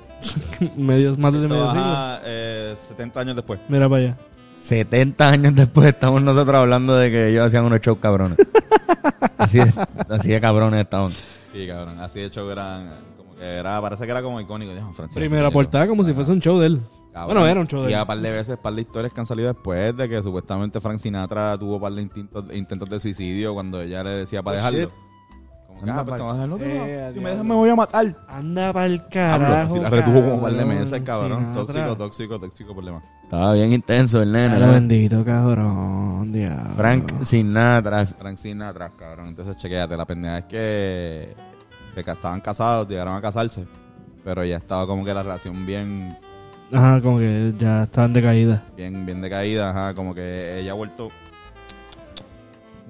Medios 0.75 1.17
más 1.17 1.31
de 1.31 1.39
medio 1.39 1.69
siglo. 1.69 1.81
Ajá, 1.81 2.21
eh, 2.25 2.75
70 2.89 3.19
años 3.21 3.35
después. 3.37 3.61
Mira 3.69 3.87
para 3.87 4.01
allá. 4.01 4.17
70 4.61 5.29
años 5.29 5.55
después 5.55 5.87
estamos 5.87 6.21
nosotros 6.21 6.57
hablando 6.57 6.97
de 6.97 7.11
que 7.11 7.29
ellos 7.29 7.45
hacían 7.45 7.63
unos 7.63 7.79
shows 7.79 7.99
cabrones. 7.99 8.37
así, 9.37 9.59
de, 9.59 9.71
así 10.09 10.27
de 10.27 10.41
cabrones 10.41 10.81
estaban. 10.81 11.13
Sí, 11.51 11.67
cabrón, 11.67 11.99
así 11.99 12.19
de 12.19 12.25
hecho 12.25 12.51
eran... 12.51 12.89
Como 13.17 13.35
que 13.35 13.43
era, 13.43 13.81
parece 13.81 14.05
que 14.05 14.11
era 14.11 14.21
como 14.21 14.39
icónico. 14.39 14.73
Dijo, 14.73 14.91
Francisco, 14.93 15.19
Primera 15.19 15.43
coño, 15.45 15.53
portada 15.53 15.87
como 15.87 16.03
si 16.03 16.13
fuese 16.13 16.31
un 16.31 16.39
show 16.41 16.57
de 16.59 16.67
él. 16.67 16.81
Cabrón. 17.11 17.37
Bueno, 17.37 17.47
era 17.47 17.59
un 17.59 17.67
show 17.67 17.81
de 17.83 17.91
Y 17.91 17.93
a 17.95 18.05
par 18.05 18.19
de 18.19 18.31
veces, 18.31 18.57
par 18.57 18.73
de 18.73 18.81
historias 18.81 19.11
que 19.11 19.19
han 19.19 19.25
salido 19.25 19.51
después 19.51 19.97
de 19.97 20.07
que 20.07 20.21
supuestamente 20.21 20.79
Frank 20.79 20.99
Sinatra 20.99 21.57
tuvo 21.57 21.79
par 21.81 21.91
de 21.93 22.03
intentos, 22.03 22.45
intentos 22.53 22.87
de 22.89 22.99
suicidio 22.99 23.53
cuando 23.55 23.81
ella 23.81 24.03
le 24.03 24.11
decía 24.11 24.43
para 24.43 24.57
Oh, 24.57 24.57
dejarlo. 24.57 24.79
shit. 24.79 24.89
Que, 25.83 25.89
Anda 25.89 26.01
ah, 26.01 26.05
pues 26.05 26.15
te 26.17 26.21
pa'l- 26.23 26.27
vas 26.27 26.31
a 26.31 26.33
dejar, 26.35 26.49
no, 26.49 26.57
te 26.57 26.65
Eh, 27.09 27.11
si 27.13 27.19
me 27.19 27.29
dejas 27.31 27.45
me 27.45 27.55
voy 27.55 27.69
a 27.69 27.75
matar. 27.75 28.15
Anda 28.27 28.73
para 28.73 28.85
el 28.85 28.99
Pablo, 29.01 29.11
carajo. 29.47 29.75
si 29.75 29.81
la 29.81 29.89
retuvo 29.89 30.21
como 30.21 30.41
par 30.41 30.53
de 30.53 30.65
meses, 30.65 31.01
cabrón. 31.01 31.53
Tóxico, 31.53 31.95
tóxico, 31.95 32.39
tóxico 32.39 32.73
problema. 32.73 33.01
Estaba 33.23 33.53
bien 33.53 33.71
intenso 33.73 34.21
el 34.21 34.31
nene. 34.31 34.57
¿no? 34.59 34.71
bendito, 34.71 35.23
cabrón. 35.25 36.31
Diablo. 36.31 36.73
Frank 36.75 37.23
Sinatra. 37.23 38.05
Frank 38.05 38.37
Sinatra, 38.37 38.91
cabrón. 38.97 39.27
Entonces, 39.29 39.57
chequéate, 39.57 39.95
la 39.95 40.05
pendeja 40.05 40.37
es 40.39 40.45
que 40.45 41.35
se 41.95 42.03
ca- 42.03 42.13
estaban 42.13 42.41
casados, 42.41 42.87
llegaron 42.87 43.15
a 43.15 43.21
casarse. 43.21 43.65
Pero 44.23 44.43
ya 44.43 44.57
estaba 44.57 44.85
como 44.85 45.05
que 45.05 45.13
la 45.13 45.23
relación 45.23 45.65
bien, 45.65 46.17
Ajá, 46.73 46.99
como 47.01 47.19
que 47.19 47.53
ya 47.57 47.83
estaban 47.83 48.13
de 48.13 48.21
caída. 48.21 48.63
bien, 48.75 49.05
bien 49.05 49.21
decaída. 49.21 49.69
Ajá, 49.69 49.93
como 49.95 50.13
que 50.13 50.59
ella 50.59 50.71
ha 50.71 50.75
vuelto 50.75 51.09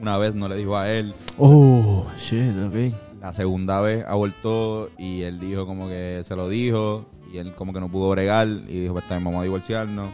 una 0.01 0.17
vez, 0.17 0.35
no 0.35 0.47
le 0.47 0.55
dijo 0.55 0.77
a 0.77 0.91
él. 0.91 1.13
Oh, 1.37 2.05
shit, 2.17 2.55
ok. 2.57 2.95
La 3.21 3.33
segunda 3.33 3.81
vez 3.81 4.05
ha 4.07 4.15
vuelto 4.15 4.89
y 4.97 5.23
él 5.23 5.39
dijo 5.39 5.65
como 5.65 5.87
que 5.89 6.21
se 6.23 6.35
lo 6.35 6.47
dijo 6.47 7.05
y 7.33 7.37
él 7.37 7.53
como 7.53 7.73
que 7.73 7.79
no 7.81 7.89
pudo 7.89 8.09
bregar 8.11 8.47
y 8.47 8.81
dijo, 8.81 8.93
pues 8.93 9.05
también 9.07 9.25
vamos 9.25 9.41
a 9.41 9.43
divorciarnos. 9.43 10.09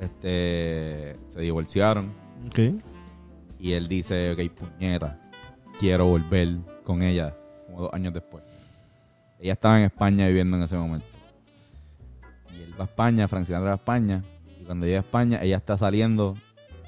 Este, 0.00 1.16
se 1.28 1.40
divorciaron 1.40 2.12
Ok. 2.48 2.58
y 3.58 3.72
él 3.72 3.88
dice, 3.88 4.32
ok, 4.32 4.52
puñeta, 4.52 5.18
quiero 5.78 6.06
volver 6.06 6.56
con 6.84 7.02
ella 7.02 7.34
como 7.66 7.82
dos 7.82 7.92
años 7.94 8.12
después. 8.12 8.44
Ella 9.40 9.54
estaba 9.54 9.78
en 9.78 9.84
España 9.86 10.26
viviendo 10.28 10.56
en 10.56 10.62
ese 10.62 10.76
momento. 10.76 11.06
Y 12.54 12.62
él 12.62 12.74
va 12.78 12.84
a 12.84 12.86
España, 12.86 13.26
Frank 13.26 13.46
Sinatra 13.46 13.66
va 13.68 13.72
a 13.72 13.76
España 13.76 14.22
y 14.60 14.64
cuando 14.64 14.86
llega 14.86 14.98
a 14.98 15.02
España 15.02 15.40
ella 15.42 15.56
está 15.56 15.76
saliendo 15.76 16.36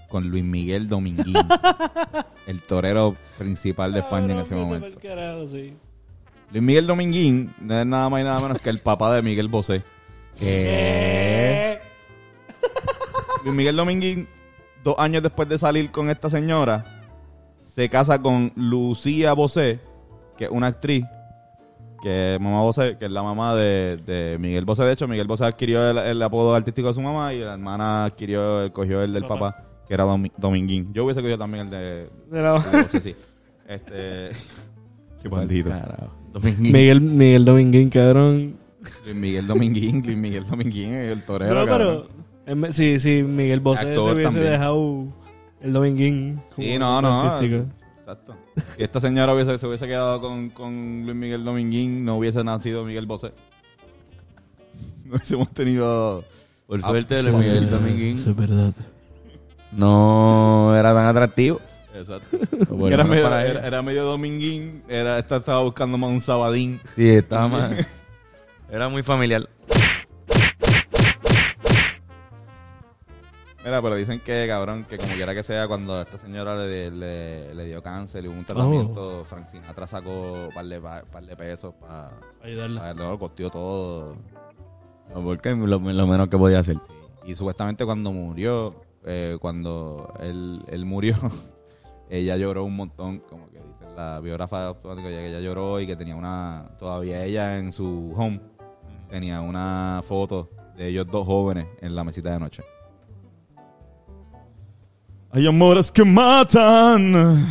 con 0.08 0.28
Luis 0.28 0.44
Miguel 0.44 0.88
Dominguín, 0.88 1.36
el 2.46 2.62
torero 2.62 3.16
principal 3.36 3.92
de 3.92 4.00
España 4.00 4.34
en 4.34 4.40
ese 4.40 4.54
momento. 4.54 4.98
Luis 6.50 6.64
Miguel 6.64 6.86
Dominguín 6.86 7.54
no 7.60 7.78
es 7.78 7.86
nada 7.86 8.08
más 8.08 8.20
y 8.22 8.24
nada 8.24 8.40
menos 8.40 8.58
que 8.60 8.70
el 8.70 8.80
papá 8.80 9.14
de 9.14 9.22
Miguel 9.22 9.48
Bosé. 9.48 9.84
¿Qué? 10.38 11.78
Luis 13.44 13.54
Miguel 13.54 13.76
Dominguín, 13.76 14.28
dos 14.82 14.94
años 14.98 15.22
después 15.22 15.48
de 15.48 15.58
salir 15.58 15.90
con 15.90 16.08
esta 16.08 16.30
señora, 16.30 16.84
se 17.58 17.88
casa 17.90 18.20
con 18.20 18.52
Lucía 18.56 19.34
Bosé, 19.34 19.80
que 20.38 20.44
es 20.44 20.50
una 20.50 20.68
actriz, 20.68 21.04
que 22.02 22.34
es 22.34 22.40
mamá 22.40 22.62
Bosé, 22.62 22.96
que 22.96 23.04
es 23.04 23.10
la 23.10 23.22
mamá 23.22 23.54
de, 23.54 23.98
de 23.98 24.38
Miguel 24.38 24.64
Bosé. 24.64 24.84
De 24.84 24.92
hecho, 24.92 25.06
Miguel 25.06 25.26
Bosé 25.26 25.44
adquirió 25.44 25.90
el, 25.90 25.98
el 25.98 26.22
apodo 26.22 26.54
artístico 26.54 26.88
de 26.88 26.94
su 26.94 27.02
mamá 27.02 27.34
y 27.34 27.40
la 27.40 27.52
hermana 27.52 28.06
adquirió, 28.06 28.72
cogió 28.72 29.02
el 29.02 29.12
del 29.12 29.24
Papá. 29.24 29.52
papá, 29.52 29.67
que 29.88 29.94
era 29.94 30.04
Domi- 30.04 30.32
Dominguín. 30.36 30.92
Yo 30.92 31.04
hubiese 31.04 31.20
cogido 31.20 31.38
también 31.38 31.64
el 31.66 31.70
de, 31.70 32.10
De 32.30 32.42
la- 32.42 32.56
el 32.56 32.88
de 32.92 33.00
sí. 33.00 33.16
Este... 33.68 34.30
Qué 35.22 35.28
maldito. 35.28 35.70
Dominguín. 36.32 36.72
Miguel, 36.72 37.00
Miguel 37.00 37.44
Dominguín, 37.44 37.90
cabrón. 37.90 38.56
Luis 39.04 39.16
Miguel 39.16 39.46
Dominguín, 39.46 40.02
Luis 40.04 40.16
Miguel 40.16 40.46
Dominguín, 40.46 40.94
el 40.94 41.22
torero. 41.24 41.64
Pero. 41.66 42.08
en 42.46 42.60
vez- 42.60 42.76
Sí, 42.76 42.98
sí, 43.00 43.22
Miguel 43.24 43.60
Bosé 43.60 43.92
se 43.92 43.98
hubiese 43.98 44.22
también. 44.22 44.52
dejado 44.52 45.04
el 45.60 45.72
Dominguín. 45.72 46.40
como 46.54 46.66
Sí, 46.68 46.78
no, 46.78 47.02
no. 47.02 47.20
artístico. 47.22 47.64
Exacto. 48.00 48.36
Si 48.76 48.82
esta 48.82 49.00
señora 49.00 49.34
hubiese, 49.34 49.58
se 49.58 49.66
hubiese 49.66 49.86
quedado 49.86 50.20
con, 50.20 50.50
con 50.50 51.02
Luis 51.04 51.16
Miguel 51.16 51.44
Dominguín, 51.44 52.04
no 52.04 52.16
hubiese 52.16 52.42
nacido 52.44 52.84
Miguel 52.84 53.06
Bosé. 53.06 53.32
No 55.04 55.14
hubiésemos 55.16 55.50
tenido. 55.52 56.24
Por 56.66 56.80
suerte, 56.82 57.22
Luis 57.22 57.34
Miguel 57.34 57.68
Dominguín. 57.70 58.14
Eso 58.18 58.30
es 58.30 58.36
verdad. 58.36 58.72
No 59.72 60.74
era 60.76 60.94
tan 60.94 61.06
atractivo. 61.06 61.60
Exacto. 61.94 62.36
Bueno, 62.70 62.94
era, 62.94 63.04
no 63.04 63.10
medio, 63.10 63.22
para 63.24 63.42
era, 63.46 63.50
ella. 63.60 63.66
era 63.66 63.82
medio 63.82 64.04
dominguín. 64.04 64.82
Era, 64.88 65.18
esta 65.18 65.36
estaba 65.38 65.62
buscando 65.62 65.96
más 65.98 66.10
un 66.10 66.20
sabadín. 66.20 66.80
Sí, 66.96 67.08
estaba 67.08 67.48
más. 67.48 67.72
Era 68.70 68.88
muy 68.90 69.02
familiar. 69.02 69.48
Mira, 73.64 73.82
pero 73.82 73.96
dicen 73.96 74.20
que, 74.20 74.46
cabrón, 74.46 74.84
que 74.84 74.96
como 74.98 75.14
quiera 75.14 75.34
que 75.34 75.42
sea, 75.42 75.66
cuando 75.66 75.94
a 75.96 76.02
esta 76.02 76.16
señora 76.18 76.54
le, 76.56 76.90
le, 76.90 77.54
le 77.54 77.64
dio 77.64 77.82
cáncer 77.82 78.24
y 78.24 78.28
hubo 78.28 78.36
un 78.38 78.44
tratamiento, 78.44 79.24
Frank 79.24 79.46
Sinatra 79.46 79.86
sacó 79.86 80.10
un 80.48 80.50
par 80.54 80.64
de, 80.66 80.80
pa- 80.80 81.02
par 81.10 81.24
de 81.26 81.36
pesos 81.36 81.74
para... 81.80 82.10
Ayudarla. 82.42 82.94
Lo 82.94 83.18
costeó 83.18 83.50
todo. 83.50 84.16
No, 85.12 85.22
Porque 85.22 85.50
lo, 85.54 85.66
lo 85.78 86.06
menos 86.06 86.28
que 86.28 86.38
podía 86.38 86.60
hacer. 86.60 86.76
Y 87.26 87.34
supuestamente 87.34 87.84
cuando 87.84 88.12
murió, 88.12 88.74
eh, 89.04 89.36
cuando 89.40 90.12
él, 90.20 90.62
él 90.68 90.84
murió, 90.84 91.16
ella 92.10 92.36
lloró 92.36 92.64
un 92.64 92.76
montón, 92.76 93.20
como 93.20 93.50
que 93.50 93.58
dice 93.58 93.84
la 93.96 94.20
biógrafa 94.20 94.66
automática, 94.66 95.08
que 95.08 95.28
ella 95.28 95.40
lloró 95.40 95.80
y 95.80 95.86
que 95.86 95.96
tenía 95.96 96.16
una, 96.16 96.70
todavía 96.78 97.24
ella 97.24 97.58
en 97.58 97.72
su 97.72 98.12
home, 98.16 98.40
tenía 99.08 99.40
una 99.40 100.02
foto 100.06 100.50
de 100.76 100.88
ellos 100.88 101.06
dos 101.10 101.26
jóvenes 101.26 101.66
en 101.80 101.94
la 101.94 102.04
mesita 102.04 102.32
de 102.32 102.38
noche. 102.38 102.62
Hay 105.30 105.46
amores 105.46 105.92
que 105.92 106.04
matan. 106.04 107.46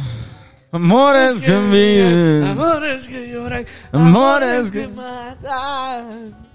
Amores 0.72 1.36
que 1.42 1.60
viven. 1.70 2.44
Amores 2.44 3.08
que 3.08 3.32
lloran. 3.32 3.66
Amores 3.92 4.72
que 4.72 4.88
matan. 4.88 6.47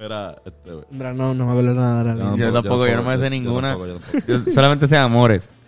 Era, 0.00 0.36
este, 0.44 0.70
Mira, 0.90 1.12
no, 1.12 1.34
no 1.34 1.44
me 1.46 1.50
acuerdo 1.50 1.74
nada 1.74 1.98
de 1.98 2.04
la 2.04 2.14
No, 2.14 2.30
línea. 2.32 2.46
Yo 2.46 2.52
tampoco, 2.52 2.86
yo 2.86 2.96
no 2.96 3.02
me 3.02 3.16
sé 3.16 3.24
yo 3.24 3.30
ninguna. 3.30 3.68
tampoco, 3.70 3.86
yo 3.88 3.98
tampoco. 3.98 4.24
Yo 4.26 4.38
solamente 4.52 4.86
sé 4.88 4.96
amores. 4.96 5.50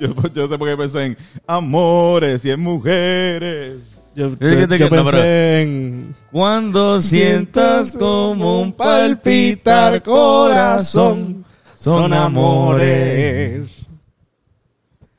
Yo, 0.00 0.08
yo- 0.14 0.32
yo 0.34 0.48
sé 0.48 0.58
por 0.58 0.68
qué 0.68 0.76
pensé 0.76 1.04
en 1.06 1.16
amores 1.46 2.44
y 2.44 2.50
en 2.50 2.60
mujeres. 2.60 4.00
Yo, 4.14 4.30
pensé 4.36 4.66
pero- 4.90 5.22
en... 5.24 6.14
Cuando 6.32 7.00
sientas 7.00 7.92
como 7.96 8.60
un 8.60 8.72
palpitar 8.72 10.02
corazón, 10.02 11.44
son 11.76 12.12
amores. 12.12 13.77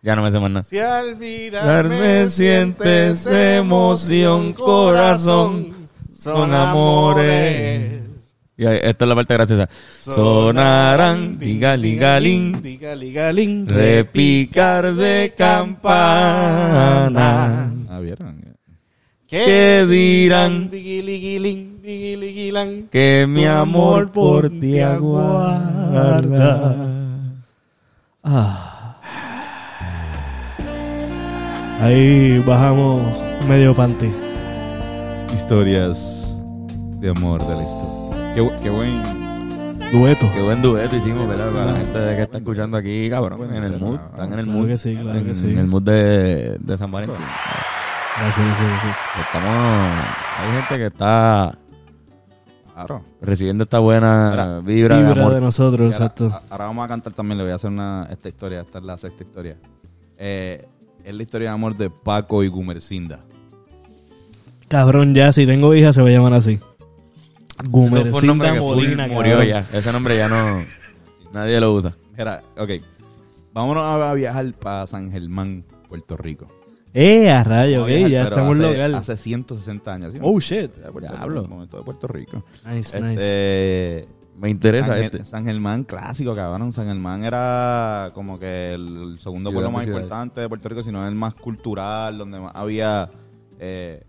Ya 0.01 0.15
no 0.15 0.23
me 0.23 0.31
sé 0.31 0.39
más 0.39 0.49
nada. 0.49 0.63
Si 0.63 0.79
al 0.79 1.17
Mirarme 1.17 2.29
sientes 2.29 3.25
emoción, 3.25 4.53
corazón, 4.53 5.89
son 6.13 6.53
amores. 6.53 7.99
Y 8.55 8.65
ahí, 8.65 8.79
esta 8.81 9.05
es 9.05 9.09
la 9.09 9.15
parte 9.15 9.33
graciosa. 9.33 9.69
Sonarán, 10.01 11.37
digaligalín, 11.39 12.61
Digaligalín. 12.61 13.67
repicar 13.67 14.95
de 14.95 15.33
campana. 15.37 17.09
Ah, 17.89 17.99
¿vieron? 17.99 18.55
¿Qué 19.27 19.85
dirán? 19.87 20.69
Que 22.89 23.25
mi 23.27 23.45
amor 23.45 24.11
por 24.11 24.49
ti 24.49 24.79
aguarda. 24.79 26.75
Ah. 28.23 28.68
Ahí 31.79 32.39
bajamos 32.39 33.01
medio 33.47 33.73
panty. 33.73 34.11
Historias 35.33 36.41
de 36.99 37.09
amor 37.09 37.41
de 37.47 37.55
la 37.55 37.61
historia. 37.63 38.33
Qué, 38.35 38.41
bu- 38.41 38.55
qué 38.61 38.69
buen. 38.69 39.19
Dueto. 39.91 40.29
Qué 40.33 40.41
buen 40.41 40.61
dueto 40.61 40.95
hicimos, 40.97 41.27
¿verdad? 41.27 41.51
Para 41.51 41.65
la 41.71 41.77
gente 41.77 41.93
que 42.15 42.21
está 42.21 42.37
escuchando 42.37 42.77
aquí, 42.77 43.09
cabrón, 43.09 43.53
en 43.55 43.63
el 43.63 43.79
mood. 43.79 43.95
Están 44.11 44.33
en 44.33 44.39
el 44.39 44.45
Claro 44.45 44.59
mood. 44.59 44.67
que 44.67 44.77
sí, 44.77 44.95
claro 44.95 45.17
en, 45.19 45.25
que 45.25 45.35
sí. 45.35 45.49
en 45.51 45.57
el 45.57 45.67
mood 45.67 45.81
de, 45.83 46.57
de 46.59 46.77
San 46.77 46.91
Valentín. 46.91 47.17
Gracias, 47.17 48.45
gracias, 48.45 48.67
gracias. 48.67 48.97
Estamos... 49.25 50.05
Hay 50.39 50.51
gente 50.61 50.77
que 50.77 50.85
está 50.87 51.57
Claro. 52.75 53.01
recibiendo 53.21 53.63
esta 53.63 53.79
buena 53.79 54.29
Mira, 54.31 54.59
vibra, 54.59 54.97
de 54.97 55.03
Vibra 55.05 55.21
amor. 55.23 55.33
de 55.33 55.41
nosotros, 55.41 55.79
Y 55.89 55.93
ahora, 55.93 56.05
exacto. 56.05 56.27
a- 56.27 56.41
ahora 56.51 56.65
vamos 56.65 56.85
a 56.85 56.87
cantar 56.87 57.13
también. 57.13 57.37
Le 57.39 57.43
voy 57.45 57.51
a 57.53 57.55
hacer 57.55 57.71
una, 57.71 58.07
esta 58.11 58.29
historia. 58.29 58.61
Esta 58.61 58.77
es 58.77 58.83
la 58.83 58.97
sexta 58.97 59.23
historia. 59.23 59.57
Eh, 60.17 60.67
es 61.03 61.13
la 61.13 61.23
historia 61.23 61.49
de 61.49 61.53
amor 61.53 61.77
de 61.77 61.89
Paco 61.89 62.43
y 62.43 62.47
Gumercinda. 62.47 63.19
Cabrón, 64.67 65.15
ya, 65.15 65.33
si 65.33 65.45
tengo 65.45 65.73
hija 65.73 65.93
se 65.93 66.01
va 66.01 66.09
a 66.09 66.11
llamar 66.11 66.33
así. 66.33 66.57
Fue 66.57 67.69
Gumercinda 67.69 68.53
Molina, 68.55 69.07
murió 69.07 69.37
cabrón. 69.37 69.47
ya. 69.47 69.67
Ese 69.73 69.91
nombre 69.91 70.17
ya 70.17 70.27
no... 70.27 70.63
Nadie 71.33 71.59
lo 71.59 71.73
usa. 71.73 71.95
Mira, 72.17 72.43
ok. 72.57 72.71
Vámonos 73.53 73.83
a 73.83 74.13
viajar 74.13 74.53
para 74.53 74.87
San 74.87 75.11
Germán, 75.11 75.63
Puerto 75.87 76.17
Rico. 76.17 76.47
Eh, 76.93 77.29
a 77.29 77.43
rayo, 77.43 77.85
viajar, 77.85 78.09
ya 78.09 78.23
estamos 78.23 78.57
hace, 78.57 78.71
local. 78.71 78.95
Hace 78.95 79.17
160 79.17 79.93
años. 79.93 80.13
¿sí? 80.13 80.19
Oh, 80.21 80.39
shit. 80.39 80.73
De 80.73 80.91
Puerto 80.91 81.47
momento 81.47 81.77
de 81.77 81.83
Puerto 81.83 82.07
Rico. 82.07 82.43
Nice, 82.65 82.99
nice. 82.99 84.18
Me 84.39 84.49
interesa 84.49 84.95
San, 84.95 85.03
este. 85.03 85.25
San 85.25 85.45
Germán 85.45 85.83
clásico, 85.83 86.33
cabrón. 86.33 86.71
San 86.71 86.85
Germán 86.85 87.25
era 87.25 88.11
como 88.13 88.39
que 88.39 88.73
el, 88.73 89.11
el 89.11 89.19
segundo 89.19 89.51
pueblo 89.51 89.69
más 89.69 89.85
importante 89.85 90.39
de 90.39 90.47
Puerto 90.47 90.69
Rico, 90.69 90.81
sino 90.81 91.05
el 91.05 91.13
más 91.13 91.35
cultural, 91.35 92.17
donde 92.17 92.39
más 92.39 92.53
había, 92.55 93.11
eh, 93.59 94.01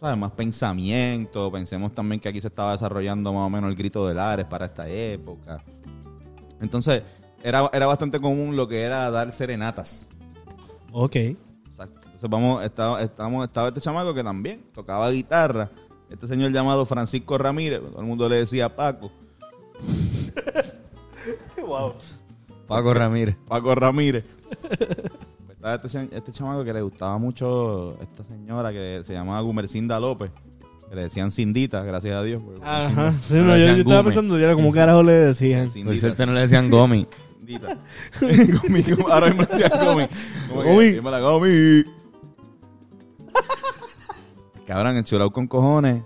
¿sabes? 0.00 0.16
Más 0.16 0.32
pensamiento. 0.32 1.52
Pensemos 1.52 1.92
también 1.94 2.20
que 2.20 2.28
aquí 2.30 2.40
se 2.40 2.48
estaba 2.48 2.72
desarrollando 2.72 3.34
más 3.34 3.46
o 3.46 3.50
menos 3.50 3.68
el 3.68 3.76
grito 3.76 4.08
de 4.08 4.14
Lares 4.14 4.46
para 4.46 4.64
esta 4.64 4.88
época. 4.88 5.62
Entonces, 6.62 7.02
era, 7.42 7.68
era 7.70 7.84
bastante 7.84 8.18
común 8.18 8.56
lo 8.56 8.66
que 8.68 8.80
era 8.80 9.10
dar 9.10 9.30
serenatas. 9.30 10.08
Ok. 10.90 11.16
Exacto. 11.16 12.00
Entonces 12.06 12.30
vamos, 12.30 12.64
estaba, 12.64 13.02
estamos, 13.02 13.46
estaba 13.46 13.68
este 13.68 13.82
chamaco 13.82 14.14
que 14.14 14.24
también 14.24 14.64
tocaba 14.72 15.10
guitarra. 15.10 15.70
Este 16.08 16.26
señor 16.26 16.50
llamado 16.52 16.86
Francisco 16.86 17.36
Ramírez, 17.36 17.80
todo 17.80 18.00
el 18.00 18.06
mundo 18.06 18.26
le 18.26 18.36
decía 18.36 18.74
Paco. 18.74 19.12
Paco 22.66 22.94
Ramírez. 22.94 23.36
Paco 23.46 23.74
Ramírez. 23.74 24.24
Pues 24.50 25.56
estaba 25.56 25.74
este, 25.74 26.16
este 26.16 26.32
chamaco 26.32 26.64
que 26.64 26.72
le 26.72 26.82
gustaba 26.82 27.18
mucho 27.18 27.96
esta 28.00 28.24
señora 28.24 28.72
que 28.72 29.02
se 29.04 29.12
llamaba 29.12 29.40
Gumercinda 29.40 29.98
López. 30.00 30.30
Que 30.88 30.94
le 30.94 31.02
decían 31.02 31.30
Cindita, 31.30 31.82
gracias 31.82 32.14
a 32.14 32.22
Dios. 32.22 32.42
Ajá. 32.62 33.12
Sí, 33.20 33.34
Le 33.34 33.42
no, 33.42 33.56
yo, 33.56 33.66
yo 33.66 33.72
estaba 33.72 34.04
pensando, 34.04 34.38
yo 34.38 34.44
era 34.44 34.54
como 34.54 34.72
carajo 34.72 35.02
le 35.02 35.12
decían. 35.12 35.64
Por 35.64 35.72
Cindita, 35.72 35.98
suerte 35.98 36.26
no 36.26 36.32
le 36.32 36.40
decían 36.40 36.70
Gomi. 36.70 37.06
Cindita. 37.38 37.78
Gomi, 38.20 38.82
Gomi, 38.82 39.10
ahora 39.10 39.26
mismo 39.26 39.42
le 39.42 39.48
decían 39.48 39.84
Gomi. 39.84 40.06
Como 40.48 40.62
que, 40.62 40.68
Gomi. 40.68 40.90
dímela, 40.90 41.20
Gomi. 41.20 41.84
Cabrón, 44.66 44.96
enchulado 44.96 45.30
con 45.32 45.46
cojones. 45.46 46.02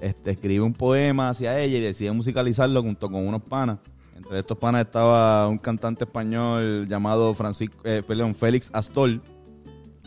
Este, 0.00 0.32
escribe 0.32 0.64
un 0.64 0.74
poema 0.74 1.30
hacia 1.30 1.58
ella 1.58 1.78
y 1.78 1.80
decide 1.80 2.12
musicalizarlo 2.12 2.82
junto 2.82 3.10
con 3.10 3.26
unos 3.26 3.42
panas. 3.42 3.78
Entre 4.16 4.38
estos 4.38 4.56
panas 4.58 4.82
estaba 4.86 5.48
un 5.48 5.58
cantante 5.58 6.04
español 6.04 6.86
llamado 6.88 7.34
Francisco, 7.34 7.76
eh, 7.84 8.02
perdón, 8.06 8.34
Félix 8.34 8.70
Astol. 8.72 9.20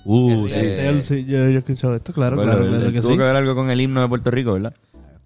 Uh, 0.06 0.48
Sí. 0.48 0.56
sí. 0.56 1.02
Sí, 1.02 1.26
yo, 1.26 1.40
he 1.40 1.58
escuchado 1.58 1.96
esto, 1.96 2.14
claro, 2.14 2.38
Bueno, 2.38 2.54
claro, 2.54 2.92
que 2.92 3.02
tuvo 3.02 3.12
sí. 3.12 3.18
que 3.18 3.24
ver 3.24 3.36
algo 3.36 3.54
con 3.56 3.70
el 3.70 3.82
himno 3.82 4.02
de 4.02 4.08
Puerto 4.08 4.32
Rico, 4.32 4.54
¿verdad? 4.54 4.74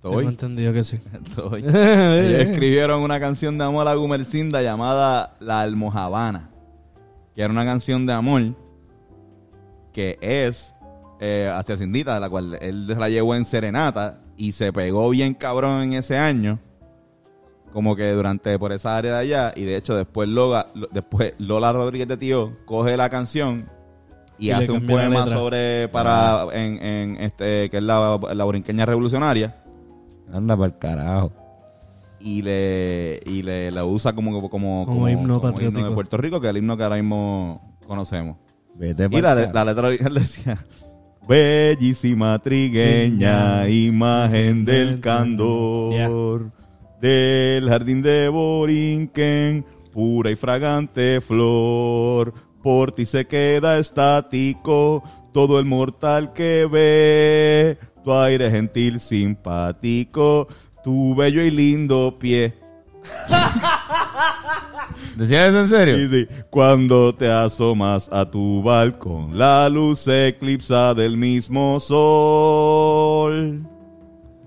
Tengo 0.01 0.19
Estoy. 0.19 0.33
entendido 0.33 0.73
que 0.73 0.83
sí. 0.83 0.99
Estoy. 1.29 1.61
Ellos 1.67 2.41
escribieron 2.41 3.01
una 3.01 3.19
canción 3.19 3.57
de 3.59 3.63
amor 3.65 3.87
a 3.87 3.93
Gumercinda 3.93 4.61
llamada 4.63 5.35
La 5.39 5.61
Almojábana, 5.61 6.49
que 7.35 7.41
era 7.43 7.51
una 7.53 7.63
canción 7.65 8.07
de 8.07 8.13
amor 8.13 8.41
que 9.93 10.17
es 10.21 10.73
eh, 11.19 11.51
hacia 11.53 11.77
Cindita, 11.77 12.15
de 12.15 12.19
la 12.21 12.29
cual 12.29 12.57
él 12.61 12.87
se 12.91 12.95
la 12.99 13.09
llevó 13.09 13.35
en 13.35 13.45
serenata 13.45 14.21
y 14.37 14.53
se 14.53 14.73
pegó 14.73 15.09
bien 15.11 15.35
cabrón 15.35 15.83
en 15.83 15.93
ese 15.93 16.17
año, 16.17 16.57
como 17.71 17.95
que 17.95 18.11
durante 18.11 18.57
por 18.59 18.71
esa 18.71 18.97
área 18.97 19.13
de 19.13 19.19
allá, 19.19 19.53
y 19.55 19.63
de 19.63 19.75
hecho 19.77 19.95
después 19.95 20.27
Lola, 20.29 20.67
lo- 20.73 20.87
después 20.91 21.33
Lola 21.37 21.71
Rodríguez 21.71 22.07
de 22.07 22.17
Tío 22.17 22.53
coge 22.65 22.95
la 22.97 23.09
canción 23.09 23.69
y, 24.37 24.47
Y 24.47 24.51
hace 24.51 24.71
un 24.71 24.85
poema 24.85 25.27
sobre 25.27 25.87
para 25.89 26.47
en, 26.53 26.83
en 26.83 27.17
este 27.21 27.69
que 27.69 27.77
es 27.77 27.83
la, 27.83 28.19
la 28.33 28.43
borinqueña 28.43 28.85
revolucionaria. 28.85 29.55
Anda 30.33 30.55
para 30.55 30.67
el 30.67 30.77
carajo. 30.77 31.31
y 32.19 32.41
le 32.41 33.19
y 33.25 33.41
le 33.43 33.71
la 33.71 33.83
usa 33.85 34.13
como 34.13 34.49
como 34.49 34.85
Como 34.85 35.09
himno 35.09 35.41
patriótico. 35.41 35.89
de 35.89 35.91
Puerto 35.95 36.17
Rico 36.17 36.39
que 36.39 36.47
es 36.47 36.51
el 36.51 36.57
himno 36.57 36.75
que 36.77 36.83
ahora 36.83 36.95
mismo 36.97 37.77
conocemos. 37.87 38.37
Vete 38.75 39.07
y 39.11 39.21
la, 39.21 39.35
la 39.35 39.65
letra 39.65 39.87
original 39.87 40.13
decía 40.15 40.57
bellísima 41.27 42.39
trigueña 42.39 43.67
imagen 43.69 44.65
del 44.65 44.99
candor 45.01 46.51
del 47.01 47.67
jardín 47.67 48.01
de 48.01 48.29
Borinquen 48.29 49.65
pura 49.91 50.31
y 50.31 50.35
fragante 50.35 51.19
flor 51.19 52.33
por 52.61 52.91
ti 52.91 53.05
se 53.05 53.25
queda 53.25 53.79
estático 53.79 55.03
todo 55.33 55.59
el 55.59 55.65
mortal 55.65 56.31
que 56.31 56.67
ve 56.71 57.77
tu 58.03 58.13
aire 58.13 58.51
gentil 58.51 58.99
simpático 58.99 60.47
tu 60.83 61.15
bello 61.15 61.41
y 61.41 61.51
lindo 61.51 62.17
pie 62.19 62.53
¿Decía 65.15 65.47
eso 65.47 65.59
en 65.59 65.67
serio? 65.67 65.95
Sí, 65.97 66.07
sí. 66.07 66.27
Cuando 66.49 67.13
te 67.13 67.29
asomas 67.31 68.09
a 68.11 68.29
tu 68.29 68.61
balcón, 68.63 69.37
la 69.37 69.67
luz 69.69 70.07
eclipsa 70.07 70.93
del 70.93 71.17
mismo 71.17 71.79
sol. 71.79 73.63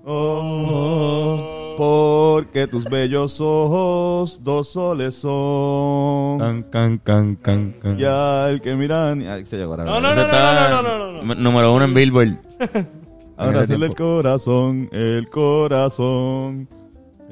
Oh, 0.05 1.64
porque 1.77 2.67
tus 2.67 2.85
bellos 2.85 3.39
ojos 3.41 4.39
dos 4.43 4.69
soles 4.69 5.15
son. 5.15 6.39
Can, 6.39 6.63
can, 6.63 6.97
can, 6.99 7.35
can, 7.35 7.71
can. 7.81 7.97
Ya 7.97 8.49
el 8.49 8.61
que 8.61 8.75
miran. 8.75 9.21
Ay, 9.27 9.45
se 9.45 9.57
llegó 9.57 9.71
ahora. 9.71 9.85
No, 9.85 9.99
no, 9.99 10.13
no, 10.15 10.27
no, 10.27 10.69
no, 10.71 10.81
no, 10.81 10.97
no, 11.11 11.23
no. 11.23 11.35
Número 11.35 11.73
uno 11.73 11.85
en 11.85 11.93
Billboard. 11.93 12.37
Ahora 13.37 13.63
ese 13.63 13.73
el 13.75 13.93
corazón, 13.93 14.87
el 14.93 15.27
corazón, 15.29 16.69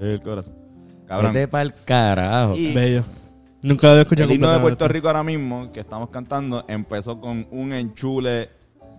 el 0.01 0.21
corazón. 0.21 0.53
Cabrón. 1.07 1.31
Vete 1.33 1.47
pa'l 1.47 1.73
carajo. 1.85 2.55
Y- 2.55 2.73
Bello. 2.73 3.03
Nunca 3.61 3.87
lo 3.87 3.91
había 3.93 4.01
escuchado 4.01 4.29
El 4.29 4.35
himno 4.35 4.51
de. 4.51 4.59
Puerto 4.59 4.87
Rico 4.89 5.07
ahora 5.07 5.23
mismo 5.23 5.71
que 5.71 5.79
estamos 5.79 6.09
cantando 6.09 6.65
empezó 6.67 7.21
con 7.21 7.47
un 7.51 7.71
enchule 7.71 8.49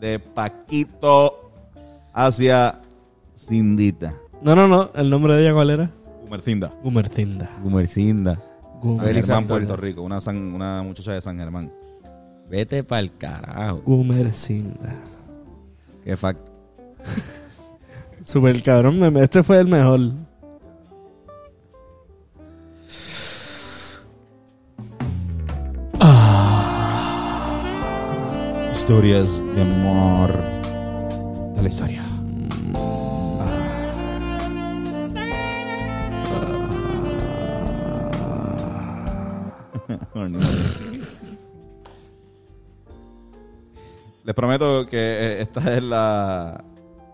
de 0.00 0.18
Paquito 0.18 1.50
hacia 2.14 2.80
Cindita. 3.36 4.14
No, 4.44 4.54
no, 4.54 4.68
no. 4.68 4.90
¿El 4.94 5.08
nombre 5.10 5.34
de 5.34 5.42
ella 5.42 5.54
cuál 5.54 5.70
era? 5.70 5.90
Gumercinda. 6.22 6.72
Gumercinda. 6.82 7.50
Gumercinda. 7.62 8.34
San 8.34 8.80
Gumercinda. 8.82 9.22
Germán. 9.26 9.46
Puerto 9.46 9.76
Rico. 9.76 10.02
Una, 10.02 10.20
san- 10.20 10.52
una 10.54 10.82
muchacha 10.82 11.12
de 11.12 11.22
San 11.22 11.38
Germán. 11.38 11.72
Vete 12.50 12.84
pa'l 12.84 13.10
carajo. 13.16 13.80
Gumercinda. 13.86 14.94
Qué 16.04 16.16
fact. 16.16 16.40
Super 18.22 18.62
cabrón. 18.62 18.98
me- 19.12 19.22
Este 19.22 19.42
fue 19.42 19.58
el 19.60 19.68
mejor. 19.68 20.00
Historias 28.72 29.42
de 29.54 29.62
amor 29.62 30.30
de 31.56 31.62
la 31.62 31.68
historia. 31.68 32.02
Les 44.24 44.34
prometo 44.34 44.86
que 44.86 44.96
eh, 44.98 45.42
esta 45.42 45.76
es 45.76 45.82
la, 45.82 46.64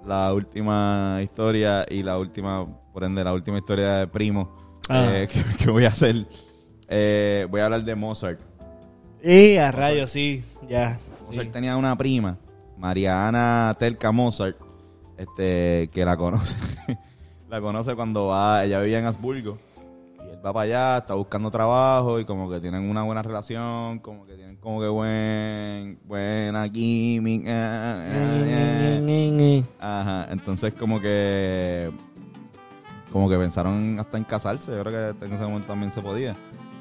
la 0.07 0.33
última 0.33 1.19
historia 1.23 1.85
y 1.89 2.03
la 2.03 2.19
última, 2.19 2.67
por 2.93 3.03
ende, 3.05 3.25
la 3.25 3.33
última 3.33 3.59
historia 3.59 3.97
de 3.97 4.07
Primo 4.07 4.61
Ah. 4.91 5.13
eh, 5.15 5.29
que, 5.33 5.65
que 5.65 5.71
voy 5.71 5.85
a 5.85 5.89
hacer. 5.89 6.27
Eh, 6.89 7.47
voy 7.49 7.61
a 7.61 7.67
hablar 7.67 7.85
de 7.85 7.95
Mozart. 7.95 8.41
Y 9.23 9.57
a 9.57 9.71
rayos, 9.71 10.11
sí. 10.11 10.43
Ya. 10.69 10.99
Mozart 11.21 11.47
sí. 11.47 11.53
tenía 11.53 11.77
una 11.77 11.97
prima, 11.97 12.39
Mariana 12.77 13.75
Telka 13.79 14.11
Mozart, 14.11 14.57
este, 15.17 15.89
que 15.93 16.05
la 16.05 16.17
conoce. 16.17 16.57
la 17.49 17.61
conoce 17.61 17.95
cuando 17.95 18.27
va, 18.27 18.65
ella 18.65 18.81
vivía 18.81 18.99
en 18.99 19.07
Habsburgo. 19.07 19.59
Va 20.45 20.55
para 20.55 20.65
allá, 20.65 20.99
está 20.99 21.15
buscando 21.15 21.51
trabajo 21.51 22.19
y 22.19 22.25
como 22.25 22.51
que 22.51 22.61
tienen 22.61 22.89
una 22.89 23.03
buena 23.03 23.23
relación, 23.23 23.99
como 23.99 24.25
que 24.27 24.35
tienen 24.37 24.57
como 24.57 24.81
que 24.81 24.89
buen, 24.89 25.99
buena 26.07 26.67
química. 26.71 27.51
eh, 28.07 29.05
eh. 29.07 29.65
Ajá, 29.79 30.29
entonces 30.31 30.73
como 30.73 30.99
que 31.01 31.91
como 33.13 33.29
que 33.29 33.37
pensaron 33.37 33.99
hasta 33.99 34.17
en 34.17 34.25
casarse, 34.25 34.71
yo 34.71 34.83
creo 34.83 35.15
que 35.19 35.27
en 35.27 35.33
ese 35.33 35.43
momento 35.43 35.69
también 35.69 35.93
se 35.93 36.01
podía. 36.01 36.35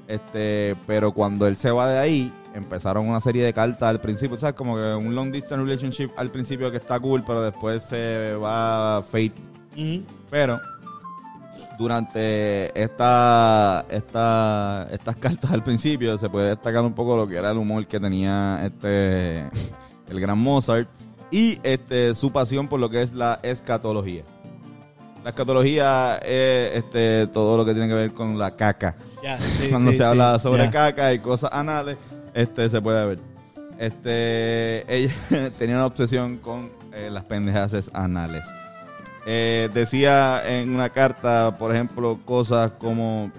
Este, 0.07 0.75
pero 0.87 1.11
cuando 1.11 1.45
él 1.45 1.55
se 1.55 1.69
va 1.71 1.89
de 1.89 1.99
ahí, 1.99 2.33
empezaron 2.53 3.07
una 3.07 3.19
serie 3.19 3.43
de 3.43 3.53
cartas 3.53 3.89
al 3.89 3.99
principio, 3.99 4.39
¿sabes? 4.39 4.55
Como 4.55 4.75
que 4.75 4.93
un 4.95 5.13
long 5.13 5.31
distance 5.31 5.63
relationship 5.63 6.09
al 6.15 6.31
principio 6.31 6.71
que 6.71 6.77
está 6.77 6.99
cool, 6.99 7.23
pero 7.25 7.41
después 7.41 7.83
se 7.83 8.35
va 8.35 9.03
fate. 9.03 9.33
Pero 10.29 10.59
durante 11.79 12.77
esta, 12.79 13.85
esta, 13.89 14.85
estas 14.91 15.15
cartas 15.15 15.49
al 15.49 15.63
principio 15.63 16.17
se 16.17 16.29
puede 16.29 16.49
destacar 16.49 16.83
un 16.83 16.93
poco 16.93 17.15
lo 17.15 17.25
que 17.25 17.37
era 17.37 17.51
el 17.51 17.57
humor 17.57 17.87
que 17.87 18.01
tenía 18.01 18.59
este 18.65 19.47
el 20.09 20.19
gran 20.19 20.37
Mozart 20.37 20.89
y 21.31 21.57
este 21.63 22.13
su 22.15 22.33
pasión 22.33 22.67
por 22.67 22.81
lo 22.81 22.89
que 22.89 23.01
es 23.01 23.13
la 23.13 23.39
escatología. 23.43 24.23
La 25.23 25.29
escatología 25.29 26.17
es 26.17 26.75
este, 26.77 27.27
todo 27.27 27.55
lo 27.55 27.65
que 27.65 27.71
tiene 27.71 27.87
que 27.87 27.93
ver 27.93 28.13
con 28.13 28.37
la 28.37 28.55
caca. 28.55 28.95
Sí, 29.39 29.67
Cuando 29.69 29.91
sí, 29.91 29.97
se 29.97 30.03
sí. 30.03 30.07
habla 30.07 30.39
sobre 30.39 30.69
caca 30.69 31.13
y 31.13 31.19
cosas 31.19 31.51
anales, 31.53 31.97
este 32.33 32.69
se 32.69 32.81
puede 32.81 33.05
ver. 33.05 33.19
Este, 33.77 34.85
ella 34.93 35.13
tenía 35.59 35.75
una 35.75 35.85
obsesión 35.85 36.37
con 36.37 36.69
eh, 36.93 37.09
las 37.11 37.23
pendejaces 37.25 37.91
anales. 37.93 38.45
Eh, 39.31 39.69
decía 39.71 40.41
en 40.43 40.73
una 40.73 40.89
carta, 40.89 41.55
por 41.59 41.71
ejemplo, 41.71 42.19
cosas 42.25 42.71
como 42.79 43.31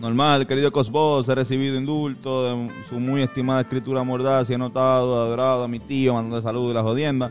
normal, 0.00 0.44
querido 0.44 0.72
Cosbos, 0.72 1.28
he 1.28 1.36
recibido 1.36 1.76
indulto 1.76 2.42
de 2.42 2.84
su 2.88 2.98
muy 2.98 3.22
estimada 3.22 3.60
escritura 3.60 4.02
mordaz 4.02 4.50
y 4.50 4.54
he 4.54 4.58
notado, 4.58 5.22
adorado 5.22 5.62
a 5.62 5.68
mi 5.68 5.78
tío, 5.78 6.14
mandando 6.14 6.42
salud 6.42 6.72
y 6.72 6.74
la 6.74 6.82
jodienda. 6.82 7.30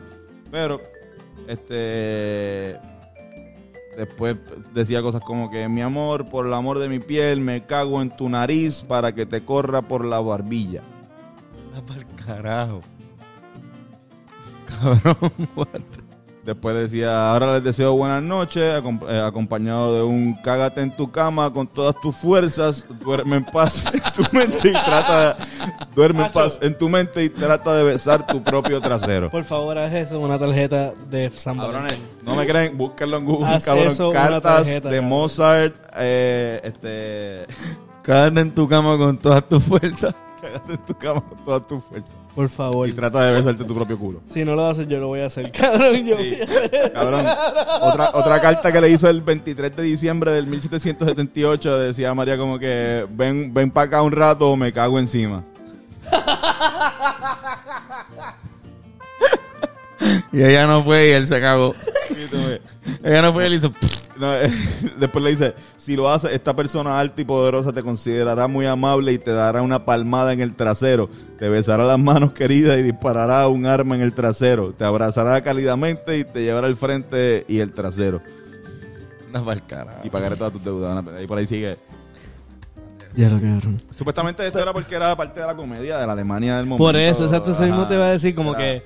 Pero, 0.49 0.79
este, 1.45 2.79
después 3.97 4.37
decía 4.73 5.01
cosas 5.01 5.21
como 5.25 5.51
que 5.51 5.67
mi 5.67 5.81
amor, 5.81 6.29
por 6.29 6.45
el 6.45 6.53
amor 6.53 6.79
de 6.79 6.87
mi 6.87 6.99
piel, 6.99 7.41
me 7.41 7.65
cago 7.65 8.01
en 8.01 8.15
tu 8.15 8.29
nariz 8.29 8.81
para 8.87 9.13
que 9.13 9.25
te 9.25 9.43
corra 9.43 9.81
por 9.81 10.05
la 10.05 10.21
barbilla. 10.21 10.83
Anda 11.65 11.85
pa'l 11.85 12.05
carajo. 12.25 12.81
Cabrón, 15.03 15.49
what? 15.53 16.06
Después 16.47 16.77
decía, 16.77 17.29
ahora 17.29 17.55
les 17.55 17.63
deseo 17.65 17.93
buenas 17.93 18.23
noches, 18.23 18.63
acom- 18.81 19.05
eh, 19.09 19.19
acompañado 19.19 19.95
de 19.97 20.03
un 20.03 20.33
cágate 20.41 20.79
en 20.79 20.95
tu 20.95 21.11
cama 21.11 21.51
con 21.51 21.67
todas 21.67 21.93
tus 21.99 22.15
fuerzas, 22.15 22.85
duerme 23.03 23.35
en 23.35 23.43
paz 23.43 23.83
en 23.93 24.01
tu 24.13 24.23
mente 24.31 24.69
y 24.69 24.71
trata 24.71 25.33
de, 25.33 25.43
duerme 25.93 26.25
en 26.25 26.31
paz 26.31 26.57
en 26.61 26.77
tu 26.77 26.87
mente 26.87 27.21
y 27.21 27.27
trata 27.29 27.75
de 27.75 27.83
besar 27.83 28.25
tu 28.25 28.41
propio 28.41 28.79
trasero. 28.79 29.29
Por 29.29 29.43
favor, 29.43 29.77
haz 29.77 29.93
eso 29.93 30.15
en 30.15 30.21
una 30.21 30.39
tarjeta 30.39 30.93
de 31.09 31.29
San 31.31 31.57
Cabrones, 31.57 31.83
Valentín. 31.91 32.07
no 32.23 32.35
me 32.35 32.47
creen, 32.47 32.77
búsquenlo 32.77 33.17
en 33.17 33.25
Google, 33.25 33.53
Haz 33.53 33.65
cabrón. 33.65 33.87
eso, 33.89 34.09
una 34.09 34.19
Cartas 34.21 34.41
tarjeta, 34.63 34.87
de 34.89 34.95
cabrón. 34.95 35.09
Mozart, 35.09 35.75
eh, 35.97 36.61
este, 36.63 37.45
Cállate 38.03 38.39
en 38.39 38.55
tu 38.55 38.69
cama 38.69 38.97
con 38.97 39.17
todas 39.17 39.43
tus 39.49 39.61
fuerzas. 39.61 40.15
Cágate 40.47 40.73
en 40.73 40.77
tu 40.85 40.93
cama 40.95 41.21
con 41.21 41.37
todas 41.45 41.67
tus 41.67 41.83
fuerzas 41.83 42.15
Por 42.35 42.49
favor. 42.49 42.87
y 42.87 42.93
trata 42.93 43.25
de 43.25 43.33
besarte 43.35 43.63
tu 43.63 43.75
propio 43.75 43.97
culo. 43.99 44.21
Si 44.27 44.43
no 44.45 44.55
lo 44.55 44.67
haces, 44.67 44.87
yo 44.87 44.97
lo 44.99 45.07
voy 45.07 45.19
a 45.21 45.25
hacer. 45.27 45.51
Cabrón, 45.57 46.05
yo 46.05 46.17
Sí, 46.17 46.37
voy 46.37 46.41
a 46.41 46.43
hacer. 46.65 46.93
cabrón. 46.93 47.25
Otra, 47.81 48.11
otra 48.13 48.41
carta 48.41 48.71
que 48.71 48.81
le 48.81 48.89
hizo 48.89 49.09
el 49.09 49.21
23 49.21 49.75
de 49.75 49.83
diciembre 49.83 50.31
del 50.31 50.47
1778 50.47 51.77
decía 51.79 52.13
María 52.13 52.37
como 52.37 52.57
que 52.59 53.05
ven, 53.09 53.53
ven 53.53 53.71
para 53.71 53.87
acá 53.87 54.01
un 54.01 54.11
rato 54.11 54.49
o 54.51 54.55
me 54.55 54.71
cago 54.73 54.99
encima. 54.99 55.43
Y 60.31 60.43
ella 60.43 60.67
no 60.67 60.83
fue 60.83 61.07
y 61.09 61.11
él 61.11 61.27
se 61.27 61.39
cagó. 61.41 61.73
Tú. 62.29 62.37
Ella 63.03 63.21
no 63.23 63.33
fue 63.33 63.43
y 63.43 63.47
él 63.47 63.53
hizo. 63.55 63.71
No, 64.19 64.33
eh, 64.33 64.51
después 64.99 65.23
le 65.23 65.31
dice, 65.31 65.53
si 65.77 65.95
lo 65.95 66.09
hace, 66.09 66.33
esta 66.33 66.55
persona 66.55 66.99
alta 66.99 67.21
y 67.21 67.25
poderosa 67.25 67.71
te 67.71 67.83
considerará 67.83 68.47
muy 68.47 68.65
amable 68.65 69.13
y 69.13 69.17
te 69.17 69.31
dará 69.31 69.61
una 69.61 69.85
palmada 69.85 70.33
en 70.33 70.41
el 70.41 70.55
trasero, 70.55 71.09
te 71.37 71.49
besará 71.49 71.83
las 71.85 71.99
manos 71.99 72.33
queridas 72.33 72.77
y 72.77 72.81
disparará 72.83 73.47
un 73.47 73.65
arma 73.65 73.95
en 73.95 74.01
el 74.01 74.13
trasero, 74.13 74.73
te 74.73 74.83
abrazará 74.85 75.41
cálidamente 75.41 76.17
y 76.17 76.23
te 76.23 76.43
llevará 76.43 76.67
al 76.67 76.75
frente 76.75 77.45
y 77.47 77.59
el 77.59 77.71
trasero. 77.71 78.21
Anda 79.27 79.43
pa'l 79.43 79.65
carajo. 79.65 79.99
Y 80.03 80.09
pagaré 80.09 80.35
todas 80.35 80.53
tus 80.53 80.63
deudas. 80.63 81.03
Y 81.21 81.27
por 81.27 81.37
ahí 81.37 81.45
sigue. 81.45 81.77
Ya 83.15 83.29
lo 83.29 83.39
cabrón. 83.41 83.77
Supuestamente 83.95 84.45
esto 84.45 84.59
era 84.59 84.71
porque 84.73 84.95
era 84.95 85.15
parte 85.15 85.39
de 85.39 85.45
la 85.47 85.55
comedia 85.55 85.97
de 85.97 86.05
la 86.05 86.13
Alemania 86.13 86.57
del 86.57 86.65
momento. 86.67 86.83
Por 86.83 86.95
eso, 86.95 87.25
exacto, 87.25 87.51
eso 87.51 87.63
mismo 87.63 87.87
te 87.87 87.95
iba 87.95 88.05
a 88.05 88.11
decir, 88.11 88.35
como 88.35 88.51
Era- 88.51 88.59
que. 88.59 88.83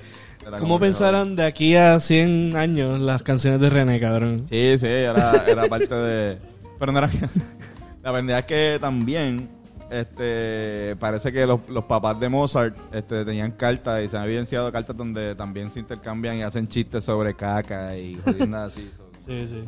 ¿Cómo 0.59 0.79
pensarán 0.79 1.35
de 1.35 1.43
aquí 1.43 1.75
a 1.75 1.99
100 1.99 2.55
años 2.55 2.99
las 2.99 3.23
canciones 3.23 3.59
de 3.59 3.69
René, 3.69 3.99
cabrón? 3.99 4.45
Sí, 4.49 4.77
sí, 4.79 4.87
era, 4.87 5.43
era 5.47 5.67
parte 5.67 5.93
de. 5.93 6.37
Pero 6.79 6.91
no 6.91 6.99
era. 6.99 7.09
La 8.03 8.13
pendeja 8.13 8.39
es 8.39 8.45
que 8.45 8.77
también. 8.79 9.49
Este, 9.91 10.95
parece 11.01 11.33
que 11.33 11.45
los, 11.45 11.67
los 11.67 11.83
papás 11.83 12.17
de 12.17 12.29
Mozart 12.29 12.77
este, 12.93 13.25
tenían 13.25 13.51
cartas 13.51 14.01
y 14.01 14.07
se 14.07 14.17
han 14.17 14.23
evidenciado 14.23 14.71
cartas 14.71 14.95
donde 14.95 15.35
también 15.35 15.69
se 15.69 15.81
intercambian 15.81 16.37
y 16.37 16.43
hacen 16.43 16.65
chistes 16.65 17.03
sobre 17.03 17.33
caca 17.33 17.97
y 17.97 18.15
jodiendas 18.23 18.71
así. 18.71 18.89
Sí, 19.25 19.47
sí. 19.47 19.61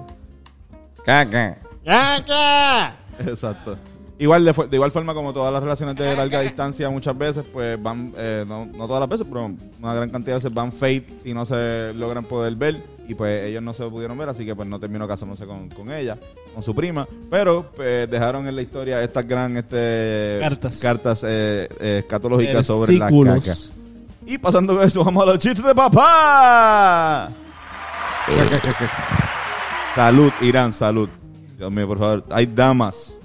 Caca. 1.05 1.57
¡Caca! 1.83 2.95
Exacto. 3.19 3.77
Igual 4.23 4.45
de, 4.45 4.53
de 4.53 4.77
igual 4.77 4.89
forma 4.89 5.13
como 5.13 5.33
todas 5.33 5.51
las 5.51 5.61
relaciones 5.61 5.97
de 5.97 6.15
larga 6.15 6.39
distancia 6.39 6.89
muchas 6.89 7.17
veces 7.17 7.43
pues 7.51 7.81
van, 7.83 8.13
eh, 8.15 8.45
no, 8.47 8.65
no 8.67 8.87
todas 8.87 9.01
las 9.01 9.09
veces, 9.09 9.27
pero 9.29 9.51
una 9.81 9.93
gran 9.93 10.09
cantidad 10.11 10.37
de 10.37 10.45
veces 10.45 10.53
van 10.53 10.71
fate 10.71 11.07
si 11.21 11.33
no 11.33 11.45
se 11.45 11.91
logran 11.93 12.23
poder 12.23 12.55
ver 12.55 12.81
y 13.05 13.15
pues 13.15 13.43
ellos 13.43 13.61
no 13.61 13.73
se 13.73 13.83
pudieron 13.89 14.17
ver, 14.17 14.29
así 14.29 14.45
que 14.45 14.55
pues 14.55 14.65
no 14.65 14.79
terminó 14.79 15.09
casándose 15.09 15.45
con, 15.45 15.67
con 15.67 15.91
ella, 15.91 16.17
con 16.53 16.63
su 16.63 16.73
prima, 16.73 17.05
pero 17.29 17.69
pues, 17.75 18.09
dejaron 18.09 18.47
en 18.47 18.55
la 18.55 18.61
historia 18.61 19.03
estas 19.03 19.27
gran 19.27 19.57
este, 19.57 20.37
Cartas. 20.39 20.79
cartas 20.79 21.23
eh, 21.25 21.67
eh, 21.81 21.97
escatológicas 22.03 22.65
sobre 22.65 22.93
la 22.93 23.09
caca. 23.09 23.53
Y 24.25 24.37
pasando 24.37 24.77
con 24.77 24.87
eso, 24.87 25.03
vamos 25.03 25.21
a 25.23 25.25
los 25.25 25.39
chistes 25.39 25.65
de 25.65 25.75
papá. 25.75 27.29
salud, 29.95 30.31
Irán, 30.39 30.71
salud. 30.71 31.09
Dios 31.57 31.69
mío, 31.73 31.85
por 31.89 31.99
favor. 31.99 32.23
Hay 32.29 32.45
damas. 32.45 33.19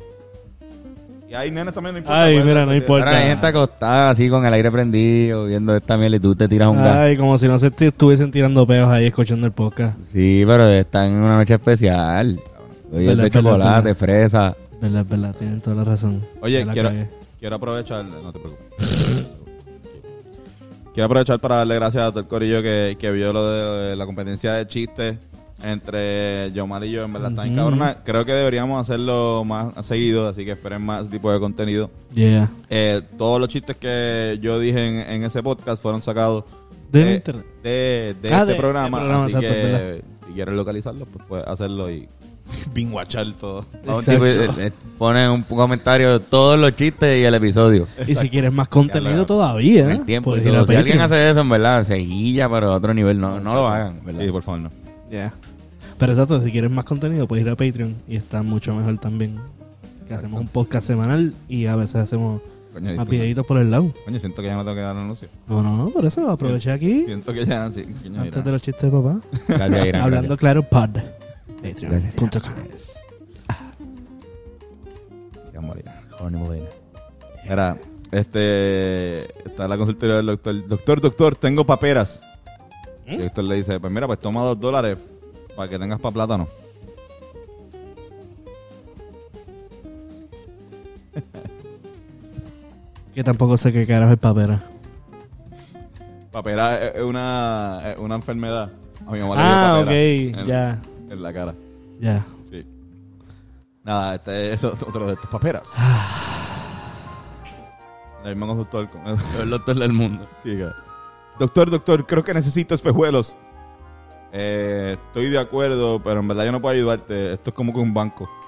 Y 1.28 1.34
hay 1.34 1.50
nenes 1.50 1.74
también, 1.74 1.92
no 1.92 1.98
importa. 1.98 2.22
Ay, 2.22 2.42
mira, 2.42 2.64
no 2.64 2.74
importa. 2.74 3.06
Ahora 3.06 3.18
hay 3.18 3.28
gente 3.28 3.46
acostada 3.46 4.10
así 4.10 4.30
con 4.30 4.46
el 4.46 4.54
aire 4.54 4.70
prendido, 4.70 5.44
viendo 5.44 5.76
esta 5.76 5.98
miel 5.98 6.14
y 6.14 6.20
tú 6.20 6.34
te 6.34 6.48
tiras 6.48 6.68
un 6.68 6.78
gas. 6.78 6.96
Ay, 6.96 7.18
como 7.18 7.36
si 7.36 7.46
no 7.46 7.58
se 7.58 7.66
estuviesen 7.66 8.30
tirando 8.30 8.66
peos 8.66 8.88
ahí 8.88 9.06
escuchando 9.06 9.46
el 9.46 9.52
podcast. 9.52 9.98
Sí, 10.06 10.42
pero 10.46 10.66
están 10.68 11.10
en 11.10 11.16
una 11.20 11.36
noche 11.36 11.52
especial. 11.52 12.40
Hoy 12.90 13.02
es 13.02 13.08
Verdad, 13.08 13.24
de 13.24 13.30
chocolate, 13.30 13.94
fresa. 13.94 14.56
Verdad, 14.80 15.04
verdad, 15.06 15.34
tienen 15.38 15.60
toda 15.60 15.76
la 15.76 15.84
razón. 15.84 16.22
Oye, 16.40 16.64
la 16.64 16.72
quiero, 16.72 16.88
cagué. 16.88 17.08
quiero 17.38 17.56
aprovechar, 17.56 18.06
no 18.06 18.32
te 18.32 18.38
preocupes. 18.38 19.30
quiero 20.94 21.04
aprovechar 21.04 21.38
para 21.40 21.56
darle 21.56 21.74
gracias 21.74 22.04
a 22.04 22.10
todo 22.10 22.20
el 22.20 22.26
corillo 22.26 22.62
que, 22.62 22.96
que 22.98 23.10
vio 23.10 23.34
lo 23.34 23.46
de 23.50 23.96
la 23.96 24.06
competencia 24.06 24.54
de 24.54 24.66
chistes 24.66 25.16
entre 25.62 26.52
Yomar 26.52 26.84
y 26.84 26.90
yo, 26.92 27.04
en 27.04 27.12
verdad, 27.12 27.30
está 27.30 27.42
bien 27.42 27.56
cabrona. 27.56 27.96
Creo 28.04 28.24
que 28.24 28.32
deberíamos 28.32 28.80
hacerlo 28.80 29.44
más 29.44 29.74
seguido, 29.86 30.28
así 30.28 30.44
que 30.44 30.52
esperen 30.52 30.82
más 30.82 31.08
tipo 31.08 31.32
de 31.32 31.40
contenido. 31.40 31.90
Yeah. 32.14 32.50
Eh, 32.70 33.02
todos 33.16 33.40
los 33.40 33.48
chistes 33.48 33.76
que 33.76 34.38
yo 34.40 34.58
dije 34.60 34.86
en, 34.86 35.10
en 35.10 35.24
ese 35.24 35.42
podcast 35.42 35.82
fueron 35.82 36.00
sacados 36.02 36.44
De 36.92 37.12
eh, 37.12 37.14
internet. 37.16 37.46
de, 37.62 38.16
de 38.22 38.34
Ah, 38.34 38.40
este 38.40 38.52
de- 38.52 38.58
programa, 38.58 38.98
de 38.98 39.04
programa, 39.04 39.24
así 39.24 39.34
exacto, 39.36 39.54
que 39.54 39.62
verdad. 39.64 40.04
si 40.26 40.32
quieres 40.32 40.54
localizarlo, 40.54 41.06
pues 41.06 41.26
puedes 41.26 41.46
hacerlo 41.46 41.90
y 41.90 42.08
binguachar 42.72 43.26
todo. 43.32 43.62
Tipo, 43.64 44.00
eh, 44.24 44.48
eh, 44.58 44.70
pone 44.96 45.28
un 45.28 45.42
comentario 45.42 46.18
todos 46.20 46.58
los 46.58 46.74
chistes 46.76 47.20
y 47.20 47.24
el 47.24 47.34
episodio. 47.34 47.86
Y 48.06 48.14
si 48.14 48.30
quieres 48.30 48.52
más 48.52 48.68
contenido 48.68 49.26
todavía, 49.26 49.90
El 49.92 50.06
tiempo 50.06 50.36
y 50.36 50.40
todo. 50.40 50.64
Si 50.64 50.74
alguien 50.74 51.00
hace 51.00 51.30
eso, 51.30 51.40
en 51.40 51.48
verdad, 51.50 51.84
seguilla, 51.84 52.48
pero 52.48 52.72
a 52.72 52.76
otro 52.76 52.94
nivel. 52.94 53.18
No, 53.20 53.38
no 53.40 53.54
lo 53.54 53.66
hagan, 53.66 54.00
¿verdad? 54.04 54.22
Sí, 54.24 54.30
por 54.32 54.42
favor, 54.42 54.60
no. 54.60 54.70
Yeah. 55.10 55.32
Pero 55.98 56.12
exacto, 56.12 56.40
si 56.42 56.52
quieres 56.52 56.70
más 56.70 56.84
contenido, 56.84 57.26
puedes 57.26 57.44
ir 57.44 57.50
a 57.50 57.56
Patreon 57.56 57.96
y 58.06 58.16
está 58.16 58.42
mucho 58.42 58.74
mejor 58.74 58.98
también. 58.98 59.38
Que 60.06 60.14
hacemos 60.14 60.40
un 60.40 60.48
podcast 60.48 60.86
semanal 60.86 61.34
y 61.48 61.66
a 61.66 61.76
veces 61.76 61.96
hacemos 61.96 62.40
Coño, 62.72 62.94
más 62.94 63.08
videitos 63.08 63.44
por 63.44 63.58
el 63.58 63.70
lado. 63.70 63.92
Coño, 64.04 64.20
siento 64.20 64.40
que 64.40 64.48
ya 64.48 64.54
no 64.54 64.62
tengo 64.62 64.76
que 64.76 64.80
dar 64.80 64.96
anuncio. 64.96 65.28
No, 65.48 65.62
no, 65.62 65.76
no, 65.76 65.90
por 65.90 66.06
eso 66.06 66.30
aproveché 66.30 66.70
aquí. 66.70 67.04
Siento 67.04 67.32
que 67.34 67.44
ya, 67.44 67.68
sí. 67.70 67.82
Coño, 67.82 68.20
Antes 68.20 68.36
mira. 68.36 68.42
de 68.42 68.52
los 68.52 68.62
chistes 68.62 68.82
de 68.82 68.90
papá. 68.90 69.20
Gracias, 69.48 69.86
Irán. 69.86 70.02
Hablando 70.02 70.36
gracias. 70.36 70.38
claro, 70.38 70.62
pod. 70.62 70.90
Patreon.com. 71.62 72.52
Ya. 75.52 76.02
Jorge 76.12 76.36
Molina. 76.36 76.66
Era, 77.44 77.76
este, 78.12 79.24
está 79.46 79.66
la 79.66 79.76
consultoría 79.76 80.16
del 80.16 80.26
doctor. 80.26 80.68
Doctor, 80.68 81.00
doctor, 81.00 81.34
tengo 81.34 81.66
paperas. 81.66 82.20
Y 83.06 83.14
el 83.14 83.22
doctor 83.22 83.44
le 83.44 83.56
dice, 83.56 83.80
pues 83.80 83.92
mira, 83.92 84.06
pues 84.06 84.20
toma 84.20 84.42
dos 84.42 84.60
dólares 84.60 84.96
para 85.58 85.68
que 85.68 85.76
tengas 85.76 85.98
para 86.00 86.14
plátano. 86.14 86.46
Que 93.14 93.24
tampoco 93.24 93.56
sé 93.56 93.72
qué 93.72 93.84
carajo 93.86 94.12
es 94.12 94.18
papera. 94.20 94.60
Papera 96.30 96.88
es 96.90 97.02
una, 97.02 97.80
es 97.90 97.98
una 97.98 98.14
enfermedad. 98.14 98.70
A 99.06 99.10
mi 99.10 99.18
mamá 99.18 99.34
le 99.34 99.42
Ah, 99.42 99.74
ok, 99.80 99.84
papera 99.86 100.40
en- 100.42 100.46
ya, 100.46 100.82
En 101.10 101.22
la 101.22 101.32
cara. 101.32 101.54
ya. 102.00 102.24
Sí. 102.48 102.64
Nada, 103.82 104.14
este 104.14 104.52
es 104.52 104.62
otro 104.62 105.06
de 105.08 105.14
estos 105.14 105.28
paperas. 105.30 105.64
El 108.24 108.36
mismo 108.36 108.46
consultor. 108.54 108.88
con- 108.88 109.02
El 109.40 109.50
doctor 109.50 109.76
del 109.76 109.92
mundo. 109.92 110.28
Sí, 110.44 110.56
Doctor, 111.40 111.70
doctor, 111.70 112.06
creo 112.06 112.22
que 112.22 112.34
necesito 112.34 112.74
espejuelos. 112.76 113.36
Eh, 114.32 114.96
estoy 115.06 115.30
de 115.30 115.38
acuerdo, 115.38 116.02
pero 116.02 116.20
en 116.20 116.28
verdad 116.28 116.44
yo 116.44 116.52
no 116.52 116.60
puedo 116.60 116.74
ayudarte. 116.74 117.34
Esto 117.34 117.50
es 117.50 117.54
como 117.54 117.72
que 117.72 117.80
un 117.80 117.94
banco. 117.94 118.28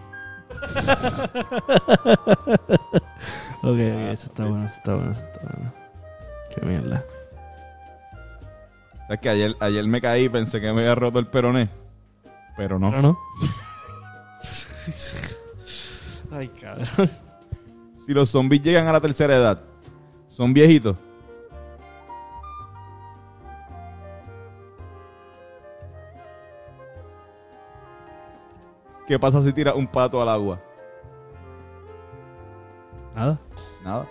Ok, 3.63 3.73
ok, 3.73 3.79
eso 3.79 4.27
está 4.29 4.47
bueno, 4.47 4.65
eso 4.65 4.77
está 4.77 4.95
bueno, 4.95 5.11
eso 5.11 5.23
está 5.23 5.41
bueno. 5.55 5.73
Qué 6.55 6.65
mierda. 6.65 7.05
O 9.05 9.07
sea, 9.07 9.17
que 9.19 9.29
ayer, 9.29 9.55
ayer 9.61 9.87
me 9.87 10.01
caí 10.01 10.25
y 10.25 10.29
pensé 10.31 10.63
que 10.63 10.73
me 10.73 10.81
había 10.81 10.95
roto 10.95 11.19
el 11.19 11.27
peroné. 11.27 11.69
Pero 12.57 12.79
no. 12.79 12.89
Pero 12.91 13.03
no. 13.03 13.19
Ay, 16.33 16.49
cabrón. 16.49 17.11
Si 18.07 18.15
los 18.15 18.31
zombies 18.31 18.63
llegan 18.63 18.87
a 18.89 18.93
la 18.93 19.01
tercera 19.01 19.37
edad, 19.37 19.63
son 20.29 20.55
viejitos. 20.55 20.97
¿Qué 29.11 29.19
pasa 29.19 29.43
si 29.43 29.53
tiras 29.53 29.75
un 29.75 29.89
pato 29.89 30.23
al 30.23 30.29
agua? 30.29 30.63
Nada. 33.13 33.41
Nada. 33.83 34.09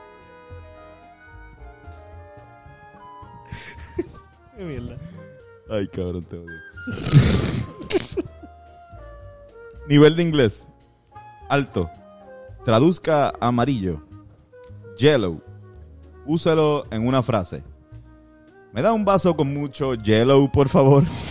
Qué 4.58 4.62
mierda. 4.62 4.98
Ay, 5.70 5.88
cabrón, 5.88 6.26
te 6.26 6.38
odio. 6.38 6.52
Nivel 9.88 10.18
de 10.18 10.24
inglés. 10.24 10.68
Alto. 11.48 11.90
Traduzca 12.66 13.32
amarillo. 13.40 14.02
Yellow. 14.98 15.42
Úsalo 16.26 16.84
en 16.92 17.08
una 17.08 17.24
frase. 17.24 17.64
¿Me 18.74 18.82
da 18.82 18.92
un 18.92 19.06
vaso 19.06 19.34
con 19.34 19.54
mucho 19.54 19.94
yellow, 19.94 20.52
por 20.52 20.68
favor? 20.68 21.06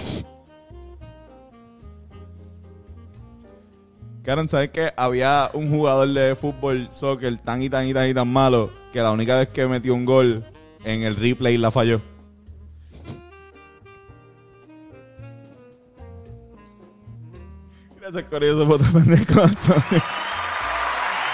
Karen, 4.28 4.46
¿sabes 4.46 4.68
que 4.68 4.92
había 4.94 5.48
un 5.54 5.70
jugador 5.70 6.06
de 6.10 6.36
fútbol, 6.36 6.88
soccer, 6.90 7.38
tan 7.38 7.62
y 7.62 7.70
tan 7.70 7.86
y 7.88 7.94
tan 7.94 8.06
y 8.10 8.12
tan 8.12 8.28
malo 8.30 8.68
que 8.92 9.00
la 9.00 9.10
única 9.10 9.38
vez 9.38 9.48
que 9.48 9.66
metió 9.66 9.94
un 9.94 10.04
gol 10.04 10.44
en 10.84 11.02
el 11.02 11.16
replay 11.16 11.56
la 11.56 11.70
falló? 11.70 12.02
Gracias, 18.00 18.24
Corillo, 18.24 18.56
ese 18.56 18.66
fue 18.66 18.74
otro 18.76 18.92
pendejo, 18.92 19.42
Antonio. 19.42 20.02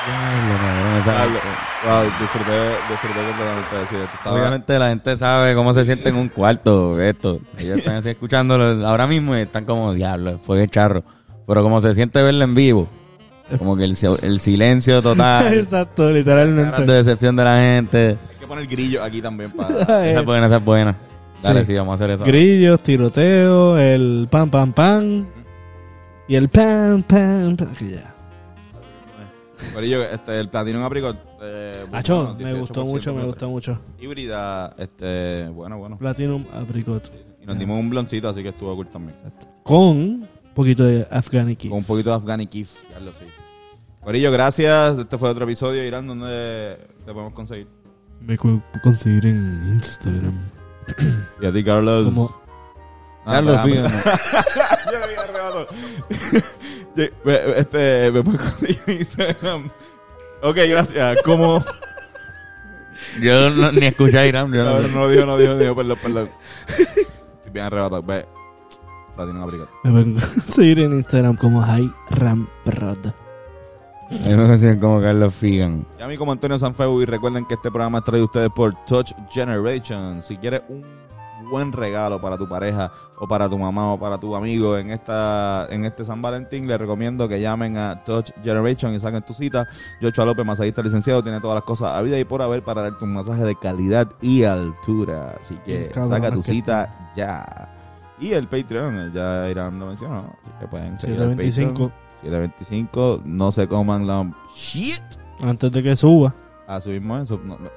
Diablo, 0.07 0.57
cabrón, 0.61 0.97
esa- 1.01 1.13
Diablo. 1.13 1.41
Wow, 1.85 2.05
disfruté, 2.21 2.69
disfruté 2.89 3.27
completamente 3.27 3.75
de 3.75 3.81
decir 3.81 3.99
esto. 3.99 4.33
Obviamente 4.35 4.79
la 4.79 4.89
gente 4.89 5.17
sabe 5.19 5.55
cómo 5.55 5.75
se 5.75 5.85
siente 5.85 6.09
en 6.11 6.17
un 6.17 6.29
cuarto 6.29 7.01
esto. 7.01 7.41
Ellos 7.59 7.79
están 7.79 7.97
así 7.97 8.11
escuchándolo 8.11 8.87
ahora 8.87 9.07
mismo 9.07 9.37
y 9.37 9.41
están 9.41 9.65
como, 9.65 9.93
diablo, 9.93 10.39
fue 10.39 10.59
de 10.59 10.69
charro. 10.69 11.03
Pero 11.47 11.63
como 11.63 11.81
se 11.81 11.95
siente 11.95 12.23
verlo 12.23 12.45
en 12.45 12.55
vivo, 12.55 12.89
como 13.59 13.77
que 13.77 13.85
el, 13.85 13.97
si- 13.97 14.07
el 14.23 14.41
silencio 14.41 15.03
total, 15.03 15.53
Exacto, 15.55 16.03
caras 16.05 16.13
de 16.15 16.19
literalmente. 16.21 16.93
decepción 16.93 17.37
de 17.37 17.45
la 17.45 17.57
gente. 17.59 18.09
Hay 18.31 18.37
que 18.41 18.47
poner 18.47 18.67
grillo 18.67 19.03
aquí 19.03 19.21
también 19.21 19.51
para... 19.53 19.81
Esa 19.83 20.21
es 20.21 20.25
buena, 20.25 20.47
esa 20.47 20.57
es 20.57 20.65
buena. 20.65 20.97
Dale, 21.43 21.61
Sí. 21.61 21.73
sí, 21.73 21.79
vamos 21.79 21.93
a 21.93 21.95
hacer 22.05 22.11
eso. 22.15 22.25
Grillos, 22.25 22.81
tiroteo, 22.81 23.77
el 23.79 24.29
pam 24.31 24.49
pam 24.51 24.73
pam. 24.73 25.27
Y 26.27 26.37
el 26.37 26.49
pam 26.49 27.03
pam 27.03 27.55
pam. 27.57 27.75
que 27.75 27.91
ya. 27.91 28.15
Corillo, 29.75 30.03
este, 30.03 30.41
el 30.41 30.49
Platinum 30.49 30.83
Apricot... 30.83 31.17
Eh, 31.43 31.85
Acho, 31.93 32.35
bueno, 32.35 32.53
me 32.53 32.61
gustó 32.61 32.83
18% 32.85 32.87
mucho, 32.87 33.15
me 33.15 33.25
gustó 33.25 33.49
mucho. 33.51 33.79
Híbrida, 34.01 34.75
este, 34.79 35.49
bueno, 35.49 35.79
bueno. 35.79 35.99
Platinum 35.99 36.45
Apricot. 36.55 37.11
Y 37.43 37.47
nos 37.47 37.59
dimos 37.59 37.79
un 37.79 37.91
bloncito, 37.91 38.29
así 38.31 38.43
que 38.43 38.49
estuvo 38.51 38.75
cool 38.75 38.89
también. 38.89 39.17
Con 39.63 40.27
poquito 40.55 40.85
de 40.85 41.07
Afghani 41.11 41.57
Kiss. 41.57 41.71
Con 41.71 41.79
un 41.79 41.85
poquito 41.85 42.11
de 42.11 42.17
Afghani 42.17 42.47
Kif, 42.47 42.71
ya 42.91 43.01
lo 43.01 43.13
sé. 43.13 43.27
Corillo, 44.03 44.31
gracias. 44.33 44.99
Este 44.99 45.19
fue 45.19 45.29
otro 45.31 45.45
episodio. 45.45 45.85
Irán, 45.85 46.07
¿dónde 46.07 46.79
te 47.05 47.13
podemos 47.13 47.33
conseguir? 47.33 47.67
Me 48.21 48.37
puedo 48.37 48.63
conseguir 48.83 49.27
en 49.27 49.61
Instagram. 49.75 50.51
Y 51.41 51.47
a 51.47 51.53
ti, 51.53 51.65
Carlos. 51.65 52.07
Como- 52.07 52.45
Ah, 53.27 53.33
Carlos, 53.37 53.61
fíjate. 53.63 54.11
Yo 56.97 57.05
me- 57.25 57.59
este, 57.59 58.11
me 58.13 58.23
puedes 58.23 58.41
conseguir 58.43 58.81
en 58.87 58.97
Instagram. 59.01 59.71
Ok, 60.43 60.57
gracias. 60.69 61.23
Como. 61.23 61.65
Yo 63.21 63.49
no- 63.51 63.73
ni 63.73 63.87
escuché 63.87 64.19
a 64.19 64.27
Irán. 64.27 64.53
yo 64.53 64.63
no- 64.65 64.79
No, 64.81 64.89
no 64.89 65.09
dijo, 65.09 65.25
no 65.27 65.39
dijo, 65.39 65.55
no 65.55 65.59
dijo, 65.59 65.75
perdón, 65.75 65.99
perdón. 66.03 66.31
Estoy 66.69 67.07
bien 67.53 67.65
arrebatado. 67.65 68.03
Ve. 68.03 68.27
Platinum 69.15 69.43
Apricot. 69.43 69.69
Me 69.85 69.91
pueden 69.91 70.21
seguir 70.21 70.81
en 70.81 70.93
Instagram 70.93 71.37
como 71.37 71.63
Hi 71.63 71.91
Ram 72.11 72.47
Prod. 72.65 73.07
A 74.11 74.29
mí 74.29 74.35
me 74.37 74.47
consiguen 74.47 74.81
como 74.81 75.01
Carlos 75.01 75.35
Figan. 75.35 75.87
Y 75.99 76.03
a 76.03 76.07
mí 76.07 76.17
como 76.17 76.33
Antonio 76.33 76.59
Sanfeu 76.59 77.01
y 77.01 77.07
recuerden 77.07 77.47
que 77.47 77.55
este 77.55 77.71
programa 77.71 77.99
es 77.99 78.05
traído 78.05 78.25
a 78.25 78.27
ustedes 78.27 78.51
por 78.55 78.75
Touch 78.85 79.13
Generation. 79.31 80.23
Si 80.23 80.37
quieres 80.37 80.63
un 80.69 80.85
buen 81.51 81.73
regalo 81.73 82.21
para 82.21 82.39
tu 82.39 82.49
pareja 82.49 82.93
o 83.17 83.27
para 83.27 83.49
tu 83.49 83.59
mamá 83.59 83.93
o 83.93 83.99
para 83.99 84.19
tu 84.19 84.35
amigo 84.35 84.79
en 84.79 84.91
esta 84.91 85.67
en 85.71 85.85
este 85.85 86.05
San 86.05 86.21
Valentín, 86.23 86.67
les 86.67 86.79
recomiendo 86.79 87.29
que 87.29 87.41
llamen 87.41 87.77
a 87.77 88.05
Touch 88.05 88.31
Generation 88.43 88.95
y 88.95 89.01
saquen 89.01 89.23
tu 89.23 89.35
cita. 89.35 89.67
Joshua 90.01 90.27
López, 90.27 90.45
masajista 90.45 90.83
licenciado, 90.83 91.23
tiene 91.23 91.41
todas 91.41 91.57
las 91.57 91.65
cosas 91.65 91.93
a 91.93 92.03
vida 92.03 92.19
y 92.19 92.25
por 92.25 92.43
haber 92.43 92.63
para 92.63 92.83
darte 92.83 93.05
un 93.05 93.15
masaje 93.15 93.43
de 93.43 93.57
calidad 93.57 94.09
y 94.21 94.45
altura. 94.45 95.37
Así 95.41 95.57
que 95.65 95.89
cabrón, 95.89 96.11
saca 96.11 96.31
tu 96.31 96.43
que 96.43 96.53
cita 96.53 97.13
ya. 97.17 97.71
Y 98.21 98.33
el 98.33 98.47
Patreon, 98.47 99.01
eh, 99.09 99.11
ya 99.15 99.49
Irán 99.51 99.79
lo 99.79 99.87
mencionó, 99.87 100.37
así 100.43 100.53
que 100.61 100.69
pueden 100.69 100.99
seguir 100.99 101.21
al 101.21 101.37
725. 101.37 101.73
Patreon. 101.91 102.05
725, 102.23 103.23
no 103.25 103.53
se 103.53 103.69
coman 103.69 104.07
la 104.07 104.33
shit. 104.55 105.03
Antes 105.43 105.71
de 105.73 105.83
que 105.83 105.97
suba. 105.97 106.35
Así 106.67 106.91
mismo 106.91 107.19
eso. 107.19 107.39
No, 107.45 107.59
no, 107.59 107.69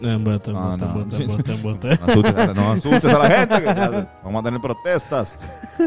No, 0.00 0.10
embuste, 0.10 0.52
no. 0.52 0.74
embuste, 0.74 1.22
embuste, 1.22 1.52
embuste. 1.54 1.88
no 1.88 1.94
asustes, 2.06 2.54
no 2.54 2.72
asustes 2.72 3.04
a 3.14 3.18
la 3.18 3.30
gente. 3.30 3.54
que 3.60 3.64
ya 3.64 4.20
vamos 4.24 4.40
a 4.40 4.44
tener 4.44 4.60
protestas. 4.60 5.38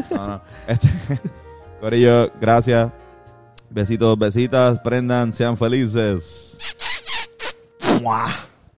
No, 0.10 0.28
no. 0.28 0.42
Este, 0.68 0.90
Corillo, 1.82 2.32
gracias. 2.42 2.90
Besitos, 3.70 4.18
besitas. 4.18 4.80
Prendan, 4.80 5.34
sean 5.34 5.56
felices. 5.58 6.58
Mua. 8.02 8.26